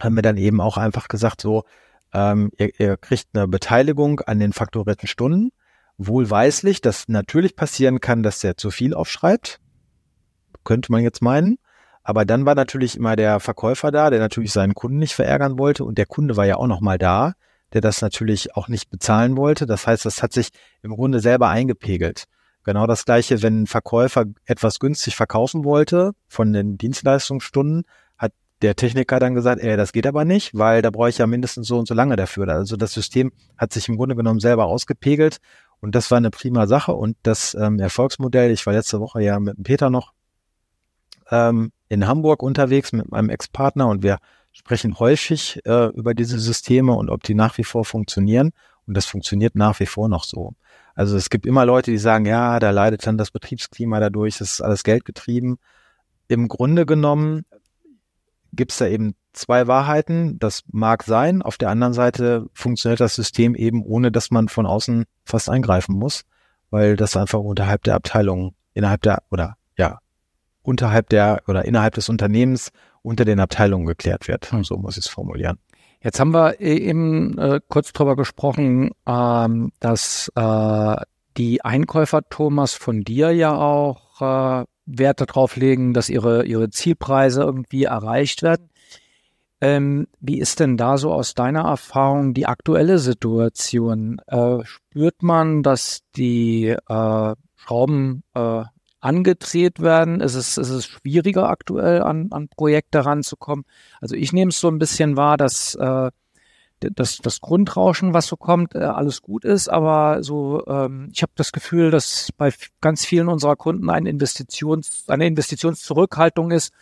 haben 0.00 0.16
wir 0.16 0.22
dann 0.22 0.36
eben 0.36 0.60
auch 0.60 0.76
einfach 0.76 1.08
gesagt, 1.08 1.40
so, 1.40 1.64
ähm, 2.12 2.50
ihr, 2.58 2.70
ihr 2.78 2.96
kriegt 2.96 3.28
eine 3.32 3.46
Beteiligung 3.46 4.20
an 4.20 4.40
den 4.40 4.52
faktorierten 4.52 5.06
Stunden. 5.06 5.50
Wohlweislich, 5.98 6.80
dass 6.80 7.08
natürlich 7.08 7.54
passieren 7.54 8.00
kann, 8.00 8.22
dass 8.22 8.40
der 8.40 8.56
zu 8.56 8.70
viel 8.70 8.94
aufschreibt. 8.94 9.60
Könnte 10.64 10.90
man 10.90 11.02
jetzt 11.02 11.22
meinen. 11.22 11.58
Aber 12.02 12.24
dann 12.24 12.46
war 12.46 12.54
natürlich 12.54 12.96
immer 12.96 13.16
der 13.16 13.40
Verkäufer 13.40 13.90
da, 13.90 14.10
der 14.10 14.20
natürlich 14.20 14.52
seinen 14.52 14.74
Kunden 14.74 14.98
nicht 14.98 15.14
verärgern 15.14 15.58
wollte. 15.58 15.84
Und 15.84 15.98
der 15.98 16.06
Kunde 16.06 16.36
war 16.36 16.46
ja 16.46 16.56
auch 16.56 16.66
noch 16.66 16.80
mal 16.80 16.98
da, 16.98 17.34
der 17.72 17.80
das 17.80 18.02
natürlich 18.02 18.56
auch 18.56 18.68
nicht 18.68 18.90
bezahlen 18.90 19.36
wollte. 19.36 19.66
Das 19.66 19.86
heißt, 19.86 20.04
das 20.04 20.22
hat 20.22 20.32
sich 20.32 20.48
im 20.82 20.94
Grunde 20.94 21.20
selber 21.20 21.48
eingepegelt. 21.48 22.24
Genau 22.64 22.86
das 22.86 23.04
gleiche, 23.04 23.42
wenn 23.42 23.62
ein 23.62 23.66
Verkäufer 23.66 24.26
etwas 24.44 24.78
günstig 24.78 25.16
verkaufen 25.16 25.64
wollte 25.64 26.12
von 26.28 26.52
den 26.52 26.76
Dienstleistungsstunden, 26.76 27.84
hat 28.18 28.32
der 28.60 28.76
Techniker 28.76 29.18
dann 29.18 29.34
gesagt, 29.34 29.62
ey, 29.62 29.76
das 29.76 29.92
geht 29.92 30.06
aber 30.06 30.24
nicht, 30.24 30.54
weil 30.54 30.82
da 30.82 30.90
brauche 30.90 31.08
ich 31.08 31.18
ja 31.18 31.26
mindestens 31.26 31.66
so 31.66 31.78
und 31.78 31.88
so 31.88 31.94
lange 31.94 32.16
dafür. 32.16 32.48
Also 32.48 32.76
das 32.76 32.92
System 32.92 33.32
hat 33.56 33.72
sich 33.72 33.88
im 33.88 33.96
Grunde 33.96 34.14
genommen 34.14 34.40
selber 34.40 34.66
ausgepegelt 34.66 35.38
und 35.80 35.94
das 35.94 36.10
war 36.10 36.18
eine 36.18 36.30
prima 36.30 36.66
Sache 36.66 36.92
und 36.92 37.16
das 37.22 37.54
ähm, 37.54 37.78
Erfolgsmodell, 37.78 38.50
ich 38.50 38.66
war 38.66 38.74
letzte 38.74 39.00
Woche 39.00 39.22
ja 39.22 39.40
mit 39.40 39.62
Peter 39.62 39.88
noch 39.88 40.12
ähm, 41.30 41.72
in 41.90 42.06
Hamburg 42.06 42.42
unterwegs 42.42 42.92
mit 42.92 43.10
meinem 43.10 43.28
Ex-Partner 43.28 43.88
und 43.88 44.02
wir 44.02 44.18
sprechen 44.52 44.98
häufig 44.98 45.60
äh, 45.66 45.88
über 45.88 46.14
diese 46.14 46.38
Systeme 46.38 46.92
und 46.92 47.10
ob 47.10 47.22
die 47.24 47.34
nach 47.34 47.58
wie 47.58 47.64
vor 47.64 47.84
funktionieren. 47.84 48.52
Und 48.86 48.96
das 48.96 49.06
funktioniert 49.06 49.54
nach 49.54 49.78
wie 49.80 49.86
vor 49.86 50.08
noch 50.08 50.24
so. 50.24 50.54
Also 50.94 51.16
es 51.16 51.30
gibt 51.30 51.46
immer 51.46 51.66
Leute, 51.66 51.90
die 51.90 51.98
sagen, 51.98 52.26
ja, 52.26 52.58
da 52.58 52.70
leidet 52.70 53.06
dann 53.06 53.18
das 53.18 53.30
Betriebsklima 53.30 54.00
dadurch, 54.00 54.38
das 54.38 54.52
ist 54.52 54.60
alles 54.60 54.84
geldgetrieben. 54.84 55.58
Im 56.28 56.48
Grunde 56.48 56.86
genommen 56.86 57.44
gibt 58.52 58.72
es 58.72 58.78
da 58.78 58.86
eben 58.86 59.14
zwei 59.32 59.66
Wahrheiten. 59.66 60.38
Das 60.38 60.62
mag 60.70 61.02
sein. 61.02 61.42
Auf 61.42 61.58
der 61.58 61.70
anderen 61.70 61.92
Seite 61.92 62.46
funktioniert 62.52 63.00
das 63.00 63.16
System 63.16 63.54
eben, 63.54 63.84
ohne 63.84 64.12
dass 64.12 64.30
man 64.30 64.48
von 64.48 64.66
außen 64.66 65.04
fast 65.24 65.48
eingreifen 65.48 65.96
muss, 65.96 66.22
weil 66.70 66.96
das 66.96 67.16
einfach 67.16 67.40
unterhalb 67.40 67.82
der 67.82 67.96
Abteilung, 67.96 68.54
innerhalb 68.74 69.02
der, 69.02 69.22
oder 69.30 69.56
ja, 69.76 69.98
unterhalb 70.70 71.08
der 71.10 71.42
oder 71.46 71.64
innerhalb 71.64 71.94
des 71.94 72.08
Unternehmens 72.08 72.70
unter 73.02 73.24
den 73.24 73.40
Abteilungen 73.40 73.86
geklärt 73.86 74.28
wird. 74.28 74.50
Hm. 74.52 74.64
So 74.64 74.76
muss 74.76 74.96
ich 74.96 75.04
es 75.04 75.10
formulieren. 75.10 75.58
Jetzt 76.02 76.18
haben 76.18 76.32
wir 76.32 76.60
e-, 76.60 76.78
eben 76.78 77.36
äh, 77.38 77.60
kurz 77.68 77.92
drüber 77.92 78.16
gesprochen, 78.16 78.90
ähm, 79.06 79.72
dass 79.80 80.30
äh, 80.34 80.96
die 81.36 81.64
Einkäufer 81.64 82.22
Thomas 82.28 82.72
von 82.74 83.02
dir 83.02 83.32
ja 83.32 83.54
auch 83.54 84.62
äh, 84.62 84.64
Wert 84.86 85.20
darauf 85.20 85.56
legen, 85.56 85.92
dass 85.92 86.08
ihre, 86.08 86.44
ihre 86.44 86.70
Zielpreise 86.70 87.42
irgendwie 87.42 87.84
erreicht 87.84 88.42
werden. 88.42 88.70
Ähm, 89.60 90.06
wie 90.20 90.40
ist 90.40 90.58
denn 90.58 90.78
da 90.78 90.96
so 90.96 91.12
aus 91.12 91.34
deiner 91.34 91.64
Erfahrung 91.64 92.32
die 92.32 92.46
aktuelle 92.46 92.98
Situation? 92.98 94.20
Äh, 94.26 94.64
spürt 94.64 95.22
man, 95.22 95.62
dass 95.62 96.00
die 96.16 96.68
äh, 96.68 97.34
Schrauben 97.56 98.22
äh, 98.34 98.62
angedreht 99.00 99.80
werden? 99.80 100.20
Ist 100.20 100.34
es, 100.34 100.58
ist 100.58 100.70
es 100.70 100.86
schwieriger 100.86 101.48
aktuell 101.48 102.02
an, 102.02 102.28
an 102.30 102.48
Projekte 102.48 103.04
ranzukommen? 103.04 103.64
Also 104.00 104.14
ich 104.14 104.32
nehme 104.32 104.50
es 104.50 104.60
so 104.60 104.68
ein 104.68 104.78
bisschen 104.78 105.16
wahr, 105.16 105.36
dass 105.36 105.74
äh, 105.74 106.10
das, 106.80 107.18
das 107.18 107.40
Grundrauschen, 107.40 108.14
was 108.14 108.26
so 108.26 108.36
kommt, 108.36 108.74
äh, 108.74 108.78
alles 108.78 109.22
gut 109.22 109.44
ist, 109.44 109.68
aber 109.68 110.22
so 110.22 110.64
ähm, 110.66 111.10
ich 111.12 111.22
habe 111.22 111.32
das 111.34 111.52
Gefühl, 111.52 111.90
dass 111.90 112.30
bei 112.36 112.52
ganz 112.80 113.04
vielen 113.04 113.28
unserer 113.28 113.56
Kunden 113.56 113.90
eine 113.90 114.08
Investitions, 114.08 115.04
eine 115.08 115.26
Investitionszurückhaltung 115.26 116.50
ist 116.50 116.72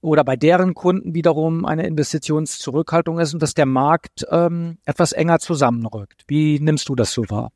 oder 0.00 0.24
bei 0.24 0.36
deren 0.36 0.74
Kunden 0.74 1.14
wiederum 1.14 1.64
eine 1.64 1.86
Investitionszurückhaltung 1.86 3.18
ist 3.18 3.34
und 3.34 3.42
dass 3.42 3.54
der 3.54 3.66
Markt 3.66 4.24
ähm, 4.30 4.78
etwas 4.84 5.12
enger 5.12 5.40
zusammenrückt. 5.40 6.24
Wie 6.28 6.60
nimmst 6.60 6.88
du 6.88 6.94
das 6.94 7.12
so 7.12 7.24
wahr? 7.28 7.52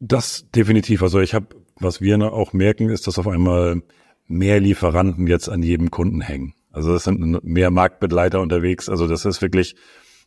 Das 0.00 0.46
definitiv. 0.54 1.02
Also 1.02 1.20
ich 1.20 1.34
habe 1.34 1.46
was 1.80 2.00
wir 2.00 2.20
auch 2.32 2.52
merken, 2.52 2.90
ist, 2.90 3.06
dass 3.06 3.18
auf 3.18 3.28
einmal 3.28 3.82
mehr 4.26 4.60
Lieferanten 4.60 5.26
jetzt 5.26 5.48
an 5.48 5.62
jedem 5.62 5.90
Kunden 5.90 6.20
hängen. 6.20 6.54
Also 6.70 6.94
es 6.94 7.04
sind 7.04 7.42
mehr 7.44 7.70
Marktbegleiter 7.70 8.40
unterwegs. 8.40 8.88
Also 8.88 9.06
das 9.06 9.24
ist 9.24 9.42
wirklich 9.42 9.74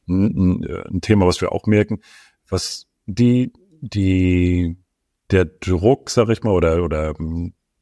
ein, 0.07 0.65
ein 0.65 1.01
Thema, 1.01 1.27
was 1.27 1.41
wir 1.41 1.51
auch 1.51 1.67
merken. 1.67 2.01
Was 2.49 2.87
die, 3.05 3.53
die, 3.79 4.77
der 5.29 5.45
Druck, 5.45 6.09
sag 6.09 6.29
ich 6.29 6.43
mal, 6.43 6.51
oder, 6.51 6.83
oder 6.83 7.13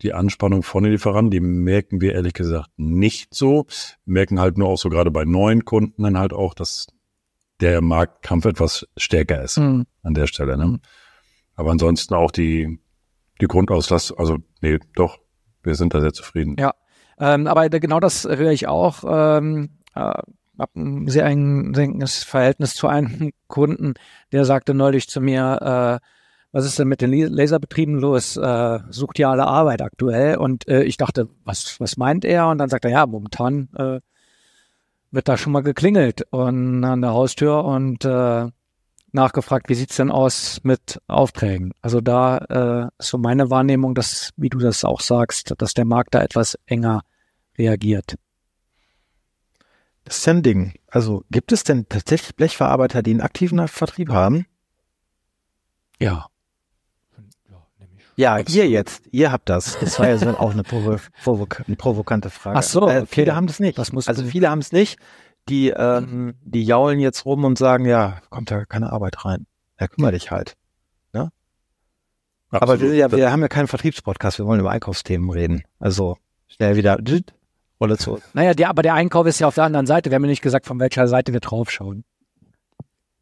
die 0.01 0.13
Anspannung 0.13 0.63
von 0.63 0.83
den 0.83 0.93
Lieferanten, 0.93 1.31
die 1.31 1.39
merken 1.39 2.01
wir 2.01 2.13
ehrlich 2.13 2.33
gesagt 2.33 2.69
nicht 2.77 3.33
so. 3.33 3.65
Wir 4.05 4.13
merken 4.13 4.39
halt 4.39 4.57
nur 4.57 4.69
auch 4.69 4.77
so 4.77 4.89
gerade 4.89 5.11
bei 5.11 5.25
neuen 5.25 5.65
Kunden 5.65 6.03
dann 6.03 6.17
halt 6.17 6.33
auch, 6.33 6.53
dass 6.53 6.87
der 7.59 7.81
Marktkampf 7.81 8.45
etwas 8.45 8.87
stärker 8.95 9.43
ist 9.43 9.57
mhm. 9.57 9.85
an 10.03 10.13
der 10.13 10.27
Stelle. 10.27 10.57
Ne? 10.57 10.79
Aber 11.55 11.71
ansonsten 11.71 12.13
auch 12.13 12.31
die, 12.31 12.79
die 13.41 13.47
Grundauslastung, 13.47 14.17
also 14.17 14.37
nee, 14.61 14.79
doch, 14.95 15.19
wir 15.63 15.75
sind 15.75 15.93
da 15.93 16.01
sehr 16.01 16.13
zufrieden. 16.13 16.55
Ja, 16.59 16.73
ähm, 17.19 17.47
aber 17.47 17.69
genau 17.69 17.99
das 17.99 18.25
höre 18.25 18.51
ich 18.51 18.67
auch. 18.67 19.03
Ähm, 19.07 19.69
äh, 19.95 20.13
habe 20.59 20.71
ein 20.75 21.07
sehr 21.07 21.25
enges 21.25 22.23
Verhältnis 22.23 22.75
zu 22.75 22.87
einem 22.87 23.31
Kunden, 23.47 23.93
der 24.31 24.45
sagte 24.45 24.73
neulich 24.73 25.07
zu 25.07 25.21
mir, 25.21 25.99
äh, 26.01 26.05
was 26.51 26.65
ist 26.65 26.79
denn 26.79 26.87
mit 26.87 27.01
den 27.01 27.11
Laserbetrieben 27.11 27.99
los? 27.99 28.35
Äh, 28.35 28.79
sucht 28.89 29.19
ja 29.19 29.29
alle 29.29 29.45
Arbeit 29.45 29.81
aktuell. 29.81 30.37
Und 30.37 30.67
äh, 30.67 30.83
ich 30.83 30.97
dachte, 30.97 31.29
was, 31.45 31.79
was 31.79 31.95
meint 31.95 32.25
er? 32.25 32.47
Und 32.47 32.57
dann 32.57 32.69
sagt 32.69 32.85
er, 32.85 32.91
ja, 32.91 33.05
momentan 33.05 33.69
äh, 33.75 33.99
wird 35.11 35.27
da 35.27 35.37
schon 35.37 35.53
mal 35.53 35.61
geklingelt 35.61 36.23
und 36.31 36.83
an 36.83 37.01
der 37.01 37.13
Haustür 37.13 37.63
und 37.65 38.03
äh, 38.03 38.47
nachgefragt, 39.11 39.69
wie 39.69 39.75
sieht's 39.75 39.95
denn 39.95 40.11
aus 40.11 40.59
mit 40.63 41.01
Aufträgen? 41.07 41.73
Also 41.81 42.01
da 42.01 42.37
äh, 42.37 42.89
ist 42.99 43.09
so 43.09 43.17
meine 43.17 43.49
Wahrnehmung, 43.49 43.95
dass, 43.95 44.31
wie 44.37 44.49
du 44.49 44.57
das 44.59 44.83
auch 44.83 45.01
sagst, 45.01 45.53
dass 45.57 45.73
der 45.73 45.85
Markt 45.85 46.15
da 46.15 46.21
etwas 46.21 46.57
enger 46.65 47.01
reagiert. 47.57 48.15
Das 50.05 50.17
ist 50.17 50.25
ja 50.25 50.33
ein 50.33 50.43
Ding. 50.43 50.73
Also 50.87 51.23
gibt 51.29 51.51
es 51.51 51.63
denn 51.63 51.87
tatsächlich 51.87 52.35
Blechverarbeiter, 52.35 53.03
die 53.03 53.11
einen 53.11 53.21
aktiven 53.21 53.67
Vertrieb 53.67 54.09
haben? 54.09 54.45
Ja. 55.99 56.27
Ja, 58.15 58.37
ihr 58.37 58.67
jetzt, 58.67 59.03
ihr 59.11 59.31
habt 59.31 59.47
das. 59.47 59.79
Das 59.79 59.97
war 59.97 60.09
ja 60.09 60.17
so 60.17 60.27
auch 60.31 60.51
eine, 60.51 60.63
provo 60.63 60.97
provo 61.23 61.47
eine 61.65 61.77
provokante 61.77 62.29
Frage. 62.29 62.57
Ach 62.59 62.63
so, 62.63 62.89
äh, 62.89 63.05
viele 63.05 63.33
haben 63.33 63.47
das 63.47 63.61
nicht. 63.61 63.79
also 63.79 64.25
viele 64.25 64.49
haben 64.49 64.59
es 64.59 64.73
nicht 64.73 64.99
die, 65.49 65.69
ähm, 65.69 66.35
die 66.43 66.63
jaulen 66.63 66.99
jetzt 66.99 67.25
rum 67.25 67.43
und 67.43 67.57
sagen, 67.57 67.85
ja, 67.85 68.21
kommt 68.29 68.51
da 68.51 68.65
keine 68.65 68.91
Arbeit 68.91 69.25
rein. 69.25 69.45
Ja, 69.79 69.87
kümmere 69.87 70.13
dich 70.13 70.31
halt. 70.31 70.55
Ne? 71.13 71.31
Aber 72.51 72.79
wir, 72.79 72.93
ja, 72.95 73.11
wir 73.11 73.31
haben 73.31 73.41
ja 73.41 73.47
keinen 73.47 73.67
Vertriebspodcast, 73.67 74.39
wir 74.39 74.45
wollen 74.45 74.59
über 74.59 74.71
Einkaufsthemen 74.71 75.29
reden. 75.29 75.63
Also 75.79 76.17
schnell 76.47 76.75
wieder 76.75 76.97
Rolle 77.79 77.97
zu. 77.97 78.19
Naja, 78.33 78.53
der, 78.53 78.69
aber 78.69 78.81
der 78.81 78.93
Einkauf 78.93 79.25
ist 79.25 79.39
ja 79.39 79.47
auf 79.47 79.55
der 79.55 79.63
anderen 79.63 79.85
Seite. 79.85 80.09
Wir 80.09 80.15
haben 80.15 80.25
ja 80.25 80.29
nicht 80.29 80.41
gesagt, 80.41 80.65
von 80.65 80.79
welcher 80.79 81.07
Seite 81.07 81.31
wir 81.31 81.39
draufschauen. 81.39 82.03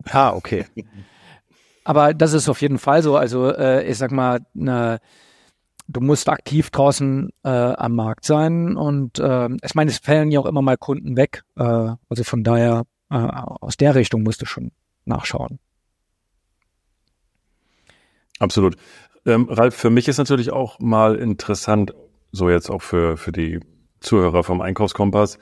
Ah, 0.06 0.34
okay. 0.34 0.66
Aber 1.84 2.14
das 2.14 2.34
ist 2.34 2.50
auf 2.50 2.62
jeden 2.62 2.80
Fall 2.80 3.04
so. 3.04 3.18
Also 3.18 3.54
äh, 3.54 3.86
ich 3.86 3.98
sag 3.98 4.12
mal, 4.12 4.40
eine 4.56 5.00
du 5.88 6.02
musst 6.02 6.30
aktiv 6.30 6.70
draußen 6.70 7.30
äh, 7.44 7.50
am 7.50 7.96
Markt 7.96 8.26
sein 8.26 8.76
und 8.76 9.20
äh, 9.20 9.50
ich 9.64 9.76
meine, 9.76 9.90
es 9.90 10.00
fällen 10.00 10.32
ja 10.32 10.40
auch 10.40 10.46
immer 10.46 10.62
mal 10.62 10.78
Kunden 10.78 11.18
weg. 11.18 11.44
Äh, 11.56 11.64
also 12.10 12.24
von 12.24 12.44
daher, 12.44 12.84
äh, 13.10 13.16
aus 13.16 13.78
der 13.78 13.96
Richtung 13.96 14.24
musst 14.24 14.42
du 14.42 14.46
schon 14.46 14.72
nachschauen. 15.06 15.60
Absolut. 18.40 18.76
Ähm, 19.26 19.48
Ralf, 19.50 19.76
für 19.76 19.90
mich 19.90 20.08
ist 20.08 20.18
natürlich 20.18 20.52
auch 20.52 20.80
mal 20.80 21.16
interessant, 21.16 21.94
so 22.32 22.50
jetzt 22.50 22.70
auch 22.70 22.82
für, 22.82 23.18
für 23.18 23.32
die 23.32 23.60
Zuhörer 24.00 24.44
vom 24.44 24.62
Einkaufskompass. 24.62 25.40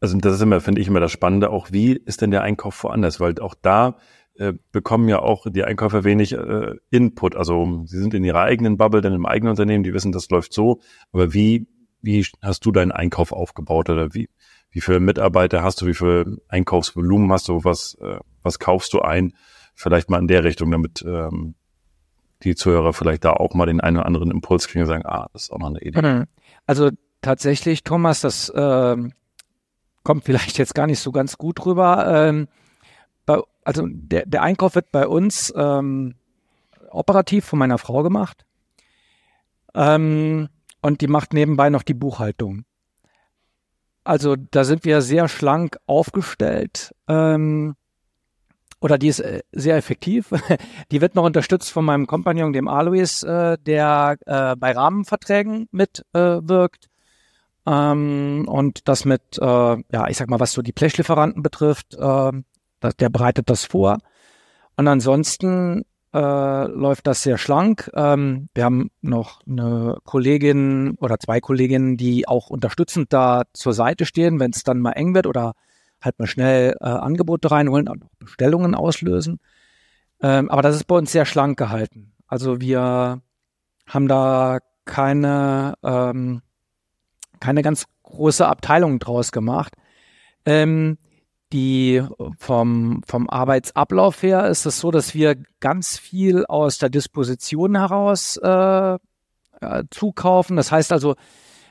Also 0.00 0.16
das 0.18 0.34
ist 0.34 0.42
immer, 0.42 0.60
finde 0.60 0.80
ich, 0.80 0.86
immer 0.86 1.00
das 1.00 1.10
Spannende, 1.10 1.50
auch 1.50 1.72
wie 1.72 1.92
ist 1.92 2.22
denn 2.22 2.30
der 2.30 2.42
Einkauf 2.42 2.84
woanders? 2.84 3.18
Weil 3.18 3.38
auch 3.40 3.54
da 3.60 3.96
äh, 4.38 4.54
bekommen 4.72 5.08
ja 5.08 5.18
auch 5.18 5.46
die 5.48 5.64
Einkäufer 5.64 6.04
wenig 6.04 6.32
äh, 6.32 6.76
Input. 6.90 7.36
Also 7.36 7.82
sie 7.86 7.98
sind 7.98 8.14
in 8.14 8.24
ihrer 8.24 8.42
eigenen 8.42 8.76
Bubble, 8.76 9.00
dann 9.00 9.12
im 9.12 9.26
eigenen 9.26 9.50
Unternehmen, 9.50 9.84
die 9.84 9.92
wissen, 9.92 10.12
das 10.12 10.30
läuft 10.30 10.52
so. 10.52 10.80
Aber 11.12 11.34
wie, 11.34 11.66
wie 12.02 12.24
hast 12.40 12.64
du 12.64 12.70
deinen 12.70 12.92
Einkauf 12.92 13.32
aufgebaut 13.32 13.90
oder 13.90 14.14
wie, 14.14 14.28
wie 14.70 14.80
viele 14.80 15.00
Mitarbeiter 15.00 15.62
hast 15.62 15.80
du, 15.80 15.86
wie 15.86 15.94
viel 15.94 16.40
Einkaufsvolumen 16.48 17.32
hast 17.32 17.48
du, 17.48 17.64
was, 17.64 17.96
äh, 18.00 18.18
was 18.42 18.58
kaufst 18.58 18.92
du 18.92 19.00
ein? 19.00 19.34
Vielleicht 19.74 20.08
mal 20.08 20.18
in 20.18 20.28
der 20.28 20.44
Richtung, 20.44 20.70
damit 20.70 21.04
ähm, 21.06 21.54
die 22.42 22.54
Zuhörer 22.54 22.92
vielleicht 22.92 23.24
da 23.24 23.32
auch 23.32 23.54
mal 23.54 23.66
den 23.66 23.80
einen 23.80 23.96
oder 23.96 24.06
anderen 24.06 24.30
Impuls 24.30 24.68
kriegen 24.68 24.82
und 24.82 24.88
sagen, 24.88 25.04
ah, 25.04 25.28
das 25.32 25.44
ist 25.44 25.50
auch 25.50 25.58
noch 25.58 25.70
eine 25.70 25.80
Idee. 25.80 26.00
Mhm. 26.00 26.24
Also 26.66 26.90
tatsächlich, 27.22 27.82
Thomas, 27.82 28.20
das 28.20 28.48
äh, 28.50 28.96
kommt 30.04 30.24
vielleicht 30.24 30.58
jetzt 30.58 30.74
gar 30.74 30.86
nicht 30.86 31.00
so 31.00 31.12
ganz 31.12 31.38
gut 31.38 31.66
rüber. 31.66 32.06
Ähm, 32.08 32.48
also 33.68 33.86
der, 33.86 34.24
der 34.24 34.40
Einkauf 34.40 34.76
wird 34.76 34.90
bei 34.92 35.06
uns 35.06 35.52
ähm, 35.54 36.14
operativ 36.88 37.44
von 37.44 37.58
meiner 37.58 37.76
Frau 37.76 38.02
gemacht. 38.02 38.46
Ähm, 39.74 40.48
und 40.80 41.02
die 41.02 41.06
macht 41.06 41.34
nebenbei 41.34 41.68
noch 41.68 41.82
die 41.82 41.92
Buchhaltung. 41.92 42.64
Also 44.04 44.36
da 44.36 44.64
sind 44.64 44.86
wir 44.86 45.02
sehr 45.02 45.28
schlank 45.28 45.76
aufgestellt. 45.84 46.94
Ähm, 47.08 47.74
oder 48.80 48.96
die 48.96 49.08
ist 49.08 49.20
äh, 49.20 49.42
sehr 49.52 49.76
effektiv. 49.76 50.32
Die 50.90 51.02
wird 51.02 51.14
noch 51.14 51.24
unterstützt 51.24 51.70
von 51.70 51.84
meinem 51.84 52.06
Kompagnon, 52.06 52.54
dem 52.54 52.68
Alois, 52.68 53.22
äh, 53.22 53.58
der 53.58 54.16
äh, 54.24 54.56
bei 54.56 54.72
Rahmenverträgen 54.72 55.68
mitwirkt. 55.72 56.86
Äh, 57.66 57.70
ähm, 57.70 58.46
und 58.48 58.88
das 58.88 59.04
mit, 59.04 59.36
äh, 59.38 59.44
ja, 59.44 60.08
ich 60.08 60.16
sag 60.16 60.30
mal, 60.30 60.40
was 60.40 60.52
so 60.52 60.62
die 60.62 60.72
Blechlieferanten 60.72 61.42
betrifft, 61.42 61.96
äh, 61.96 62.32
der 62.82 63.08
bereitet 63.08 63.50
das 63.50 63.64
vor. 63.64 63.98
Und 64.76 64.88
ansonsten 64.88 65.84
äh, 66.14 66.66
läuft 66.66 67.06
das 67.06 67.22
sehr 67.22 67.38
schlank. 67.38 67.90
Ähm, 67.94 68.48
wir 68.54 68.64
haben 68.64 68.90
noch 69.02 69.40
eine 69.46 69.98
Kollegin 70.04 70.96
oder 71.00 71.18
zwei 71.18 71.40
Kolleginnen, 71.40 71.96
die 71.96 72.26
auch 72.26 72.50
unterstützend 72.50 73.12
da 73.12 73.42
zur 73.52 73.74
Seite 73.74 74.06
stehen, 74.06 74.40
wenn 74.40 74.52
es 74.52 74.62
dann 74.62 74.80
mal 74.80 74.92
eng 74.92 75.14
wird 75.14 75.26
oder 75.26 75.54
halt 76.00 76.18
mal 76.18 76.26
schnell 76.26 76.76
äh, 76.80 76.84
Angebote 76.84 77.50
reinholen 77.50 77.88
und 77.88 78.04
Bestellungen 78.18 78.74
auslösen. 78.74 79.40
Ähm, 80.22 80.50
aber 80.50 80.62
das 80.62 80.76
ist 80.76 80.84
bei 80.84 80.96
uns 80.96 81.12
sehr 81.12 81.26
schlank 81.26 81.58
gehalten. 81.58 82.12
Also 82.26 82.60
wir 82.60 83.20
haben 83.86 84.08
da 84.08 84.58
keine, 84.84 85.74
ähm, 85.82 86.42
keine 87.40 87.62
ganz 87.62 87.86
große 88.02 88.46
Abteilung 88.46 88.98
draus 88.98 89.32
gemacht. 89.32 89.74
Ähm, 90.46 90.98
die 91.52 92.02
vom, 92.38 93.02
vom 93.06 93.28
Arbeitsablauf 93.30 94.22
her 94.22 94.48
ist 94.48 94.66
es 94.66 94.78
so, 94.80 94.90
dass 94.90 95.14
wir 95.14 95.36
ganz 95.60 95.98
viel 95.98 96.44
aus 96.46 96.78
der 96.78 96.90
Disposition 96.90 97.76
heraus 97.76 98.36
äh, 98.42 98.94
äh, 99.60 99.84
zukaufen. 99.90 100.56
Das 100.56 100.70
heißt 100.70 100.92
also, 100.92 101.16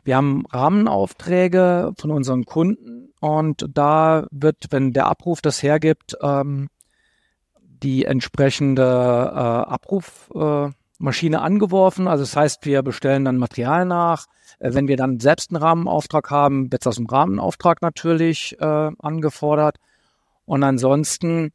wir 0.03 0.15
haben 0.15 0.45
Rahmenaufträge 0.51 1.93
von 1.97 2.11
unseren 2.11 2.45
Kunden 2.45 3.13
und 3.19 3.65
da 3.73 4.25
wird, 4.32 4.67
wenn 4.69 4.93
der 4.93 5.07
Abruf 5.07 5.41
das 5.41 5.61
hergibt, 5.61 6.15
ähm, 6.21 6.69
die 7.61 8.05
entsprechende 8.05 8.84
äh, 8.84 9.38
Abrufmaschine 9.38 10.73
äh, 10.73 10.76
angeworfen. 11.00 12.08
Also 12.08 12.24
das 12.24 12.36
heißt, 12.36 12.66
wir 12.66 12.82
bestellen 12.82 13.26
dann 13.26 13.38
Material 13.38 13.86
nach. 13.86 14.26
Äh, 14.60 14.74
wenn 14.74 14.88
wir 14.88 14.98
dann 14.98 15.20
selbst 15.20 15.52
einen 15.52 15.62
Rahmenauftrag 15.62 16.30
haben, 16.32 16.72
wird 16.72 16.84
es 16.84 16.88
aus 16.88 16.95
dem 16.95 17.06
Rahmenauftrag 17.06 17.82
natürlich 17.82 18.58
äh, 18.60 18.91
angefordert. 19.00 19.78
Und 20.45 20.64
ansonsten 20.64 21.52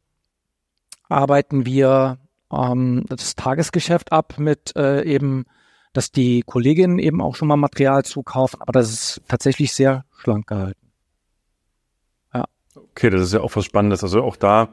arbeiten 1.09 1.65
wir 1.65 2.17
ähm, 2.51 3.05
das 3.09 3.35
Tagesgeschäft 3.35 4.11
ab 4.11 4.35
mit 4.37 4.75
äh, 4.75 5.03
eben, 5.03 5.45
dass 5.93 6.11
die 6.11 6.43
Kolleginnen 6.43 6.99
eben 6.99 7.21
auch 7.21 7.35
schon 7.35 7.47
mal 7.47 7.57
Material 7.57 8.03
zukaufen, 8.03 8.61
aber 8.61 8.71
das 8.71 8.91
ist 8.91 9.21
tatsächlich 9.27 9.73
sehr 9.73 10.05
schlank 10.17 10.47
gehalten. 10.47 10.91
Ja. 12.33 12.45
Okay, 12.75 13.09
das 13.09 13.21
ist 13.21 13.33
ja 13.33 13.41
auch 13.41 13.55
was 13.55 13.65
Spannendes. 13.65 14.03
Also 14.03 14.23
auch 14.23 14.35
da 14.35 14.69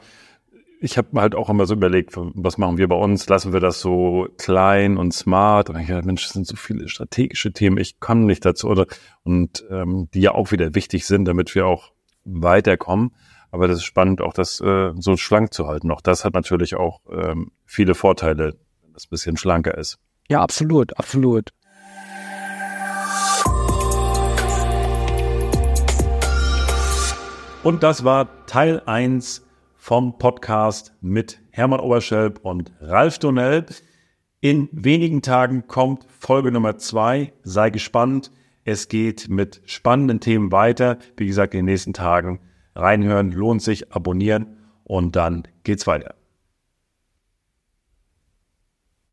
ich 0.83 0.97
habe 0.97 1.21
halt 1.21 1.35
auch 1.35 1.51
immer 1.51 1.67
so 1.67 1.75
überlegt, 1.75 2.15
was 2.17 2.57
machen 2.57 2.79
wir 2.79 2.89
bei 2.89 2.97
uns? 2.97 3.29
Lassen 3.29 3.53
wir 3.53 3.61
das 3.61 3.81
so 3.81 4.29
klein 4.39 4.97
und 4.97 5.13
smart? 5.13 5.69
Und 5.69 5.79
ich 5.79 5.89
dachte, 5.89 6.07
Mensch, 6.07 6.25
das 6.25 6.33
sind 6.33 6.47
so 6.47 6.57
viele 6.57 6.89
strategische 6.89 7.53
Themen, 7.53 7.77
ich 7.77 8.01
komme 8.01 8.23
nicht 8.23 8.47
dazu. 8.47 8.67
Oder 8.67 8.87
und 9.23 9.63
ähm, 9.71 10.09
die 10.15 10.23
ja 10.23 10.33
auch 10.33 10.53
wieder 10.53 10.75
wichtig 10.75 11.07
sind, 11.07 11.27
damit 11.27 11.55
wir 11.55 11.67
auch 11.67 11.93
weiterkommen. 12.25 13.15
Aber 13.51 13.69
das 13.69 13.79
ist 13.79 13.85
spannend, 13.85 14.23
auch 14.23 14.33
das 14.33 14.61
äh, 14.61 14.93
so 14.99 15.19
schlank 15.19 15.53
zu 15.53 15.67
halten. 15.67 15.91
Auch 15.91 16.01
das 16.01 16.25
hat 16.25 16.33
natürlich 16.33 16.77
auch 16.77 17.01
ähm, 17.13 17.53
viele 17.67 17.95
Vorteile, 17.95 18.57
wenn 18.83 18.95
das 18.95 19.05
ein 19.05 19.11
bisschen 19.11 19.37
schlanker 19.37 19.77
ist. 19.77 19.99
Ja, 20.31 20.41
absolut, 20.41 20.97
absolut. 20.99 21.51
Und 27.63 27.83
das 27.83 28.05
war 28.05 28.47
Teil 28.47 28.81
eins 28.87 29.45
vom 29.81 30.19
Podcast 30.19 30.95
mit 31.01 31.41
Hermann 31.49 31.81
Oberschelp 31.81 32.41
und 32.43 32.71
Ralf 32.81 33.19
Donnell. 33.19 33.65
In 34.43 34.69
wenigen 34.73 35.23
Tagen 35.23 35.67
kommt 35.69 36.07
Folge 36.19 36.53
Nummer 36.53 36.77
zwei. 36.77 37.33
Sei 37.45 37.71
gespannt. 37.71 38.31
Es 38.65 38.89
geht 38.89 39.31
mit 39.31 39.63
spannenden 39.65 40.21
Themen 40.21 40.53
weiter. 40.53 40.99
Wie 41.17 41.27
gesagt, 41.27 41.55
in 41.55 41.61
den 41.61 41.65
nächsten 41.65 41.95
Tagen 41.95 42.41
reinhören 42.75 43.33
lohnt 43.33 43.63
sich, 43.63 43.91
abonnieren 43.91 44.59
und 44.85 45.17
dann 45.17 45.49
geht's 45.65 45.87
weiter. 45.87 46.20